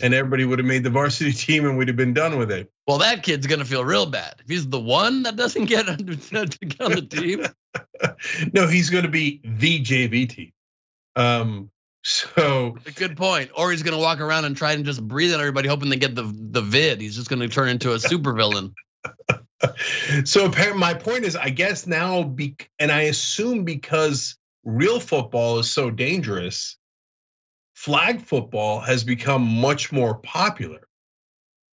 And 0.00 0.14
everybody 0.14 0.44
would 0.44 0.58
have 0.58 0.66
made 0.66 0.84
the 0.84 0.90
varsity 0.90 1.32
team 1.46 1.66
and 1.66 1.76
we'd 1.76 1.88
have 1.88 1.96
been 1.96 2.14
done 2.14 2.38
with 2.38 2.50
it. 2.50 2.70
Well, 2.86 2.98
that 2.98 3.22
kid's 3.22 3.46
gonna 3.46 3.64
feel 3.64 3.84
real 3.84 4.06
bad 4.06 4.36
if 4.40 4.48
he's 4.48 4.68
the 4.68 4.80
one 4.80 5.24
that 5.24 5.36
doesn't 5.36 5.66
get 5.66 5.88
on 5.88 5.96
the 5.98 7.06
team. 7.08 7.46
no, 8.52 8.66
he's 8.66 8.90
gonna 8.90 9.08
be 9.08 9.40
the 9.44 9.80
JV 9.80 10.28
team. 10.28 10.52
Um, 11.16 11.70
so 12.02 12.76
a 12.86 12.90
good 12.92 13.16
point. 13.16 13.50
Or 13.54 13.70
he's 13.70 13.82
gonna 13.82 13.98
walk 13.98 14.20
around 14.20 14.44
and 14.44 14.56
try 14.56 14.72
and 14.72 14.84
just 14.84 15.06
breathe 15.06 15.34
on 15.34 15.40
everybody, 15.40 15.68
hoping 15.68 15.90
they 15.90 15.96
get 15.96 16.14
the 16.14 16.22
the 16.22 16.62
vid. 16.62 17.00
He's 17.00 17.16
just 17.16 17.28
gonna 17.28 17.48
turn 17.48 17.68
into 17.68 17.92
a 17.92 17.96
supervillain. 17.96 18.72
so 20.24 20.50
my 20.76 20.94
point 20.94 21.24
is, 21.24 21.36
I 21.36 21.50
guess 21.50 21.86
now, 21.86 22.22
be, 22.22 22.56
and 22.78 22.92
I 22.92 23.02
assume 23.02 23.64
because 23.64 24.36
real 24.64 25.00
football 25.00 25.58
is 25.58 25.70
so 25.70 25.90
dangerous, 25.90 26.76
flag 27.78 28.20
football 28.22 28.80
has 28.80 29.04
become 29.04 29.42
much 29.42 29.92
more 29.92 30.16
popular, 30.16 30.80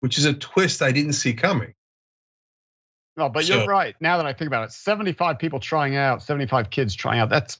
which 0.01 0.19
is 0.19 0.25
a 0.25 0.33
twist 0.33 0.83
I 0.83 0.91
didn't 0.91 1.13
see 1.13 1.33
coming. 1.33 1.73
No, 3.17 3.27
but 3.27 3.45
so, 3.45 3.55
you're 3.57 3.67
right. 3.67 3.95
Now 3.99 4.17
that 4.17 4.27
I 4.27 4.33
think 4.33 4.47
about 4.47 4.65
it, 4.65 4.71
75 4.71 5.39
people 5.39 5.59
trying 5.59 5.95
out, 5.95 6.21
75 6.21 6.69
kids 6.69 6.93
trying 6.93 7.19
out. 7.19 7.29
That's 7.29 7.57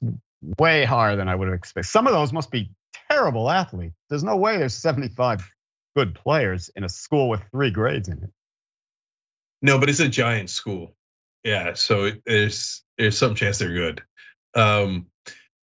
way 0.58 0.84
higher 0.84 1.16
than 1.16 1.28
I 1.28 1.34
would 1.34 1.48
have 1.48 1.56
expected. 1.56 1.90
Some 1.90 2.06
of 2.06 2.12
those 2.12 2.32
must 2.32 2.52
be 2.52 2.70
terrible 3.10 3.50
athletes. 3.50 3.96
There's 4.10 4.22
no 4.22 4.36
way 4.36 4.58
there's 4.58 4.74
75 4.74 5.50
good 5.96 6.14
players 6.14 6.70
in 6.76 6.84
a 6.84 6.88
school 6.88 7.28
with 7.28 7.40
three 7.50 7.72
grades 7.72 8.08
in 8.08 8.22
it. 8.22 8.30
No, 9.60 9.80
but 9.80 9.90
it's 9.90 9.98
a 9.98 10.08
giant 10.08 10.50
school. 10.50 10.94
Yeah, 11.42 11.74
so 11.74 12.12
there's 12.24 12.84
there's 12.96 13.18
some 13.18 13.34
chance 13.34 13.58
they're 13.58 13.72
good. 13.72 14.02
Um, 14.54 15.06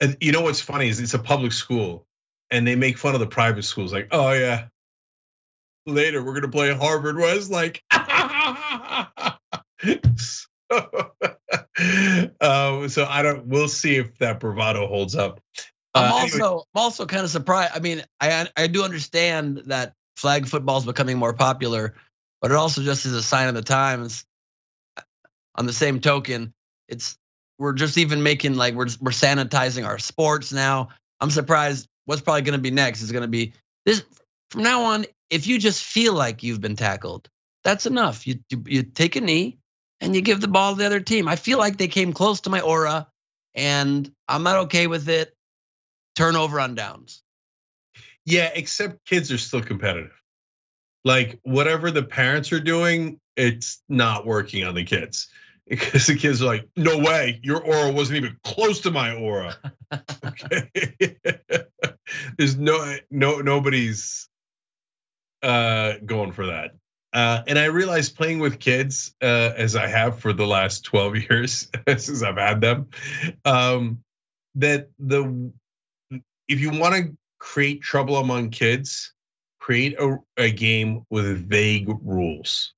and 0.02 0.18
you 0.20 0.34
know 0.34 0.42
what's 0.42 0.60
funny 0.60 0.90
is 0.90 1.00
it's 1.00 1.14
a 1.14 1.20
public 1.20 1.54
school, 1.54 2.08
and 2.52 2.68
they 2.68 2.76
make 2.76 2.98
fun 2.98 3.14
of 3.14 3.20
the 3.20 3.28
private 3.28 3.64
schools. 3.64 3.94
Like, 3.94 4.08
oh 4.12 4.32
yeah, 4.32 4.68
later 5.86 6.24
we're 6.24 6.34
gonna 6.34 6.50
play 6.50 6.74
Harvard. 6.74 7.18
Was 7.18 7.50
like, 7.50 7.84
uh, 7.92 9.06
so 12.88 13.06
I 13.06 13.22
don't. 13.24 13.48
We'll 13.48 13.68
see 13.68 13.96
if 13.96 14.18
that 14.20 14.40
bravado 14.40 14.88
holds 14.88 15.16
up. 15.16 15.40
I'm 15.96 16.12
uh, 16.12 16.16
also 16.16 16.36
anyway. 16.36 16.62
I'm 16.76 16.82
also 16.82 17.06
kind 17.06 17.24
of 17.24 17.30
surprised. 17.30 17.72
I 17.76 17.80
mean, 17.80 18.04
I 18.20 18.48
I 18.56 18.68
do 18.68 18.84
understand 18.84 19.64
that 19.66 19.94
flag 20.18 20.48
football 20.48 20.78
is 20.78 20.86
becoming 20.86 21.18
more 21.18 21.34
popular, 21.34 21.96
but 22.42 22.52
it 22.52 22.58
also 22.58 22.82
just 22.82 23.06
is 23.06 23.14
a 23.14 23.24
sign 23.24 23.48
of 23.48 23.56
the 23.56 23.62
times. 23.62 24.26
On 25.56 25.68
the 25.68 25.74
same 25.74 26.00
token, 26.00 26.52
it's 26.88 27.18
we're 27.60 27.74
just 27.74 27.98
even 27.98 28.24
making 28.24 28.56
like 28.56 28.74
we're 28.74 28.88
we're 29.00 29.12
sanitizing 29.12 29.86
our 29.86 30.00
sports 30.00 30.52
now. 30.52 30.90
I'm 31.20 31.30
surprised. 31.30 31.88
What's 32.06 32.22
probably 32.22 32.42
going 32.42 32.58
to 32.58 32.62
be 32.62 32.72
next 32.72 33.02
is 33.02 33.12
going 33.12 33.24
to 33.24 33.28
be 33.28 33.54
this 33.86 34.04
from 34.50 34.64
now 34.64 34.84
on. 34.84 35.06
If 35.30 35.48
you 35.48 35.58
just 35.58 35.84
feel 35.84 36.14
like 36.14 36.44
you've 36.44 36.62
been 36.62 36.76
tackled, 36.76 37.30
that's 37.64 37.86
enough. 37.86 38.28
You 38.28 38.40
you, 38.50 38.64
you 38.68 38.84
take 38.84 39.16
a 39.16 39.22
knee, 39.22 39.58
and 40.02 40.16
you 40.16 40.22
give 40.22 40.42
the 40.42 40.48
ball 40.48 40.74
to 40.74 40.80
the 40.80 40.86
other 40.86 41.00
team. 41.00 41.28
I 41.28 41.36
feel 41.36 41.58
like 41.58 41.78
they 41.78 41.88
came 41.88 42.14
close 42.14 42.42
to 42.42 42.50
my 42.50 42.62
aura, 42.62 43.08
and 43.56 44.12
I'm 44.28 44.44
not 44.44 44.58
okay 44.66 44.88
with 44.88 45.10
it. 45.10 45.34
Turnover 46.16 46.60
on 46.60 46.76
downs. 46.76 47.24
Yeah, 48.26 48.52
except 48.54 49.06
kids 49.06 49.32
are 49.32 49.38
still 49.38 49.62
competitive. 49.62 50.14
Like 51.04 51.40
whatever 51.44 51.90
the 51.90 52.04
parents 52.04 52.52
are 52.54 52.60
doing, 52.60 53.20
it's 53.36 53.82
not 53.90 54.26
working 54.26 54.64
on 54.64 54.76
the 54.76 54.84
kids 54.84 55.30
because 55.68 56.08
the 56.08 56.16
kids 56.16 56.42
are 56.42 56.46
like, 56.46 56.68
"No 56.76 56.98
way, 56.98 57.40
your 57.44 57.62
aura 57.62 57.92
wasn't 57.92 58.18
even 58.18 58.38
close 58.44 58.82
to 58.82 58.92
my 58.92 59.14
aura." 59.16 59.56
okay, 60.26 60.70
there's 62.38 62.58
no 62.58 62.98
no 63.10 63.40
nobody's 63.40 64.28
uh, 65.42 65.94
going 66.06 66.32
for 66.32 66.48
that. 66.48 66.72
Uh, 67.14 67.44
and 67.48 67.60
I 67.60 67.66
realized 67.66 68.16
playing 68.16 68.40
with 68.40 68.60
kids, 68.60 69.14
uh, 69.22 69.52
as 69.56 69.76
I 69.76 69.88
have 69.88 70.20
for 70.20 70.34
the 70.34 70.48
last 70.48 70.84
12 70.86 71.16
years 71.30 71.70
since 71.88 72.24
I've 72.24 72.38
had 72.38 72.60
them, 72.60 72.88
um, 73.46 74.04
that 74.56 74.90
the 74.98 75.52
if 76.48 76.60
you 76.60 76.72
want 76.72 76.96
to 76.96 77.18
create 77.40 77.82
trouble 77.82 78.18
among 78.18 78.50
kids, 78.50 79.14
create 79.60 80.00
a, 80.00 80.18
a 80.38 80.52
game 80.52 81.06
with 81.10 81.48
vague 81.48 81.88
rules. 81.88 82.74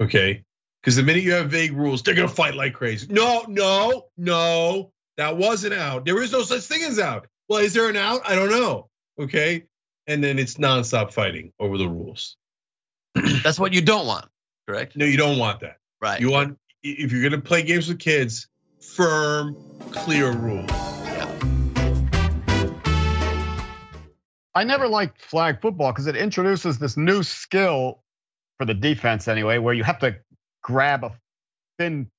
Okay, 0.00 0.44
because 0.82 0.96
the 0.96 1.02
minute 1.02 1.22
you 1.22 1.32
have 1.32 1.50
vague 1.50 1.72
rules, 1.72 2.02
they're 2.02 2.14
gonna 2.14 2.28
fight 2.28 2.54
like 2.54 2.74
crazy. 2.74 3.06
No, 3.08 3.44
no, 3.48 4.06
no, 4.16 4.92
that 5.16 5.36
wasn't 5.36 5.74
out. 5.74 6.04
There 6.04 6.20
is 6.20 6.32
no 6.32 6.42
such 6.42 6.62
thing 6.62 6.82
as 6.82 6.98
out. 6.98 7.28
Well, 7.48 7.60
is 7.60 7.72
there 7.72 7.88
an 7.88 7.96
out? 7.96 8.22
I 8.24 8.34
don't 8.34 8.50
know. 8.50 8.88
Okay, 9.20 9.64
and 10.06 10.22
then 10.24 10.38
it's 10.38 10.54
nonstop 10.54 11.12
fighting 11.12 11.52
over 11.60 11.78
the 11.78 11.88
rules. 11.88 12.36
That's 13.14 13.60
what 13.60 13.72
you 13.72 13.82
don't 13.82 14.06
want, 14.06 14.26
correct? 14.66 14.96
No, 14.96 15.04
you 15.04 15.16
don't 15.16 15.38
want 15.38 15.60
that. 15.60 15.76
Right. 16.00 16.20
You 16.20 16.30
want 16.30 16.58
if 16.82 17.12
you're 17.12 17.22
gonna 17.22 17.42
play 17.42 17.62
games 17.62 17.88
with 17.88 18.00
kids, 18.00 18.48
firm, 18.80 19.56
clear 19.92 20.32
rules. 20.32 20.68
Yeah. 20.70 21.28
I 24.54 24.64
never 24.64 24.88
liked 24.88 25.22
flag 25.22 25.62
football 25.62 25.92
because 25.92 26.08
it 26.08 26.16
introduces 26.16 26.78
this 26.78 26.96
new 26.96 27.22
skill 27.22 28.02
for 28.58 28.66
the 28.66 28.74
defense 28.74 29.28
anyway, 29.28 29.58
where 29.58 29.74
you 29.74 29.84
have 29.84 30.00
to 30.00 30.16
grab 30.62 31.04
a 31.04 31.12
thin 31.78 32.10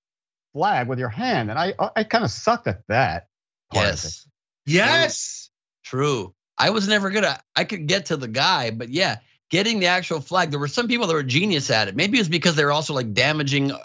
flag 0.53 0.87
with 0.87 0.99
your 0.99 1.09
hand, 1.09 1.49
and 1.49 1.59
I 1.59 1.73
I 1.95 2.03
kind 2.03 2.23
of 2.23 2.31
sucked 2.31 2.67
at 2.67 2.83
that. 2.87 3.27
yes. 3.73 4.27
Yes. 4.65 5.49
True. 5.83 6.33
I 6.57 6.69
was 6.69 6.87
never 6.87 7.09
good 7.09 7.25
at. 7.25 7.43
I 7.55 7.63
could 7.63 7.87
get 7.87 8.07
to 8.07 8.17
the 8.17 8.27
guy, 8.27 8.71
but 8.71 8.89
yeah, 8.89 9.17
getting 9.49 9.79
the 9.79 9.87
actual 9.87 10.21
flag. 10.21 10.51
There 10.51 10.59
were 10.59 10.67
some 10.67 10.87
people 10.87 11.07
that 11.07 11.13
were 11.13 11.23
genius 11.23 11.69
at 11.69 11.87
it. 11.87 11.95
Maybe 11.95 12.17
it 12.17 12.21
was 12.21 12.29
because 12.29 12.55
they 12.55 12.63
were 12.63 12.71
also 12.71 12.93
like 12.93 13.13
damaging 13.13 13.71
uh, 13.71 13.79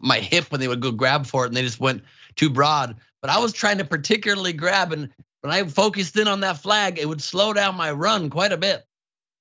my 0.00 0.18
hip 0.18 0.50
when 0.50 0.60
they 0.60 0.68
would 0.68 0.80
go 0.80 0.92
grab 0.92 1.26
for 1.26 1.44
it 1.44 1.48
and 1.48 1.56
they 1.56 1.62
just 1.62 1.80
went 1.80 2.02
too 2.34 2.50
broad. 2.50 2.96
But 3.20 3.30
I 3.30 3.38
was 3.38 3.52
trying 3.52 3.78
to 3.78 3.84
particularly 3.84 4.52
grab, 4.52 4.92
and 4.92 5.10
when 5.40 5.52
I 5.52 5.64
focused 5.64 6.16
in 6.16 6.28
on 6.28 6.40
that 6.40 6.58
flag, 6.58 6.98
it 6.98 7.08
would 7.08 7.22
slow 7.22 7.52
down 7.52 7.76
my 7.76 7.92
run 7.92 8.30
quite 8.30 8.52
a 8.52 8.56
bit. 8.56 8.84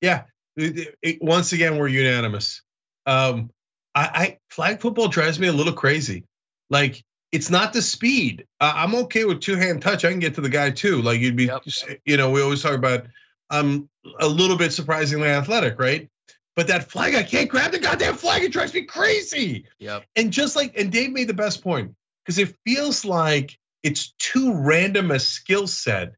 Yeah. 0.02 0.24
It, 0.56 0.96
it, 1.02 1.22
once 1.22 1.52
again, 1.52 1.78
we're 1.78 1.88
unanimous. 1.88 2.62
Um, 3.06 3.52
I, 3.96 4.02
I 4.14 4.38
flag 4.50 4.82
football 4.82 5.08
drives 5.08 5.40
me 5.40 5.48
a 5.48 5.54
little 5.54 5.74
crazy. 5.74 6.26
Like 6.70 7.04
it's 7.32 7.50
not 7.50 7.74
the 7.74 7.82
speed. 7.82 8.46
Uh, 8.60 8.74
I'm 8.76 8.96
okay 8.96 9.26
with 9.26 9.42
two 9.42 9.56
hand 9.56 9.82
touch. 9.82 10.06
I 10.06 10.12
can 10.12 10.20
get 10.20 10.36
to 10.36 10.42
the 10.42 10.50
guy 10.50 10.72
too. 10.72 11.02
Like 11.02 11.20
you'd 11.20 11.36
be, 11.36 11.46
yep. 11.46 11.64
you 12.06 12.18
know, 12.18 12.32
we 12.32 12.42
always 12.42 12.62
talk 12.62 12.76
about 12.76 13.08
I'm 13.50 13.90
a 14.20 14.28
little 14.28 14.58
bit 14.58 14.74
surprisingly 14.74 15.30
athletic, 15.30 15.80
right? 15.80 16.10
But 16.56 16.68
that 16.68 16.90
flag, 16.90 17.16
I 17.16 17.24
can't 17.24 17.50
grab 17.50 17.72
the 17.72 17.80
goddamn 17.80 18.16
flag. 18.16 18.44
It 18.44 18.52
drives 18.52 18.74
me 18.74 18.84
crazy. 18.84 19.66
Yep. 19.80 20.06
And 20.16 20.32
just 20.32 20.56
like, 20.56 20.78
and 20.78 20.92
Dave 20.92 21.12
made 21.12 21.28
the 21.28 21.34
best 21.34 21.62
point 21.62 21.96
because 22.24 22.40
it 22.40 22.56
feels 22.66 23.04
like 23.04 23.58
it's 23.84 24.14
too 24.18 24.54
random 24.54 25.12
a 25.12 25.20
skill 25.20 25.68
set 25.68 26.14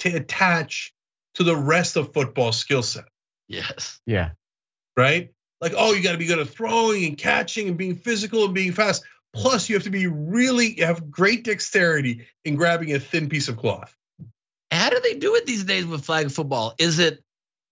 to 0.00 0.14
attach 0.14 0.92
to 1.34 1.44
the 1.44 1.56
rest 1.56 1.96
of 1.96 2.12
football 2.12 2.50
skill 2.52 2.82
set. 2.82 3.04
Yes. 3.48 4.00
Yeah. 4.06 4.30
Right. 4.96 5.30
Like, 5.60 5.72
oh, 5.76 5.92
you 5.92 6.02
got 6.02 6.12
to 6.12 6.18
be 6.18 6.26
good 6.26 6.38
at 6.38 6.48
throwing 6.48 7.04
and 7.04 7.16
catching 7.18 7.68
and 7.68 7.76
being 7.76 7.96
physical 7.96 8.44
and 8.44 8.54
being 8.54 8.72
fast. 8.72 9.04
Plus, 9.34 9.68
you 9.68 9.74
have 9.76 9.84
to 9.84 9.90
be 9.90 10.06
really 10.06 10.78
you 10.78 10.86
have 10.86 11.10
great 11.10 11.44
dexterity 11.44 12.26
in 12.44 12.56
grabbing 12.56 12.94
a 12.94 12.98
thin 13.00 13.28
piece 13.28 13.48
of 13.48 13.56
cloth. 13.56 13.94
How 14.70 14.90
do 14.90 15.00
they 15.00 15.14
do 15.14 15.34
it 15.34 15.46
these 15.46 15.64
days 15.64 15.84
with 15.86 16.04
flag 16.04 16.30
football? 16.30 16.74
Is 16.78 16.98
it 16.98 17.22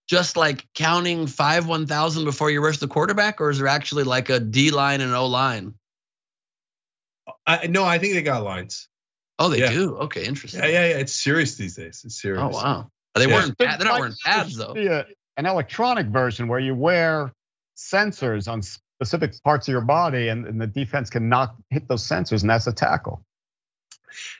just 0.06 0.36
like 0.36 0.66
counting 0.74 1.26
five 1.26 1.66
one 1.66 1.86
thousand 1.86 2.24
before 2.24 2.50
you 2.50 2.62
rush 2.62 2.78
the 2.78 2.88
quarterback, 2.88 3.40
or 3.40 3.48
is 3.50 3.58
there 3.58 3.68
actually 3.68 4.04
like 4.04 4.28
a 4.28 4.38
D 4.40 4.70
line 4.70 5.00
and 5.00 5.14
O 5.14 5.26
line? 5.26 5.74
I 7.46 7.66
no, 7.66 7.84
I 7.84 7.98
think 7.98 8.14
they 8.14 8.22
got 8.22 8.42
lines. 8.42 8.88
Oh, 9.38 9.48
they 9.48 9.60
Yeah. 9.60 9.70
do. 9.70 9.96
Okay, 9.96 10.24
interesting. 10.24 10.60
Yeah, 10.60 10.68
yeah, 10.68 10.88
yeah. 10.88 10.96
It's 10.98 11.14
serious 11.14 11.56
these 11.56 11.74
days. 11.76 12.02
It's 12.04 12.20
serious. 12.20 12.42
Oh 12.42 12.48
wow. 12.48 12.90
They 13.14 13.26
Yeah. 13.26 13.34
weren't. 13.34 13.58
Pad, 13.58 13.80
they're 13.80 13.86
not 13.86 13.94
Like, 13.94 14.00
wearing 14.00 14.14
there 14.24 14.34
pads 14.34 14.56
though. 14.56 14.74
be 14.74 14.86
a- 14.86 15.00
uh, 15.00 15.04
an 15.36 15.46
electronic 15.46 16.06
version 16.08 16.46
where 16.48 16.60
you 16.60 16.74
wear 16.74 17.32
sensors 17.76 18.50
on 18.50 18.62
specific 18.62 19.34
parts 19.42 19.68
of 19.68 19.72
your 19.72 19.80
body, 19.80 20.28
and, 20.28 20.46
and 20.46 20.60
the 20.60 20.66
defense 20.66 21.10
can 21.10 21.28
knock 21.28 21.56
hit 21.70 21.88
those 21.88 22.06
sensors, 22.06 22.42
and 22.42 22.50
that's 22.50 22.66
a 22.66 22.72
tackle. 22.72 23.24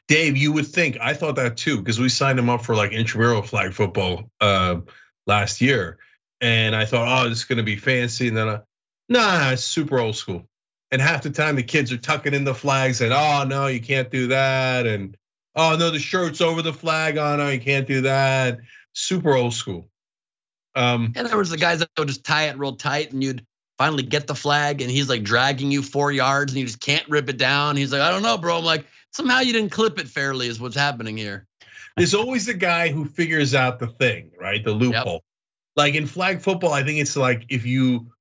Dave, 0.07 0.37
you 0.37 0.53
would 0.53 0.67
think 0.67 0.99
I 1.01 1.15
thought 1.15 1.37
that 1.37 1.57
too 1.57 1.79
because 1.79 1.99
we 1.99 2.09
signed 2.09 2.39
him 2.39 2.49
up 2.49 2.65
for 2.65 2.77
like 2.77 2.93
intramural 2.93 3.43
flag 3.43 3.73
football 3.73 4.31
uh, 4.41 4.81
last 5.27 5.61
year, 5.61 5.99
and 6.41 6.77
I 6.77 6.85
thought, 6.85 7.09
oh, 7.09 7.29
this 7.29 7.39
is 7.39 7.45
going 7.45 7.59
to 7.59 7.65
be 7.65 7.77
fancy, 7.77 8.29
and 8.29 8.37
then, 8.37 8.49
uh, 8.49 8.63
nah, 9.09 9.51
it's 9.51 9.65
super 9.65 9.99
old 9.99 10.17
school. 10.17 10.49
And 10.91 11.03
half 11.03 11.23
the 11.23 11.31
time 11.31 11.57
the 11.57 11.65
kids 11.65 11.91
are 11.93 11.99
tucking 11.99 12.35
in 12.35 12.45
the 12.45 12.55
flags, 12.55 13.01
and 13.01 13.13
oh 13.13 13.45
no, 13.45 13.67
you 13.67 13.81
can't 13.81 14.11
do 14.11 14.29
that, 14.29 14.87
and 14.87 15.17
oh 15.57 15.77
no, 15.77 15.91
the 15.91 15.99
shirt's 15.99 16.41
over 16.41 16.63
the 16.63 16.73
flag, 16.73 17.19
on 17.19 17.41
oh 17.41 17.45
no, 17.45 17.51
you 17.51 17.61
can't 17.61 17.89
do 17.89 18.03
that. 18.03 18.59
Super 18.93 19.35
old 19.35 19.55
school. 19.55 19.89
Um, 20.75 21.13
And 21.17 21.27
there 21.27 21.37
was 21.37 21.51
the 21.51 21.57
guys 21.57 21.79
that 21.81 21.89
would 21.99 22.09
just 22.09 22.25
tie 22.25 22.45
it 22.49 22.59
real 22.59 22.77
tight, 22.77 23.13
and 23.13 23.23
you'd 23.23 23.45
finally 23.79 24.03
get 24.03 24.27
the 24.27 24.35
flag, 24.35 24.81
and 24.83 24.91
he's 24.91 25.09
like 25.09 25.23
dragging 25.23 25.71
you 25.71 25.83
four 25.83 26.13
yards, 26.13 26.53
and 26.53 26.61
you 26.61 26.67
just 26.67 26.81
can't 26.81 27.09
rip 27.09 27.29
it 27.29 27.39
down. 27.39 27.77
He's 27.77 27.93
like, 27.93 28.01
I 28.01 28.11
don't 28.11 28.23
know, 28.23 28.39
bro. 28.39 28.59
I'm 28.59 28.65
like, 28.65 28.87
somehow 29.13 29.41
you 29.41 29.53
didn't 29.53 29.71
clip 29.71 29.99
it 29.99 30.09
fairly, 30.09 30.47
is 30.49 30.61
what's 30.61 30.77
happening 30.77 31.17
here. 31.17 31.47
there's 31.97 32.15
always 32.15 32.49
a 32.49 32.55
guy 32.55 32.89
who 32.91 33.05
figures 33.05 33.55
out 33.55 33.79
the 33.79 33.87
thing, 33.87 34.31
right? 34.41 34.65
The 34.65 34.73
loophole. 34.73 35.23
Like 35.77 35.95
in 35.95 36.07
flag 36.07 36.41
football, 36.41 36.73
I 36.73 36.83
think 36.85 36.99
it's 37.01 37.17
like 37.17 37.45
if 37.49 37.65
you 37.67 38.13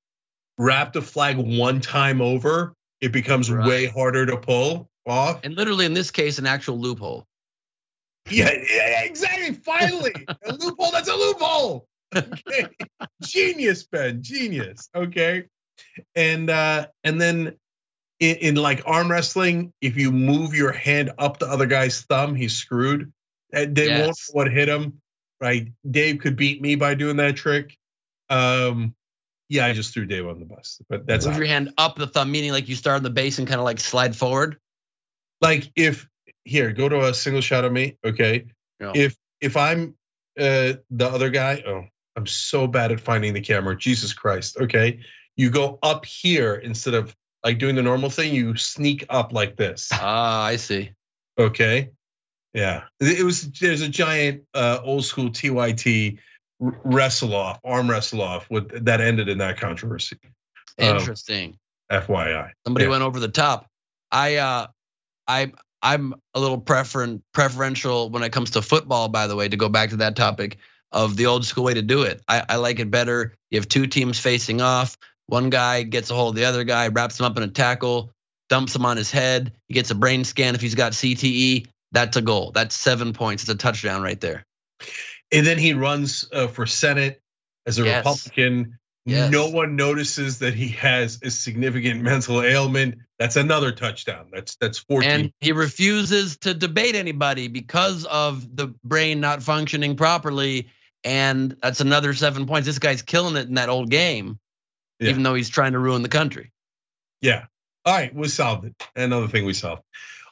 wrap 0.60 0.94
the 0.94 1.02
flag 1.02 1.38
one 1.38 1.82
time 1.82 2.22
over, 2.22 2.74
it 3.02 3.12
becomes 3.12 3.52
Right. 3.52 3.68
way 3.68 3.86
harder 3.88 4.26
to 4.28 4.38
pull 4.38 4.90
off. 5.08 5.40
And 5.44 5.56
literally 5.56 5.86
in 5.86 5.94
this 5.94 6.12
case, 6.12 6.38
an 6.40 6.46
actual 6.48 6.80
loophole. 6.80 7.26
Yeah, 8.30 8.52
yeah, 8.72 9.04
exactly. 9.04 9.54
Finally, 9.56 10.14
a 10.46 10.54
loophole. 10.54 10.92
That's 10.92 11.10
a 11.10 11.16
loophole. 11.16 11.88
Okay, 12.16 12.68
genius, 13.24 13.84
Ben. 13.84 14.22
Genius. 14.22 14.90
Okay, 14.96 15.46
and 16.16 16.50
uh 16.50 16.88
and 17.04 17.20
then 17.22 17.56
in, 18.20 18.36
in 18.38 18.56
like 18.56 18.84
arm 18.86 19.10
wrestling, 19.12 19.74
if 19.82 19.98
you 19.98 20.12
move 20.12 20.54
your 20.54 20.72
hand 20.72 21.12
up 21.18 21.40
the 21.40 21.48
other 21.48 21.66
guy's 21.66 22.02
thumb, 22.02 22.36
he's 22.36 22.56
screwed. 22.56 23.12
And 23.52 23.76
They 23.76 23.90
won't 23.90 24.08
know 24.08 24.14
what 24.32 24.52
hit 24.52 24.70
him. 24.70 25.02
Right? 25.42 25.72
Dave 25.90 26.20
could 26.20 26.36
beat 26.36 26.62
me 26.62 26.76
by 26.76 26.94
doing 26.96 27.18
that 27.18 27.36
trick. 27.36 27.78
Um, 28.30 28.96
yeah, 29.50 29.66
I 29.66 29.74
just 29.74 29.94
threw 29.94 30.06
Dave 30.06 30.26
on 30.26 30.40
the 30.40 30.46
bus, 30.46 30.82
but 30.90 31.06
that's 31.06 31.26
Move 31.26 31.38
your 31.38 31.46
hand 31.48 31.74
up 31.78 31.96
the 31.98 32.08
thumb, 32.08 32.32
meaning 32.32 32.52
like 32.52 32.70
you 32.70 32.76
start 32.76 32.98
on 32.98 33.04
the 33.04 33.10
base 33.10 33.40
and 33.40 33.48
kind 33.48 33.60
of 33.60 33.66
like 33.66 33.80
slide 33.80 34.16
forward. 34.16 34.58
like 35.42 35.70
if 35.76 36.08
here 36.46 36.72
go 36.72 36.88
to 36.90 37.06
a 37.08 37.14
single 37.14 37.42
shot 37.42 37.64
of 37.66 37.72
me 37.72 37.98
okay 38.06 38.46
Yeah. 38.80 38.92
if 38.96 39.16
if 39.42 39.56
i'm 39.58 39.96
uh 40.38 40.74
the 40.90 41.08
other 41.08 41.30
guy 41.30 41.64
oh 41.66 41.86
i'm 42.16 42.28
so 42.28 42.68
bad 42.68 42.92
at 42.92 43.00
finding 43.00 43.34
the 43.34 43.42
camera. 43.42 43.76
Jesus 43.78 44.14
christ. 44.14 44.58
Okay? 44.58 45.00
You 45.36 45.50
go 45.50 45.80
up 45.82 46.06
here 46.06 46.56
instead 46.56 46.94
of 46.94 47.16
like 47.44 47.60
doing 47.60 47.76
the 47.76 47.82
normal 47.82 48.10
thing 48.10 48.34
you 48.34 48.56
sneak 48.56 49.06
up 49.10 49.34
like 49.34 49.56
this. 49.56 49.90
Ah, 49.92 50.44
I 50.44 50.56
see. 50.58 50.92
okay? 51.38 51.90
Yeah. 52.54 52.84
It 53.00 53.26
was 53.26 53.50
there's 53.52 53.82
a 53.82 53.90
giant 53.90 54.44
uh 54.54 54.80
old 54.84 55.06
school 55.06 55.30
tyt 55.30 56.20
wrestle 56.60 57.36
off 57.36 57.60
arm 57.66 57.90
wrestle 57.90 58.22
off 58.22 58.50
with 58.50 58.86
that 58.86 59.02
ended 59.02 59.28
in 59.28 59.40
that 59.40 59.60
controversy. 59.60 60.18
Um, 60.80 60.98
Interesting. 60.98 61.58
fyi 61.92 62.52
Somebody 62.66 62.86
yeah. 62.86 62.92
went 62.92 63.04
over 63.04 63.20
the 63.20 63.28
top. 63.28 63.68
I 64.12 64.36
uh 64.36 64.68
I 65.28 65.52
I'm 65.82 66.14
a 66.34 66.40
little 66.40 66.62
preferen 66.62 67.22
preferential 67.34 68.10
when 68.10 68.24
it 68.24 68.32
comes 68.32 68.52
to 68.52 68.62
football, 68.62 69.10
by 69.10 69.28
the 69.28 69.36
way, 69.36 69.50
to 69.50 69.58
go 69.58 69.68
back 69.68 69.90
to 69.90 69.98
that 69.98 70.16
topic 70.16 70.58
of 70.94 71.18
the 71.18 71.26
old 71.26 71.46
school 71.46 71.64
way 71.66 71.74
to 71.74 71.82
do 71.82 72.04
it. 72.04 72.22
I, 72.28 72.44
I 72.48 72.56
like 72.58 72.80
it 72.80 72.90
better. 72.92 73.34
You 73.52 73.60
have 73.60 73.68
two 73.68 73.88
teams 73.88 74.20
facing 74.20 74.62
off. 74.62 74.96
One 75.28 75.50
guy 75.50 75.84
gets 75.84 76.10
a 76.12 76.14
hold 76.16 76.36
of 76.36 76.36
the 76.36 76.46
other 76.46 76.64
guy, 76.64 76.88
wraps 76.90 77.20
him 77.20 77.26
up 77.26 77.36
in 77.38 77.44
a 77.44 77.48
tackle, 77.48 78.12
dumps 78.50 78.76
him 78.76 78.86
on 78.86 78.98
his 78.98 79.10
head. 79.12 79.54
He 79.68 79.74
gets 79.74 79.90
a 79.92 79.96
brain 79.96 80.24
scan 80.24 80.56
if 80.56 80.62
he's 80.62 80.76
got 80.76 80.92
CTE. 80.94 81.68
That's 81.92 82.18
a 82.18 82.22
goal. 82.22 82.52
That's 82.52 82.76
seven 82.76 83.14
points. 83.14 83.44
It's 83.44 83.52
a 83.52 83.56
touchdown 83.56 84.02
right 84.02 84.20
there. 84.20 84.46
and 85.32 85.46
then 85.46 85.58
he 85.58 85.74
runs 85.74 86.26
uh, 86.32 86.48
for 86.48 86.66
senate 86.66 87.22
as 87.66 87.80
a 87.80 87.84
Yes. 87.86 88.06
Republican. 88.06 88.78
Yes. 89.06 89.32
No 89.32 89.50
one 89.50 89.76
notices 89.76 90.40
that 90.40 90.54
he 90.54 90.70
has 90.70 91.20
a 91.24 91.30
significant 91.30 92.02
mental 92.02 92.42
ailment. 92.42 93.00
That's 93.20 93.36
another 93.36 93.72
touchdown. 93.74 94.28
That's 94.32 94.56
that's 94.56 94.78
14. 94.80 95.10
And 95.10 95.34
he 95.42 95.52
refuses 95.52 96.38
to 96.38 96.54
debate 96.54 96.96
anybody 96.96 97.48
because 97.50 98.06
of 98.06 98.56
the 98.56 98.74
brain 98.84 99.20
not 99.20 99.44
functioning 99.44 99.98
properly. 99.98 100.70
And 101.04 101.56
that's 101.62 101.82
another 101.82 102.14
seven 102.14 102.46
points. 102.46 102.66
This 102.66 102.80
guy's 102.80 103.02
killing 103.02 103.36
it 103.36 103.48
in 103.48 103.56
that 103.56 103.70
old 103.70 103.90
game, 103.90 104.40
Yeah. 105.00 105.10
even 105.10 105.24
though 105.24 105.34
he's 105.34 105.50
trying 105.50 105.74
to 105.74 105.80
ruin 105.80 106.02
the 106.02 106.10
country. 106.10 106.52
yeah. 107.22 107.46
All 107.86 107.94
right, 107.94 108.16
we 108.16 108.30
solved 108.30 108.64
it. 108.66 108.74
Another 108.96 109.28
thing 109.28 109.44
we 109.46 109.52
solved. 109.54 109.82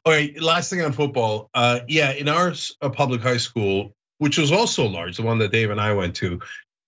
All 0.05 0.13
right, 0.13 0.41
last 0.41 0.69
thing 0.69 0.81
on 0.81 0.93
football. 0.93 1.49
Uh, 1.53 1.81
yeah, 1.85 2.11
in 2.13 2.29
our 2.29 2.53
uh, 2.81 2.89
public 2.89 3.21
high 3.21 3.37
school, 3.37 3.93
which 4.19 4.37
was 4.37 4.53
also 4.53 4.87
large, 4.87 5.17
the 5.17 5.23
one 5.23 5.39
that 5.39 5.51
Dave 5.51 5.69
and 5.69 5.81
I 5.81 5.93
went 5.93 6.15
to, 6.17 6.39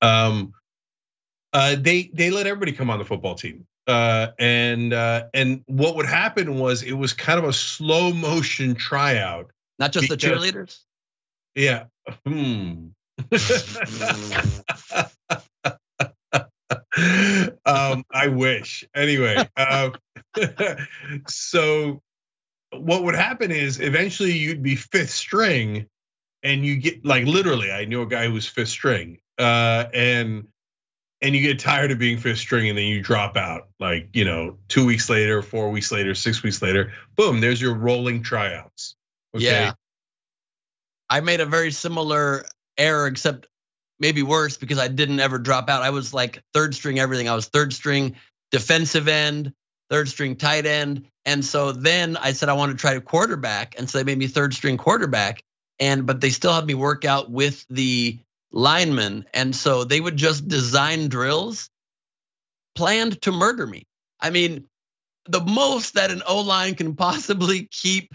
um, 0.02 0.54
uh, 1.52 1.76
they 1.78 2.10
they 2.14 2.30
let 2.32 2.48
everybody 2.48 2.72
come 2.72 2.90
on 2.90 2.98
the 2.98 3.04
football 3.04 3.36
team. 3.36 3.68
Uh, 3.88 4.28
and 4.40 4.94
uh, 4.94 5.26
and 5.34 5.64
what 5.68 5.98
would 5.98 6.06
happen 6.06 6.58
was 6.58 6.82
it 6.82 6.94
was 6.94 7.12
kind 7.12 7.38
of 7.40 7.44
a 7.44 7.52
slow 7.54 8.14
motion 8.14 8.76
tryout. 8.76 9.52
Not 9.80 9.92
just 9.92 10.08
the 10.08 10.16
cheerleaders. 10.16 10.80
Yeah. 11.56 11.86
Hmm. 12.26 12.88
um, 17.66 18.04
I 18.12 18.28
wish. 18.28 18.84
Anyway, 18.96 19.38
um, 19.58 19.96
so 21.28 22.02
what 22.72 23.04
would 23.04 23.16
happen 23.16 23.52
is 23.52 23.80
eventually 23.80 24.34
you'd 24.34 24.64
be 24.64 24.76
fifth 24.76 25.12
string, 25.12 25.88
and 26.42 26.66
you 26.66 26.78
get 26.78 27.06
like 27.06 27.26
literally. 27.26 27.72
I 27.72 27.86
knew 27.86 28.02
a 28.02 28.08
guy 28.08 28.26
who 28.26 28.34
was 28.34 28.48
fifth 28.48 28.70
string, 28.70 29.20
uh, 29.38 29.86
and 29.94 30.48
and 31.22 31.36
you 31.36 31.42
get 31.42 31.60
tired 31.60 31.92
of 31.92 32.00
being 32.00 32.18
fifth 32.18 32.40
string, 32.40 32.70
and 32.70 32.78
then 32.78 32.86
you 32.86 33.02
drop 33.02 33.38
out. 33.38 33.70
Like 33.80 34.10
you 34.14 34.26
know, 34.26 34.58
two 34.68 34.86
weeks 34.86 35.10
later, 35.10 35.42
four 35.42 35.70
weeks 35.70 35.92
later, 35.92 36.16
six 36.16 36.44
weeks 36.44 36.62
later, 36.62 36.94
boom, 37.16 37.42
there's 37.42 37.62
your 37.62 37.76
rolling 37.76 38.24
tryouts. 38.24 38.96
Okay. 39.36 39.46
Yeah. 39.46 39.74
I 41.10 41.20
made 41.20 41.42
a 41.42 41.46
very 41.46 41.72
similar 41.72 42.46
error, 42.78 43.08
except 43.08 43.48
maybe 44.00 44.24
worse 44.24 44.58
because 44.58 44.80
I 44.80 44.88
didn't 44.88 45.20
ever 45.20 45.40
drop 45.40 45.70
out. 45.70 45.82
I 45.82 45.92
was 45.92 46.14
like 46.14 46.42
third 46.54 46.76
string 46.76 47.00
everything. 47.00 47.30
I 47.30 47.36
was 47.36 47.48
third 47.48 47.74
string 47.74 48.16
defensive 48.52 49.08
end, 49.08 49.54
third 49.90 50.10
string 50.10 50.36
tight 50.36 50.66
end. 50.66 51.08
And 51.26 51.44
so 51.44 51.72
then 51.72 52.18
I 52.18 52.34
said 52.34 52.50
I 52.50 52.54
want 52.54 52.72
to 52.72 52.78
try 52.78 52.96
to 52.96 53.02
quarterback. 53.02 53.76
And 53.78 53.90
so 53.90 53.98
they 53.98 54.04
made 54.04 54.18
me 54.18 54.28
third 54.28 54.54
string 54.54 54.78
quarterback. 54.78 55.44
And 55.80 56.06
but 56.06 56.22
they 56.22 56.30
still 56.30 56.54
had 56.54 56.66
me 56.66 56.74
work 56.74 57.06
out 57.06 57.32
with 57.32 57.66
the 57.70 58.20
linemen. 58.52 59.26
And 59.34 59.56
so 59.56 59.84
they 59.84 60.00
would 60.00 60.18
just 60.18 60.48
design 60.48 61.08
drills 61.10 61.70
planned 62.76 63.22
to 63.24 63.32
murder 63.32 63.66
me. 63.66 63.84
I 64.20 64.30
mean, 64.30 64.68
the 65.26 65.42
most 65.42 65.96
that 65.96 66.12
an 66.12 66.24
O 66.28 66.42
line 66.42 66.76
can 66.76 66.96
possibly 66.96 67.68
keep 67.72 68.14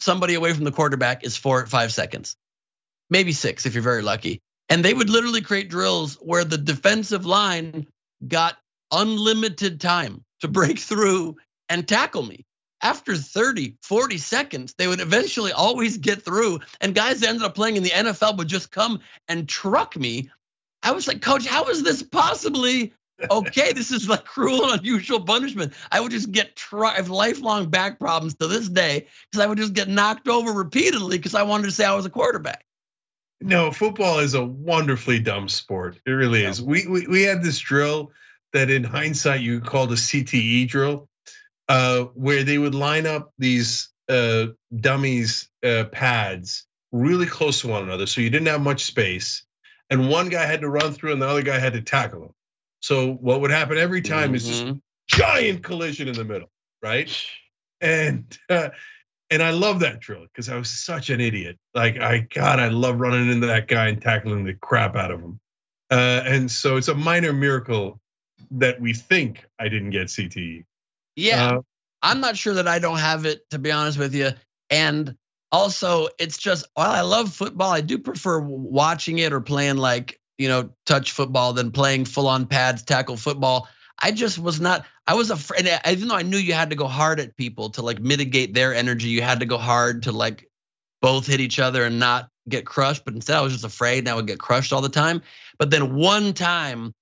somebody 0.00 0.34
away 0.34 0.52
from 0.52 0.64
the 0.64 0.72
quarterback 0.72 1.24
is 1.24 1.36
four 1.36 1.60
or 1.60 1.66
five 1.66 1.92
seconds, 1.92 2.36
maybe 3.10 3.32
six 3.32 3.66
if 3.66 3.74
you're 3.74 3.82
very 3.82 4.02
lucky. 4.02 4.40
And 4.68 4.84
they 4.84 4.94
would 4.94 5.10
literally 5.10 5.42
create 5.42 5.68
drills 5.68 6.16
where 6.16 6.44
the 6.44 6.58
defensive 6.58 7.24
line 7.24 7.86
got 8.26 8.56
unlimited 8.92 9.80
time 9.80 10.24
to 10.40 10.48
break 10.48 10.78
through 10.78 11.36
and 11.68 11.86
tackle 11.86 12.22
me. 12.22 12.44
After 12.82 13.16
30, 13.16 13.78
40 13.82 14.18
seconds, 14.18 14.74
they 14.76 14.86
would 14.86 15.00
eventually 15.00 15.50
always 15.50 15.96
get 15.96 16.22
through. 16.22 16.60
And 16.80 16.94
guys 16.94 17.20
that 17.20 17.30
ended 17.30 17.42
up 17.42 17.54
playing 17.54 17.76
in 17.76 17.82
the 17.82 17.90
NFL 17.90 18.36
would 18.36 18.48
just 18.48 18.70
come 18.70 19.00
and 19.28 19.48
truck 19.48 19.96
me. 19.96 20.30
I 20.82 20.92
was 20.92 21.08
like, 21.08 21.22
Coach, 21.22 21.46
how 21.46 21.64
is 21.68 21.82
this 21.82 22.02
possibly 22.02 22.92
okay? 23.30 23.72
This 23.72 23.90
is 23.90 24.08
like 24.08 24.24
cruel 24.24 24.70
and 24.70 24.78
unusual 24.78 25.20
punishment. 25.20 25.72
I 25.90 26.00
would 26.00 26.12
just 26.12 26.30
get 26.30 26.54
try 26.54 26.92
I 26.92 26.96
have 26.96 27.08
lifelong 27.08 27.70
back 27.70 27.98
problems 27.98 28.34
to 28.36 28.46
this 28.46 28.68
day 28.68 29.06
because 29.30 29.42
I 29.42 29.48
would 29.48 29.58
just 29.58 29.72
get 29.72 29.88
knocked 29.88 30.28
over 30.28 30.52
repeatedly 30.52 31.16
because 31.16 31.34
I 31.34 31.44
wanted 31.44 31.64
to 31.64 31.72
say 31.72 31.86
I 31.86 31.94
was 31.94 32.06
a 32.06 32.10
quarterback. 32.10 32.65
No, 33.40 33.70
football 33.70 34.20
is 34.20 34.34
a 34.34 34.44
wonderfully 34.44 35.18
dumb 35.18 35.48
sport. 35.48 35.98
It 36.06 36.10
really 36.10 36.44
is. 36.44 36.62
We, 36.62 36.86
we 36.86 37.06
we 37.06 37.22
had 37.22 37.42
this 37.42 37.58
drill 37.58 38.12
that 38.52 38.70
in 38.70 38.82
hindsight 38.82 39.40
you 39.40 39.60
called 39.60 39.92
a 39.92 39.96
CTE 39.96 40.68
drill, 40.68 41.08
uh, 41.68 42.04
where 42.14 42.44
they 42.44 42.56
would 42.56 42.74
line 42.74 43.06
up 43.06 43.32
these 43.38 43.90
uh, 44.08 44.46
dummies 44.74 45.50
uh, 45.64 45.84
pads 45.84 46.66
really 46.92 47.26
close 47.26 47.60
to 47.60 47.68
one 47.68 47.82
another, 47.82 48.06
so 48.06 48.20
you 48.20 48.30
didn't 48.30 48.46
have 48.46 48.62
much 48.62 48.84
space, 48.84 49.44
and 49.90 50.08
one 50.08 50.28
guy 50.28 50.46
had 50.46 50.62
to 50.62 50.68
run 50.68 50.92
through 50.92 51.12
and 51.12 51.20
the 51.20 51.28
other 51.28 51.42
guy 51.42 51.58
had 51.58 51.74
to 51.74 51.82
tackle 51.82 52.22
him. 52.22 52.32
So 52.80 53.12
what 53.12 53.40
would 53.40 53.50
happen 53.50 53.78
every 53.78 54.02
time 54.02 54.28
mm-hmm. 54.28 54.34
is 54.36 54.48
this 54.48 54.62
mm-hmm. 54.62 54.78
giant 55.08 55.62
collision 55.62 56.08
in 56.08 56.14
the 56.14 56.24
middle, 56.24 56.50
right? 56.82 57.10
And 57.80 58.36
uh, 58.48 58.70
and 59.30 59.42
I 59.42 59.50
love 59.50 59.80
that 59.80 60.00
drill 60.00 60.22
because 60.22 60.48
I 60.48 60.56
was 60.56 60.70
such 60.70 61.10
an 61.10 61.20
idiot. 61.20 61.58
Like 61.74 61.98
I, 61.98 62.18
God, 62.18 62.60
I 62.60 62.68
love 62.68 63.00
running 63.00 63.30
into 63.30 63.46
that 63.48 63.68
guy 63.68 63.88
and 63.88 64.00
tackling 64.00 64.44
the 64.44 64.54
crap 64.54 64.96
out 64.96 65.10
of 65.10 65.20
him. 65.20 65.40
Uh, 65.90 66.22
and 66.24 66.50
so 66.50 66.76
it's 66.76 66.88
a 66.88 66.94
minor 66.94 67.32
miracle 67.32 68.00
that 68.52 68.80
we 68.80 68.92
think 68.92 69.44
I 69.58 69.68
didn't 69.68 69.90
get 69.90 70.08
CTE. 70.08 70.64
Yeah, 71.16 71.56
uh, 71.56 71.60
I'm 72.02 72.20
not 72.20 72.36
sure 72.36 72.54
that 72.54 72.68
I 72.68 72.78
don't 72.78 72.98
have 72.98 73.24
it 73.24 73.48
to 73.50 73.58
be 73.58 73.72
honest 73.72 73.98
with 73.98 74.14
you. 74.14 74.30
And 74.70 75.16
also, 75.50 76.08
it's 76.18 76.38
just 76.38 76.66
while 76.74 76.90
I 76.90 77.00
love 77.00 77.32
football, 77.32 77.70
I 77.70 77.80
do 77.80 77.98
prefer 77.98 78.40
watching 78.40 79.18
it 79.18 79.32
or 79.32 79.40
playing 79.40 79.76
like 79.76 80.20
you 80.38 80.48
know 80.48 80.70
touch 80.84 81.12
football 81.12 81.52
than 81.52 81.72
playing 81.72 82.04
full 82.04 82.28
on 82.28 82.46
pads 82.46 82.82
tackle 82.82 83.16
football. 83.16 83.68
I 83.98 84.10
just 84.12 84.38
was 84.38 84.60
not. 84.60 84.84
I 85.06 85.14
was 85.14 85.30
afraid. 85.30 85.68
Even 85.88 86.08
though 86.08 86.16
I 86.16 86.22
knew 86.22 86.36
you 86.36 86.52
had 86.52 86.70
to 86.70 86.76
go 86.76 86.86
hard 86.86 87.20
at 87.20 87.36
people 87.36 87.70
to 87.70 87.82
like 87.82 88.00
mitigate 88.00 88.52
their 88.54 88.74
energy, 88.74 89.08
you 89.08 89.22
had 89.22 89.40
to 89.40 89.46
go 89.46 89.58
hard 89.58 90.04
to 90.04 90.12
like 90.12 90.50
both 91.00 91.26
hit 91.26 91.40
each 91.40 91.58
other 91.58 91.84
and 91.84 91.98
not 91.98 92.28
get 92.48 92.66
crushed. 92.66 93.04
But 93.04 93.14
instead, 93.14 93.36
I 93.36 93.40
was 93.40 93.52
just 93.52 93.64
afraid 93.64 94.00
and 94.00 94.08
I 94.08 94.14
would 94.14 94.26
get 94.26 94.38
crushed 94.38 94.72
all 94.72 94.82
the 94.82 94.88
time. 94.88 95.22
But 95.58 95.70
then 95.70 95.94
one 95.94 96.34
time, 96.34 96.92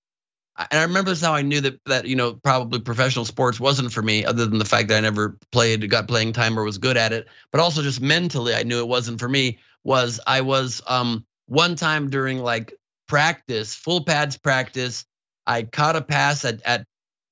and 0.57 0.81
I 0.81 0.83
remember 0.83 1.11
this 1.11 1.21
how 1.21 1.35
I 1.35 1.43
knew 1.43 1.61
that 1.63 1.81
that 1.87 2.07
you 2.07 2.15
know 2.15 2.35
probably 2.35 2.81
professional 2.81 3.25
sports 3.25 3.59
wasn't 3.59 3.93
for 3.93 4.03
me, 4.03 4.25
other 4.25 4.47
than 4.47 4.59
the 4.59 4.65
fact 4.65 4.89
that 4.89 4.99
I 4.99 5.01
never 5.01 5.37
played, 5.51 5.89
got 5.91 6.07
playing 6.07 6.33
time, 6.33 6.59
or 6.59 6.63
was 6.63 6.79
good 6.79 6.97
at 6.97 7.13
it. 7.13 7.27
But 7.51 7.61
also 7.61 7.83
just 7.83 8.01
mentally, 8.01 8.55
I 8.55 8.63
knew 8.63 8.79
it 8.79 8.89
wasn't 8.89 9.19
for 9.19 9.29
me. 9.29 9.59
Was 9.83 10.21
I 10.27 10.43
was 10.43 10.81
um 10.87 11.27
one 11.47 11.75
time 11.75 12.11
during 12.11 12.39
like 12.39 12.75
practice, 13.09 13.75
full 13.75 14.05
pads 14.05 14.39
practice, 14.39 15.05
I 15.47 15.63
caught 15.63 15.97
a 15.97 16.03
pass 16.03 16.45
at, 16.45 16.63
at 16.65 16.87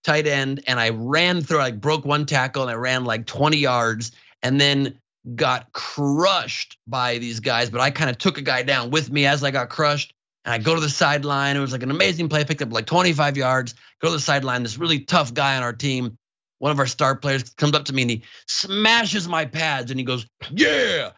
tight 0.04 0.26
end 0.26 0.64
and 0.66 0.78
I 0.78 0.90
ran 0.90 1.40
through, 1.40 1.58
like 1.58 1.80
broke 1.80 2.04
one 2.04 2.26
tackle 2.26 2.62
and 2.62 2.70
I 2.70 2.74
ran 2.74 3.04
like 3.04 3.26
20 3.26 3.56
yards 3.56 4.12
and 4.42 4.60
then 4.60 4.98
got 5.34 5.72
crushed 5.72 6.78
by 6.86 7.18
these 7.18 7.40
guys. 7.40 7.70
But 7.70 7.80
I 7.80 7.90
kind 7.90 8.10
of 8.10 8.18
took 8.18 8.38
a 8.38 8.42
guy 8.42 8.62
down 8.62 8.90
with 8.90 9.10
me 9.10 9.26
as 9.26 9.42
I 9.42 9.50
got 9.50 9.68
crushed. 9.68 10.12
And 10.44 10.52
I 10.52 10.58
go 10.58 10.74
to 10.74 10.80
the 10.80 10.90
sideline. 10.90 11.56
It 11.56 11.60
was 11.60 11.72
like 11.72 11.84
an 11.84 11.92
amazing 11.92 12.28
play. 12.28 12.40
I 12.40 12.44
picked 12.44 12.62
up 12.62 12.72
like 12.72 12.86
25 12.86 13.36
yards. 13.36 13.74
Go 14.00 14.08
to 14.08 14.14
the 14.14 14.20
sideline. 14.20 14.64
This 14.64 14.76
really 14.76 15.00
tough 15.00 15.32
guy 15.32 15.56
on 15.56 15.62
our 15.62 15.72
team, 15.72 16.18
one 16.58 16.72
of 16.72 16.80
our 16.80 16.86
star 16.86 17.14
players, 17.14 17.50
comes 17.50 17.74
up 17.76 17.84
to 17.84 17.92
me 17.92 18.02
and 18.02 18.10
he 18.10 18.22
smashes 18.48 19.28
my 19.28 19.44
pads 19.44 19.92
and 19.92 20.00
he 20.00 20.04
goes, 20.04 20.26
Yeah, 20.50 21.10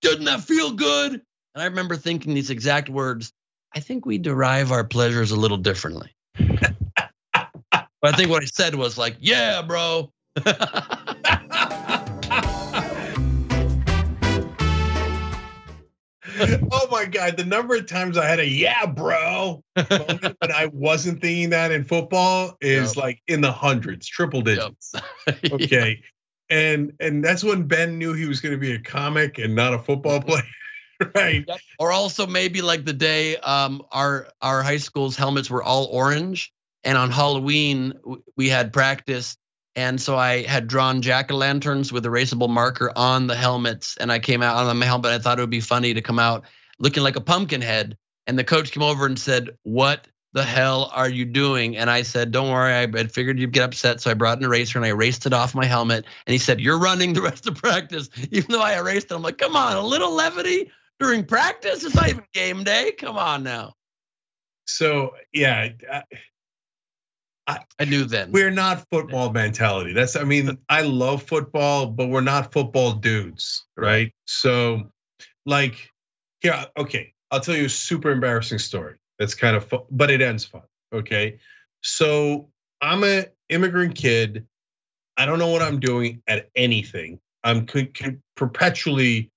doesn't 0.00 0.24
that 0.24 0.40
feel 0.40 0.72
good? 0.72 1.12
And 1.12 1.62
I 1.62 1.66
remember 1.66 1.96
thinking 1.96 2.34
these 2.34 2.50
exact 2.50 2.88
words 2.88 3.32
I 3.74 3.80
think 3.80 4.04
we 4.04 4.18
derive 4.18 4.70
our 4.70 4.84
pleasures 4.84 5.30
a 5.30 5.36
little 5.36 5.56
differently. 5.56 6.14
But 8.02 8.14
I 8.14 8.16
think 8.16 8.30
what 8.30 8.42
I 8.42 8.46
said 8.46 8.74
was 8.74 8.98
like, 8.98 9.16
yeah, 9.20 9.62
bro. 9.62 10.12
oh 16.72 16.88
my 16.90 17.04
god, 17.04 17.36
the 17.36 17.44
number 17.46 17.76
of 17.76 17.86
times 17.86 18.18
I 18.18 18.26
had 18.26 18.40
a 18.40 18.46
yeah, 18.46 18.86
bro, 18.86 19.62
but 19.76 20.36
I 20.52 20.66
wasn't 20.72 21.20
thinking 21.20 21.50
that 21.50 21.70
in 21.70 21.84
football 21.84 22.56
is 22.60 22.96
yep. 22.96 23.04
like 23.04 23.22
in 23.28 23.40
the 23.40 23.52
hundreds, 23.52 24.08
triple 24.08 24.42
digits. 24.42 24.94
Yep. 25.44 25.52
okay. 25.52 26.02
And 26.50 26.94
and 26.98 27.24
that's 27.24 27.44
when 27.44 27.68
Ben 27.68 27.98
knew 27.98 28.14
he 28.14 28.26
was 28.26 28.40
going 28.40 28.52
to 28.52 28.58
be 28.58 28.72
a 28.72 28.80
comic 28.80 29.38
and 29.38 29.54
not 29.54 29.74
a 29.74 29.78
football 29.78 30.20
player. 30.20 30.42
right. 31.14 31.44
Yep. 31.46 31.60
Or 31.78 31.92
also 31.92 32.26
maybe 32.26 32.62
like 32.62 32.84
the 32.84 32.92
day 32.92 33.36
um 33.36 33.82
our 33.92 34.26
our 34.40 34.60
high 34.62 34.78
school's 34.78 35.14
helmets 35.14 35.48
were 35.48 35.62
all 35.62 35.84
orange 35.84 36.52
and 36.84 36.98
on 36.98 37.10
Halloween, 37.10 37.94
we 38.36 38.48
had 38.48 38.72
practice. 38.72 39.36
And 39.74 40.00
so 40.00 40.16
I 40.16 40.42
had 40.42 40.66
drawn 40.66 41.00
jack 41.00 41.30
o' 41.30 41.36
lanterns 41.36 41.92
with 41.92 42.04
erasable 42.04 42.50
marker 42.50 42.92
on 42.94 43.26
the 43.26 43.36
helmets. 43.36 43.96
And 43.96 44.12
I 44.12 44.18
came 44.18 44.42
out 44.42 44.56
on 44.56 44.78
the 44.78 44.86
helmet. 44.86 45.12
I 45.12 45.18
thought 45.18 45.38
it 45.38 45.42
would 45.42 45.50
be 45.50 45.60
funny 45.60 45.94
to 45.94 46.02
come 46.02 46.18
out 46.18 46.44
looking 46.78 47.02
like 47.02 47.16
a 47.16 47.20
pumpkin 47.20 47.62
head. 47.62 47.96
And 48.26 48.38
the 48.38 48.44
coach 48.44 48.72
came 48.72 48.82
over 48.82 49.06
and 49.06 49.18
said, 49.18 49.50
What 49.62 50.06
the 50.32 50.44
hell 50.44 50.90
are 50.94 51.08
you 51.08 51.24
doing? 51.24 51.76
And 51.76 51.88
I 51.88 52.02
said, 52.02 52.32
Don't 52.32 52.50
worry, 52.50 52.74
I 52.74 53.04
figured 53.06 53.38
you'd 53.38 53.52
get 53.52 53.64
upset. 53.64 54.00
So 54.00 54.10
I 54.10 54.14
brought 54.14 54.38
an 54.38 54.44
eraser 54.44 54.78
and 54.78 54.84
I 54.84 54.90
erased 54.90 55.26
it 55.26 55.32
off 55.32 55.54
my 55.54 55.64
helmet. 55.64 56.04
And 56.26 56.32
he 56.32 56.38
said, 56.38 56.60
You're 56.60 56.78
running 56.78 57.14
the 57.14 57.22
rest 57.22 57.46
of 57.46 57.54
practice. 57.54 58.10
Even 58.30 58.52
though 58.52 58.62
I 58.62 58.76
erased 58.76 59.10
it, 59.10 59.14
I'm 59.14 59.22
like, 59.22 59.38
Come 59.38 59.56
on, 59.56 59.76
a 59.76 59.86
little 59.86 60.12
levity 60.12 60.70
during 61.00 61.24
practice? 61.24 61.84
It's 61.84 61.94
not 61.94 62.08
even 62.08 62.24
game 62.32 62.64
day. 62.64 62.92
Come 62.92 63.16
on 63.16 63.42
now. 63.42 63.74
So, 64.66 65.14
yeah. 65.32 65.70
I, 67.46 67.58
I, 67.78 67.84
knew 67.86 68.04
then. 68.04 68.30
We're 68.30 68.50
not 68.50 68.86
football 68.90 69.32
mentality. 69.32 69.92
That's 69.92 70.14
I 70.14 70.24
mean, 70.24 70.58
I 70.68 70.82
love 70.82 71.24
football, 71.24 71.86
but 71.86 72.08
we're 72.08 72.20
not 72.20 72.52
football 72.52 72.92
dudes, 72.92 73.66
right? 73.76 74.12
So 74.26 74.92
like 75.44 75.90
here, 76.40 76.66
okay. 76.76 77.14
I'll 77.30 77.40
tell 77.40 77.56
you 77.56 77.66
a 77.66 77.70
super 77.70 78.10
embarrassing 78.10 78.58
story. 78.58 78.96
That's 79.18 79.34
kind 79.34 79.56
of 79.56 79.64
fun, 79.66 79.80
but 79.90 80.10
it 80.10 80.20
ends 80.20 80.44
fun. 80.44 80.62
Okay. 80.92 81.38
So 81.82 82.50
I'm 82.80 83.02
an 83.04 83.26
immigrant 83.48 83.94
kid. 83.94 84.46
I 85.16 85.26
don't 85.26 85.38
know 85.38 85.48
what 85.48 85.62
I'm 85.62 85.80
doing 85.80 86.22
at 86.26 86.50
anything. 86.54 87.20
I'm 87.42 87.66
perpetually 88.36 89.30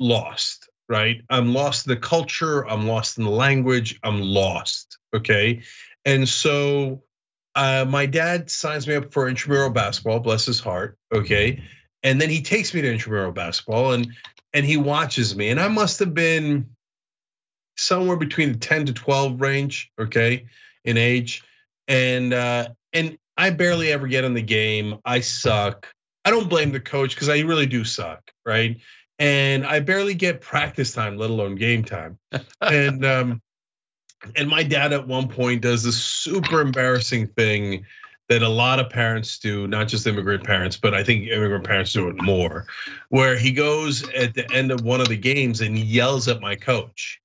lost, 0.00 0.68
right? 0.88 1.22
I'm 1.30 1.52
lost 1.52 1.86
in 1.86 1.94
the 1.94 2.00
culture. 2.00 2.66
I'm 2.66 2.86
lost 2.86 3.18
in 3.18 3.24
the 3.24 3.30
language. 3.30 3.98
I'm 4.02 4.20
lost. 4.20 4.98
Okay. 5.14 5.62
And 6.04 6.28
so 6.28 7.02
uh, 7.56 7.86
my 7.88 8.04
dad 8.04 8.50
signs 8.50 8.86
me 8.86 8.94
up 8.94 9.12
for 9.12 9.28
intramural 9.28 9.70
basketball, 9.70 10.20
bless 10.20 10.44
his 10.44 10.60
heart. 10.60 10.98
Okay. 11.12 11.62
And 12.02 12.20
then 12.20 12.28
he 12.28 12.42
takes 12.42 12.72
me 12.74 12.82
to 12.82 12.92
intramural 12.92 13.32
basketball 13.32 13.92
and 13.92 14.12
and 14.52 14.64
he 14.64 14.76
watches 14.76 15.34
me. 15.34 15.48
And 15.48 15.58
I 15.58 15.68
must 15.68 15.98
have 15.98 16.14
been 16.14 16.76
somewhere 17.76 18.16
between 18.16 18.52
the 18.52 18.58
10 18.58 18.86
to 18.86 18.92
12 18.92 19.40
range, 19.40 19.90
okay, 19.98 20.46
in 20.84 20.98
age. 20.98 21.42
And 21.88 22.32
uh, 22.32 22.68
and 22.92 23.18
I 23.36 23.50
barely 23.50 23.90
ever 23.90 24.06
get 24.06 24.24
in 24.24 24.34
the 24.34 24.42
game. 24.42 24.98
I 25.04 25.20
suck. 25.20 25.88
I 26.24 26.30
don't 26.30 26.48
blame 26.48 26.72
the 26.72 26.80
coach 26.80 27.14
because 27.14 27.28
I 27.28 27.40
really 27.40 27.66
do 27.66 27.84
suck, 27.84 28.30
right? 28.44 28.78
And 29.18 29.64
I 29.64 29.80
barely 29.80 30.14
get 30.14 30.42
practice 30.42 30.92
time, 30.92 31.16
let 31.16 31.30
alone 31.30 31.54
game 31.54 31.84
time. 31.84 32.18
and 32.60 33.04
um, 33.04 33.42
and 34.34 34.48
my 34.48 34.62
dad 34.62 34.92
at 34.92 35.06
one 35.06 35.28
point 35.28 35.62
does 35.62 35.82
this 35.82 36.02
super 36.02 36.60
embarrassing 36.60 37.28
thing 37.28 37.84
that 38.28 38.42
a 38.42 38.48
lot 38.48 38.80
of 38.80 38.90
parents 38.90 39.38
do, 39.38 39.68
not 39.68 39.88
just 39.88 40.06
immigrant 40.06 40.44
parents, 40.44 40.76
but 40.76 40.94
I 40.94 41.04
think 41.04 41.28
immigrant 41.28 41.64
parents 41.64 41.92
do 41.92 42.08
it 42.08 42.20
more, 42.20 42.66
where 43.08 43.36
he 43.36 43.52
goes 43.52 44.08
at 44.10 44.34
the 44.34 44.50
end 44.52 44.72
of 44.72 44.82
one 44.82 45.00
of 45.00 45.08
the 45.08 45.16
games 45.16 45.60
and 45.60 45.78
yells 45.78 46.26
at 46.26 46.40
my 46.40 46.56
coach, 46.56 47.20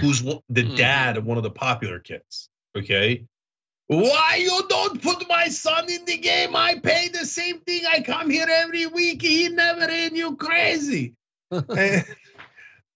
who's 0.00 0.22
the 0.22 0.40
mm-hmm. 0.50 0.74
dad 0.74 1.16
of 1.16 1.24
one 1.24 1.36
of 1.36 1.44
the 1.44 1.50
popular 1.50 2.00
kids. 2.00 2.48
Okay. 2.76 3.26
Why 3.86 4.38
you 4.40 4.62
don't 4.68 5.02
put 5.02 5.28
my 5.28 5.48
son 5.48 5.90
in 5.90 6.04
the 6.04 6.16
game? 6.16 6.54
I 6.54 6.78
pay 6.78 7.08
the 7.08 7.26
same 7.26 7.60
thing. 7.60 7.82
I 7.90 8.02
come 8.02 8.30
here 8.30 8.46
every 8.48 8.86
week. 8.86 9.22
He 9.22 9.48
never 9.48 9.90
in. 9.90 10.14
You 10.14 10.36
crazy. 10.36 11.14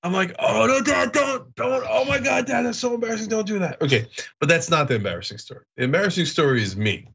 I'm 0.04 0.12
like, 0.12 0.36
oh 0.38 0.66
no, 0.66 0.82
dad, 0.82 1.12
don't, 1.12 1.54
don't. 1.54 1.82
Oh 1.88 2.04
my 2.04 2.18
god, 2.18 2.46
dad, 2.46 2.66
that's 2.66 2.78
so 2.78 2.94
embarrassing. 2.94 3.30
Don't 3.30 3.46
do 3.46 3.58
that. 3.60 3.80
Okay, 3.80 4.06
but 4.38 4.50
that's 4.50 4.68
not 4.68 4.86
the 4.86 4.96
embarrassing 4.96 5.38
story. 5.38 5.64
The 5.78 5.84
embarrassing 5.84 6.26
story 6.26 6.62
is 6.62 6.76
me. 6.76 7.08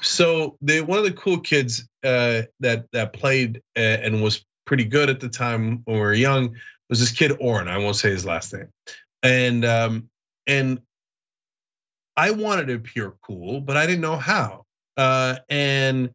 So 0.00 0.56
the 0.62 0.80
one 0.80 0.98
of 0.98 1.04
the 1.04 1.12
cool 1.12 1.40
kids 1.40 1.86
uh, 2.02 2.42
that 2.60 2.86
that 2.92 3.12
played 3.12 3.60
uh, 3.76 3.80
and 3.80 4.22
was 4.22 4.46
pretty 4.64 4.84
good 4.84 5.10
at 5.10 5.20
the 5.20 5.28
time 5.28 5.82
when 5.84 5.96
we 5.96 6.00
were 6.00 6.14
young 6.14 6.56
was 6.88 7.00
this 7.00 7.12
kid 7.12 7.36
Oren. 7.38 7.68
I 7.68 7.76
won't 7.76 7.96
say 7.96 8.10
his 8.10 8.24
last 8.24 8.54
name, 8.54 8.70
and 9.22 9.62
um, 9.66 10.08
and 10.46 10.80
I 12.16 12.30
wanted 12.30 12.68
to 12.68 12.74
appear 12.74 13.12
cool, 13.22 13.60
but 13.60 13.76
I 13.76 13.86
didn't 13.86 14.00
know 14.00 14.16
how. 14.16 14.64
Uh, 14.96 15.36
and 15.50 16.14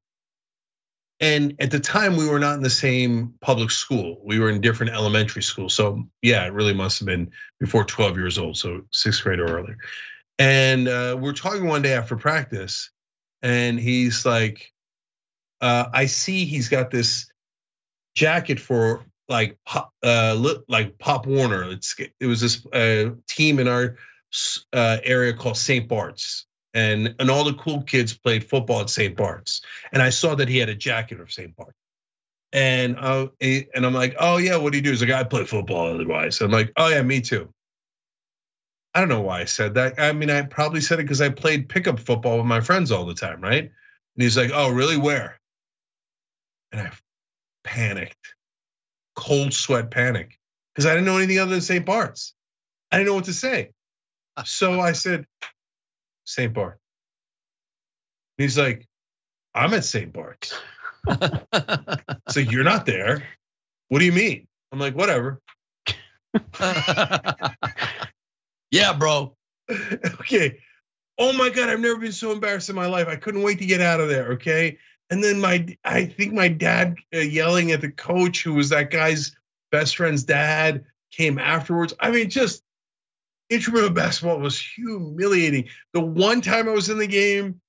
and 1.20 1.56
at 1.60 1.72
the 1.72 1.80
time 1.80 2.16
we 2.16 2.28
were 2.28 2.40
not 2.40 2.56
in 2.56 2.62
the 2.62 2.70
same 2.70 3.34
public 3.42 3.72
school. 3.72 4.22
We 4.24 4.40
were 4.40 4.50
in 4.50 4.62
different 4.62 4.94
elementary 4.94 5.42
schools. 5.42 5.74
So 5.74 6.08
yeah 6.22 6.46
it 6.46 6.54
really 6.54 6.74
must 6.74 7.00
have 7.00 7.08
been 7.08 7.32
before 7.60 7.84
12 7.84 8.18
years 8.18 8.38
old 8.38 8.58
so 8.58 8.82
sixth 8.92 9.24
grade 9.24 9.40
or 9.40 9.48
earlier. 9.48 9.78
And 10.40 10.88
uh, 10.88 11.18
we're 11.20 11.34
talking 11.34 11.68
one 11.68 11.82
day 11.82 11.94
after 11.94 12.16
practice 12.16 12.92
and 13.42 13.80
he's 13.80 14.26
like 14.26 14.72
uh, 15.62 15.86
i 15.94 16.06
see 16.06 16.46
he's 16.46 16.70
got 16.70 16.92
this 16.92 17.32
jacket 18.16 18.60
for 18.60 19.06
like 19.30 19.58
pop, 19.66 19.94
uh, 20.04 20.54
like 20.68 20.98
pop 20.98 21.28
warner. 21.28 21.72
It's, 21.72 21.96
it 22.20 22.26
was 22.26 22.42
this 22.42 22.66
uh, 22.68 23.12
team 23.28 23.60
in 23.60 23.68
our 23.68 23.98
uh, 24.74 24.98
area 25.04 25.34
called 25.34 25.56
st 25.56 25.88
bart's 25.88 26.47
and 26.78 27.16
and 27.20 27.32
all 27.32 27.46
the 27.46 27.56
cool 27.56 27.84
kids 27.84 28.18
played 28.18 28.46
football 28.46 28.82
at 28.82 28.92
St. 28.92 29.18
Bart's, 29.18 29.64
and 29.92 30.02
I 30.04 30.12
saw 30.12 30.36
that 30.36 30.50
he 30.50 30.60
had 30.60 30.70
a 30.70 30.76
jacket 30.76 31.20
of 31.22 31.32
St. 31.34 31.56
Bart's. 31.56 31.74
and 32.54 32.98
uh, 33.00 33.28
and 33.42 33.86
I'm 33.86 33.94
like, 33.96 34.16
oh 34.20 34.38
yeah, 34.38 34.58
what 34.58 34.74
do 34.74 34.78
you 34.78 34.84
do? 34.84 34.92
He's 34.92 35.02
like, 35.02 35.12
I 35.12 35.24
play 35.26 35.46
football 35.46 35.94
otherwise. 35.94 36.42
I'm 36.42 36.52
like, 36.52 36.74
oh 36.78 36.90
yeah, 36.90 37.02
me 37.04 37.22
too. 37.22 37.54
I 38.96 39.02
don't 39.02 39.10
know 39.10 39.22
why 39.22 39.42
I 39.42 39.46
said 39.46 39.76
that. 39.76 40.00
I 40.00 40.14
mean, 40.14 40.30
I 40.32 40.44
probably 40.44 40.82
said 40.82 41.00
it 41.00 41.04
because 41.04 41.22
I 41.22 41.30
played 41.30 41.70
pickup 41.70 42.00
football 42.00 42.38
with 42.38 42.48
my 42.48 42.62
friends 42.62 42.92
all 42.92 43.06
the 43.06 43.16
time, 43.16 43.42
right? 43.42 43.64
And 43.64 44.24
he's 44.24 44.38
like, 44.38 44.52
oh 44.54 44.70
really? 44.72 44.98
Where? 44.98 45.40
And 46.72 46.82
I 46.82 46.92
panicked, 47.64 48.36
cold 49.16 49.54
sweat 49.54 49.92
panic, 49.92 50.40
because 50.74 50.86
I 50.88 50.92
didn't 50.94 51.06
know 51.06 51.18
anything 51.18 51.40
other 51.40 51.52
than 51.52 51.62
St. 51.62 51.86
Bart's. 51.86 52.34
I 52.92 52.98
didn't 52.98 53.10
know 53.10 53.16
what 53.16 53.26
to 53.26 53.34
say. 53.34 53.72
So 54.46 54.80
I 54.80 54.94
said, 54.94 55.26
St. 56.28 56.54
Bart. 56.54 56.80
And 58.38 58.44
he's 58.44 58.58
like, 58.58 58.86
I'm 59.56 59.74
at 59.74 59.86
St. 59.86 60.12
Bart's. 60.14 60.54
so 62.30 62.40
you're 62.40 62.64
not 62.64 62.86
there. 62.86 63.24
What 63.88 64.00
do 64.00 64.06
you 64.06 64.12
mean? 64.12 64.46
I'm 64.72 64.80
like, 64.80 64.94
whatever. 64.94 65.42
yeah, 68.72 68.94
bro. 68.94 69.36
okay. 69.72 70.60
Oh 71.18 71.34
my 71.34 71.50
God, 71.50 71.70
I've 71.70 71.80
never 71.80 71.98
been 71.98 72.12
so 72.12 72.32
embarrassed 72.32 72.70
in 72.70 72.76
my 72.76 72.86
life. 72.88 73.08
I 73.08 73.16
couldn't 73.16 73.42
wait 73.42 73.60
to 73.60 73.66
get 73.66 73.82
out 73.82 74.02
of 74.02 74.10
there. 74.10 74.34
Okay. 74.34 74.78
And 75.10 75.24
then 75.24 75.40
my, 75.40 75.66
I 75.86 76.06
think 76.06 76.34
my 76.34 76.50
dad 76.50 76.98
uh, 77.16 77.20
yelling 77.20 77.72
at 77.72 77.80
the 77.80 77.90
coach, 77.90 78.44
who 78.44 78.54
was 78.56 78.70
that 78.70 78.92
guy's 78.92 79.36
best 79.72 79.96
friend's 79.96 80.26
dad, 80.26 80.84
came 81.12 81.40
afterwards. 81.40 81.94
I 82.00 82.12
mean, 82.12 82.30
just 82.30 82.62
intramural 83.50 83.90
basketball 83.90 84.40
was 84.40 84.60
humiliating. 84.60 85.70
The 85.94 86.02
one 86.02 86.42
time 86.42 86.68
I 86.68 86.74
was 86.74 86.90
in 86.90 86.98
the 86.98 87.08
game 87.08 87.62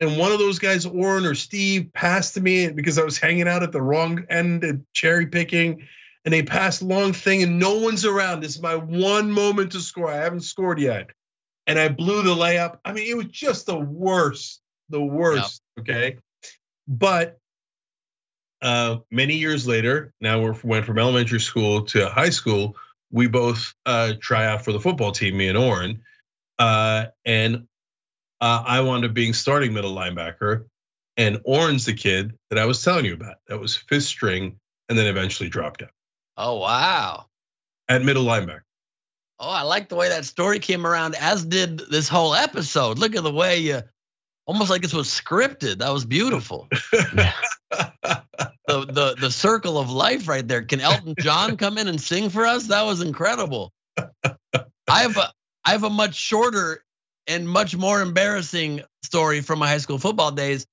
and 0.00 0.16
one 0.16 0.32
of 0.32 0.38
those 0.38 0.58
guys, 0.58 0.86
Orrin 0.86 1.26
or 1.26 1.34
Steve, 1.34 1.92
passed 1.92 2.34
to 2.34 2.40
me 2.40 2.68
because 2.68 2.98
I 2.98 3.04
was 3.04 3.18
hanging 3.18 3.48
out 3.48 3.62
at 3.62 3.72
the 3.72 3.82
wrong 3.82 4.24
end 4.30 4.62
and 4.64 4.84
cherry 4.92 5.26
picking, 5.26 5.88
and 6.24 6.32
they 6.32 6.42
passed 6.42 6.82
a 6.82 6.86
long 6.86 7.12
thing 7.12 7.42
and 7.42 7.58
no 7.58 7.78
one's 7.78 8.04
around. 8.04 8.40
This 8.40 8.56
is 8.56 8.62
my 8.62 8.76
one 8.76 9.32
moment 9.32 9.72
to 9.72 9.80
score. 9.80 10.10
I 10.10 10.16
haven't 10.16 10.42
scored 10.42 10.78
yet. 10.78 11.10
And 11.66 11.78
I 11.78 11.88
blew 11.88 12.22
the 12.22 12.34
layup. 12.34 12.78
I 12.84 12.92
mean, 12.92 13.08
it 13.08 13.16
was 13.16 13.26
just 13.26 13.66
the 13.66 13.78
worst, 13.78 14.60
the 14.88 15.02
worst. 15.02 15.60
Yep. 15.76 15.82
Okay. 15.82 16.18
But 16.86 17.38
uh, 18.62 18.98
many 19.10 19.34
years 19.34 19.66
later, 19.66 20.14
now 20.20 20.40
we 20.40 20.52
went 20.64 20.86
from 20.86 20.98
elementary 20.98 21.40
school 21.40 21.82
to 21.86 22.08
high 22.08 22.30
school 22.30 22.76
we 23.10 23.26
both 23.26 23.74
uh, 23.86 24.14
try 24.20 24.46
out 24.46 24.64
for 24.64 24.72
the 24.72 24.80
football 24.80 25.12
team, 25.12 25.36
me 25.36 25.48
and 25.48 25.58
Orrin. 25.58 26.02
Uh, 26.58 27.06
and 27.24 27.66
uh, 28.40 28.62
I 28.66 28.80
wound 28.80 29.04
up 29.04 29.14
being 29.14 29.32
starting 29.32 29.72
middle 29.72 29.94
linebacker. 29.94 30.66
And 31.16 31.40
Orrin's 31.44 31.84
the 31.84 31.94
kid 31.94 32.34
that 32.50 32.58
I 32.58 32.64
was 32.64 32.82
telling 32.82 33.04
you 33.04 33.14
about 33.14 33.36
that 33.48 33.58
was 33.58 33.76
fifth 33.76 34.04
string 34.04 34.58
and 34.88 34.96
then 34.96 35.06
eventually 35.06 35.48
dropped 35.48 35.82
out. 35.82 35.90
Oh, 36.36 36.58
wow. 36.58 37.26
At 37.88 38.04
middle 38.04 38.24
linebacker. 38.24 38.60
Oh, 39.40 39.50
I 39.50 39.62
like 39.62 39.88
the 39.88 39.96
way 39.96 40.08
that 40.08 40.24
story 40.24 40.58
came 40.58 40.86
around, 40.86 41.14
as 41.16 41.44
did 41.44 41.78
this 41.90 42.08
whole 42.08 42.34
episode. 42.34 42.98
Look 42.98 43.16
at 43.16 43.22
the 43.22 43.32
way 43.32 43.58
you 43.58 43.82
almost 44.46 44.70
like 44.70 44.82
this 44.82 44.94
was 44.94 45.08
scripted. 45.08 45.78
That 45.78 45.92
was 45.92 46.04
beautiful. 46.04 46.68
the, 47.70 48.24
the 48.66 49.16
the 49.18 49.30
circle 49.30 49.78
of 49.78 49.90
life 49.90 50.28
right 50.28 50.46
there. 50.46 50.62
Can 50.62 50.80
Elton 50.80 51.14
John 51.18 51.56
come 51.56 51.78
in 51.78 51.88
and 51.88 52.00
sing 52.00 52.30
for 52.30 52.46
us? 52.46 52.68
That 52.68 52.82
was 52.82 53.00
incredible. 53.00 53.72
I 53.96 55.02
have 55.02 55.16
a 55.16 55.32
I 55.64 55.72
have 55.72 55.84
a 55.84 55.90
much 55.90 56.14
shorter 56.14 56.82
and 57.26 57.48
much 57.48 57.76
more 57.76 58.00
embarrassing 58.00 58.82
story 59.02 59.40
from 59.40 59.58
my 59.58 59.68
high 59.68 59.78
school 59.78 59.98
football 59.98 60.30
days. 60.30 60.66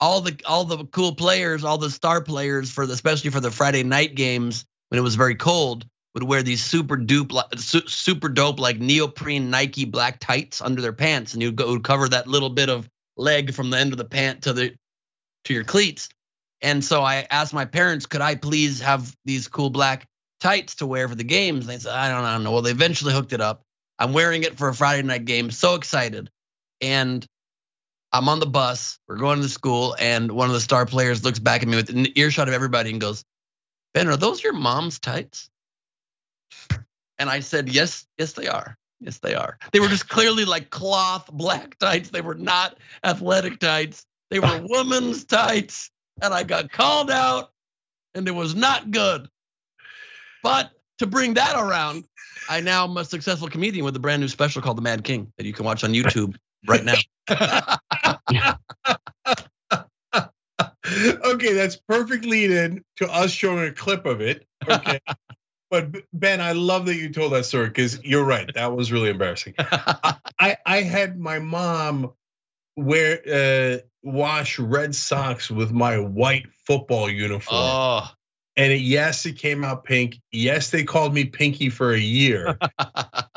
All 0.00 0.20
the 0.20 0.38
all 0.46 0.64
the 0.64 0.84
cool 0.86 1.14
players, 1.14 1.64
all 1.64 1.78
the 1.78 1.90
star 1.90 2.22
players 2.22 2.70
for 2.70 2.86
the 2.86 2.92
especially 2.92 3.30
for 3.30 3.40
the 3.40 3.50
Friday 3.50 3.82
night 3.82 4.14
games 4.14 4.64
when 4.88 4.98
it 4.98 5.02
was 5.02 5.16
very 5.16 5.34
cold 5.34 5.86
would 6.14 6.22
wear 6.22 6.42
these 6.42 6.64
super 6.64 6.96
dupe 6.96 7.32
super 7.56 8.28
dope 8.28 8.58
like 8.58 8.78
neoprene 8.78 9.50
Nike 9.50 9.84
black 9.84 10.18
tights 10.18 10.60
under 10.60 10.80
their 10.80 10.92
pants 10.92 11.34
and 11.34 11.42
you 11.42 11.52
would 11.52 11.84
cover 11.84 12.08
that 12.08 12.26
little 12.26 12.50
bit 12.50 12.68
of 12.68 12.88
leg 13.16 13.52
from 13.52 13.70
the 13.70 13.78
end 13.78 13.92
of 13.92 13.98
the 13.98 14.04
pant 14.04 14.42
to 14.42 14.52
the 14.52 14.74
to 15.44 15.54
your 15.54 15.64
cleats. 15.64 16.08
And 16.60 16.84
so 16.84 17.02
I 17.02 17.26
asked 17.30 17.54
my 17.54 17.64
parents, 17.64 18.06
could 18.06 18.20
I 18.20 18.34
please 18.34 18.80
have 18.80 19.14
these 19.24 19.48
cool 19.48 19.70
black 19.70 20.06
tights 20.40 20.76
to 20.76 20.86
wear 20.86 21.08
for 21.08 21.14
the 21.14 21.24
games? 21.24 21.66
And 21.66 21.74
they 21.74 21.78
said, 21.78 21.94
I 21.94 22.08
don't, 22.10 22.24
I 22.24 22.34
don't 22.34 22.44
know. 22.44 22.52
Well, 22.52 22.62
they 22.62 22.70
eventually 22.70 23.12
hooked 23.12 23.32
it 23.32 23.40
up. 23.40 23.62
I'm 23.98 24.12
wearing 24.12 24.42
it 24.42 24.56
for 24.56 24.68
a 24.68 24.74
Friday 24.74 25.02
night 25.02 25.24
game. 25.24 25.50
So 25.50 25.74
excited. 25.74 26.30
And 26.80 27.24
I'm 28.12 28.28
on 28.28 28.40
the 28.40 28.46
bus. 28.46 28.98
We're 29.06 29.16
going 29.16 29.42
to 29.42 29.48
school. 29.48 29.96
And 29.98 30.32
one 30.32 30.48
of 30.48 30.54
the 30.54 30.60
star 30.60 30.86
players 30.86 31.24
looks 31.24 31.38
back 31.38 31.62
at 31.62 31.68
me 31.68 31.76
with 31.76 31.90
an 31.90 32.06
earshot 32.16 32.48
of 32.48 32.54
everybody 32.54 32.90
and 32.90 33.00
goes, 33.00 33.24
Ben, 33.94 34.08
are 34.08 34.16
those 34.16 34.42
your 34.42 34.52
mom's 34.52 34.98
tights? 34.98 35.50
And 37.18 37.28
I 37.28 37.40
said, 37.40 37.68
Yes, 37.68 38.06
yes, 38.16 38.32
they 38.32 38.46
are. 38.46 38.76
Yes, 39.00 39.18
they 39.18 39.34
are. 39.34 39.58
They 39.72 39.80
were 39.80 39.88
just 39.88 40.08
clearly 40.08 40.44
like 40.44 40.70
cloth 40.70 41.28
black 41.32 41.78
tights. 41.78 42.10
They 42.10 42.20
were 42.20 42.34
not 42.34 42.78
athletic 43.04 43.60
tights. 43.60 44.04
They 44.30 44.40
were 44.40 44.60
women's 44.68 45.24
tights 45.24 45.90
and 46.22 46.34
I 46.34 46.42
got 46.42 46.70
called 46.70 47.10
out, 47.10 47.50
and 48.14 48.26
it 48.28 48.34
was 48.34 48.54
not 48.54 48.90
good. 48.90 49.28
But 50.42 50.70
to 50.98 51.06
bring 51.06 51.34
that 51.34 51.56
around, 51.56 52.04
I 52.48 52.60
now 52.60 52.84
am 52.84 52.96
a 52.96 53.04
successful 53.04 53.48
comedian 53.48 53.84
with 53.84 53.96
a 53.96 54.00
brand 54.00 54.20
new 54.20 54.28
special 54.28 54.62
called 54.62 54.78
The 54.78 54.82
Mad 54.82 55.04
King 55.04 55.32
that 55.36 55.46
you 55.46 55.52
can 55.52 55.64
watch 55.64 55.84
on 55.84 55.92
YouTube 55.92 56.36
right 56.66 56.84
now. 56.84 56.94
okay, 61.24 61.52
that's 61.52 61.76
perfect 61.76 62.24
lead 62.24 62.50
in 62.50 62.82
to 62.96 63.10
us 63.10 63.30
showing 63.30 63.68
a 63.68 63.72
clip 63.72 64.06
of 64.06 64.20
it. 64.20 64.46
Okay. 64.68 65.00
but 65.70 65.94
Ben, 66.12 66.40
I 66.40 66.52
love 66.52 66.86
that 66.86 66.96
you 66.96 67.10
told 67.10 67.32
that 67.32 67.44
story 67.44 67.68
because 67.68 68.02
you're 68.04 68.24
right. 68.24 68.52
That 68.54 68.74
was 68.74 68.90
really 68.90 69.10
embarrassing. 69.10 69.54
I, 69.58 70.56
I 70.64 70.82
had 70.82 71.18
my 71.18 71.38
mom 71.38 72.12
wear 72.78 73.20
uh, 73.30 73.78
wash 74.02 74.58
red 74.58 74.94
socks 74.94 75.50
with 75.50 75.72
my 75.72 75.98
white 75.98 76.46
football 76.66 77.10
uniform. 77.10 77.60
Oh. 77.60 78.08
And 78.56 78.72
it, 78.72 78.80
yes, 78.80 79.24
it 79.26 79.38
came 79.38 79.64
out 79.64 79.84
pink. 79.84 80.20
Yes, 80.32 80.70
they 80.70 80.84
called 80.84 81.14
me 81.14 81.24
Pinky 81.24 81.70
for 81.70 81.92
a 81.92 81.98
year, 81.98 82.58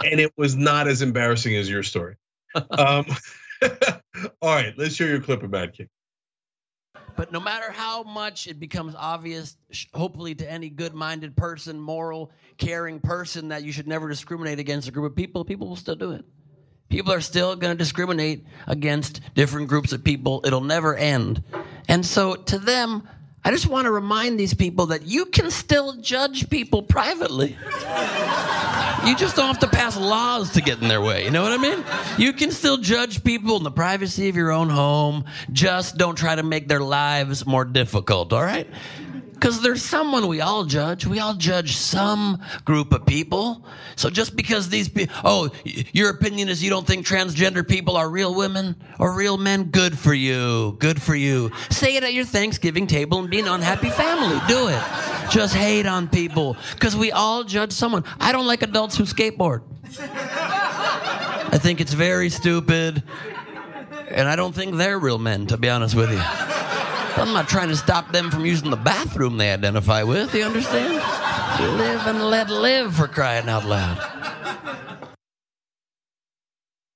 and 0.03 0.19
it 0.19 0.31
was 0.35 0.55
not 0.55 0.87
as 0.87 1.03
embarrassing 1.03 1.55
as 1.55 1.69
your 1.69 1.83
story. 1.83 2.15
Um, 2.55 3.05
all 4.41 4.55
right, 4.55 4.73
let's 4.77 4.97
hear 4.97 5.07
your 5.07 5.21
clip 5.21 5.43
of 5.43 5.51
Mad 5.51 5.73
King. 5.73 5.89
But 7.15 7.31
no 7.31 7.39
matter 7.39 7.71
how 7.71 8.01
much 8.01 8.47
it 8.47 8.59
becomes 8.59 8.95
obvious, 8.97 9.57
hopefully 9.93 10.33
to 10.35 10.49
any 10.49 10.69
good 10.69 10.95
minded 10.95 11.35
person, 11.35 11.79
moral, 11.79 12.31
caring 12.57 12.99
person, 12.99 13.49
that 13.49 13.63
you 13.63 13.71
should 13.71 13.87
never 13.87 14.09
discriminate 14.09 14.57
against 14.57 14.87
a 14.87 14.91
group 14.91 15.11
of 15.11 15.15
people, 15.15 15.45
people 15.45 15.67
will 15.67 15.75
still 15.75 15.95
do 15.95 16.11
it. 16.13 16.25
People 16.91 17.13
are 17.13 17.21
still 17.21 17.55
going 17.55 17.75
to 17.75 17.77
discriminate 17.77 18.45
against 18.67 19.21
different 19.33 19.69
groups 19.69 19.93
of 19.93 20.03
people. 20.03 20.41
It'll 20.43 20.61
never 20.61 20.93
end. 20.93 21.41
And 21.87 22.05
so 22.05 22.35
to 22.35 22.59
them, 22.59 23.07
I 23.43 23.49
just 23.49 23.65
want 23.65 23.85
to 23.85 23.91
remind 23.91 24.39
these 24.39 24.53
people 24.53 24.87
that 24.87 25.03
you 25.03 25.25
can 25.25 25.49
still 25.49 25.93
judge 25.93 26.49
people 26.49 26.83
privately. 26.83 27.57
You 29.05 29.15
just 29.15 29.35
don't 29.35 29.47
have 29.47 29.59
to 29.59 29.67
pass 29.67 29.97
laws 29.97 30.51
to 30.51 30.61
get 30.61 30.79
in 30.79 30.89
their 30.89 31.01
way. 31.01 31.23
You 31.23 31.31
know 31.31 31.41
what 31.41 31.53
I 31.53 31.57
mean? 31.57 31.83
You 32.19 32.33
can 32.33 32.51
still 32.51 32.77
judge 32.77 33.23
people 33.23 33.57
in 33.57 33.63
the 33.63 33.71
privacy 33.71 34.29
of 34.29 34.35
your 34.35 34.51
own 34.51 34.69
home. 34.69 35.25
Just 35.51 35.97
don't 35.97 36.15
try 36.15 36.35
to 36.35 36.43
make 36.43 36.67
their 36.67 36.81
lives 36.81 37.47
more 37.47 37.65
difficult, 37.65 38.31
all 38.31 38.43
right? 38.43 38.67
Because 39.41 39.59
there's 39.63 39.81
someone 39.81 40.27
we 40.27 40.39
all 40.39 40.65
judge. 40.65 41.07
We 41.07 41.17
all 41.17 41.33
judge 41.33 41.75
some 41.75 42.39
group 42.63 42.93
of 42.93 43.07
people. 43.07 43.65
So 43.95 44.11
just 44.11 44.35
because 44.35 44.69
these 44.69 44.87
people, 44.87 45.15
oh, 45.23 45.49
your 45.63 46.11
opinion 46.11 46.47
is 46.47 46.63
you 46.63 46.69
don't 46.69 46.85
think 46.85 47.07
transgender 47.07 47.67
people 47.67 47.97
are 47.97 48.07
real 48.07 48.35
women 48.35 48.75
or 48.99 49.13
real 49.13 49.39
men, 49.39 49.71
good 49.71 49.97
for 49.97 50.13
you. 50.13 50.77
Good 50.77 51.01
for 51.01 51.15
you. 51.15 51.49
Say 51.71 51.95
it 51.95 52.03
at 52.03 52.13
your 52.13 52.23
Thanksgiving 52.23 52.85
table 52.85 53.17
and 53.17 53.31
be 53.31 53.39
an 53.39 53.47
unhappy 53.47 53.89
family. 53.89 54.39
Do 54.47 54.67
it. 54.67 54.83
Just 55.31 55.55
hate 55.55 55.87
on 55.87 56.07
people 56.07 56.55
because 56.75 56.95
we 56.95 57.11
all 57.11 57.43
judge 57.43 57.71
someone. 57.71 58.03
I 58.19 58.31
don't 58.31 58.45
like 58.45 58.61
adults 58.61 58.95
who 58.95 59.05
skateboard. 59.05 59.63
I 59.97 61.57
think 61.59 61.81
it's 61.81 61.93
very 61.93 62.29
stupid. 62.29 63.01
And 64.11 64.29
I 64.29 64.35
don't 64.35 64.53
think 64.53 64.75
they're 64.75 64.99
real 64.99 65.17
men, 65.17 65.47
to 65.47 65.57
be 65.57 65.67
honest 65.67 65.95
with 65.95 66.11
you. 66.11 66.21
I'm 67.17 67.33
not 67.33 67.47
trying 67.49 67.69
to 67.69 67.75
stop 67.75 68.11
them 68.11 68.31
from 68.31 68.45
using 68.45 68.69
the 68.69 68.77
bathroom 68.77 69.37
they 69.37 69.51
identify 69.51 70.03
with, 70.03 70.33
you 70.33 70.43
understand? 70.43 70.93
live 71.77 72.07
and 72.07 72.23
let 72.23 72.49
live 72.49 72.95
for 72.95 73.07
crying 73.07 73.47
out 73.47 73.65
loud. 73.65 73.97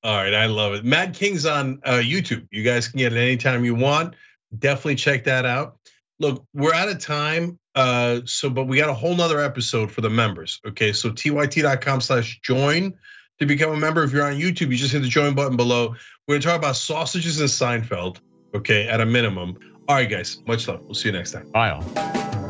All 0.04 0.16
right, 0.16 0.34
I 0.34 0.46
love 0.46 0.74
it. 0.74 0.86
Mad 0.86 1.16
King's 1.16 1.46
on 1.46 1.82
uh, 1.84 1.94
YouTube. 1.94 2.48
You 2.52 2.64
guys 2.64 2.88
can 2.88 3.00
get 3.00 3.14
it 3.14 3.18
anytime 3.18 3.66
you 3.66 3.76
want. 3.76 4.16
Definitely 4.58 4.96
check 4.96 5.24
that 5.24 5.46
out. 5.46 5.78
Look, 6.20 6.46
we're 6.54 6.74
out 6.74 6.90
of 6.90 7.00
time. 7.00 7.60
Uh, 7.74 8.22
so, 8.26 8.50
but 8.50 8.66
we 8.66 8.78
got 8.78 8.90
a 8.90 8.94
whole 8.94 9.16
nother 9.16 9.40
episode 9.42 9.92
for 9.92 10.02
the 10.02 10.10
members. 10.10 10.62
Okay, 10.66 10.94
so 10.94 11.10
tyt.com 11.10 12.02
slash 12.02 12.40
join 12.42 12.94
to 13.40 13.46
become 13.46 13.72
a 13.72 13.78
member. 13.78 14.04
If 14.04 14.14
you're 14.14 14.26
on 14.26 14.36
YouTube, 14.36 14.70
you 14.70 14.78
just 14.78 14.94
hit 14.94 15.02
the 15.02 15.08
join 15.08 15.36
button 15.36 15.58
below. 15.58 15.96
We're 16.28 16.36
gonna 16.36 16.44
talk 16.44 16.60
about 16.60 16.76
sausages 16.76 17.40
and 17.40 17.50
Seinfeld, 17.50 18.20
okay, 18.54 18.88
at 18.88 19.02
a 19.02 19.06
minimum. 19.06 19.58
All 19.88 19.96
right, 19.96 20.10
guys. 20.10 20.42
Much 20.48 20.68
love. 20.68 20.82
We'll 20.86 20.96
see 20.96 21.10
you 21.10 21.14
next 21.14 21.32
time. 21.32 21.50
Bye 21.52 21.70
all. 21.70 22.45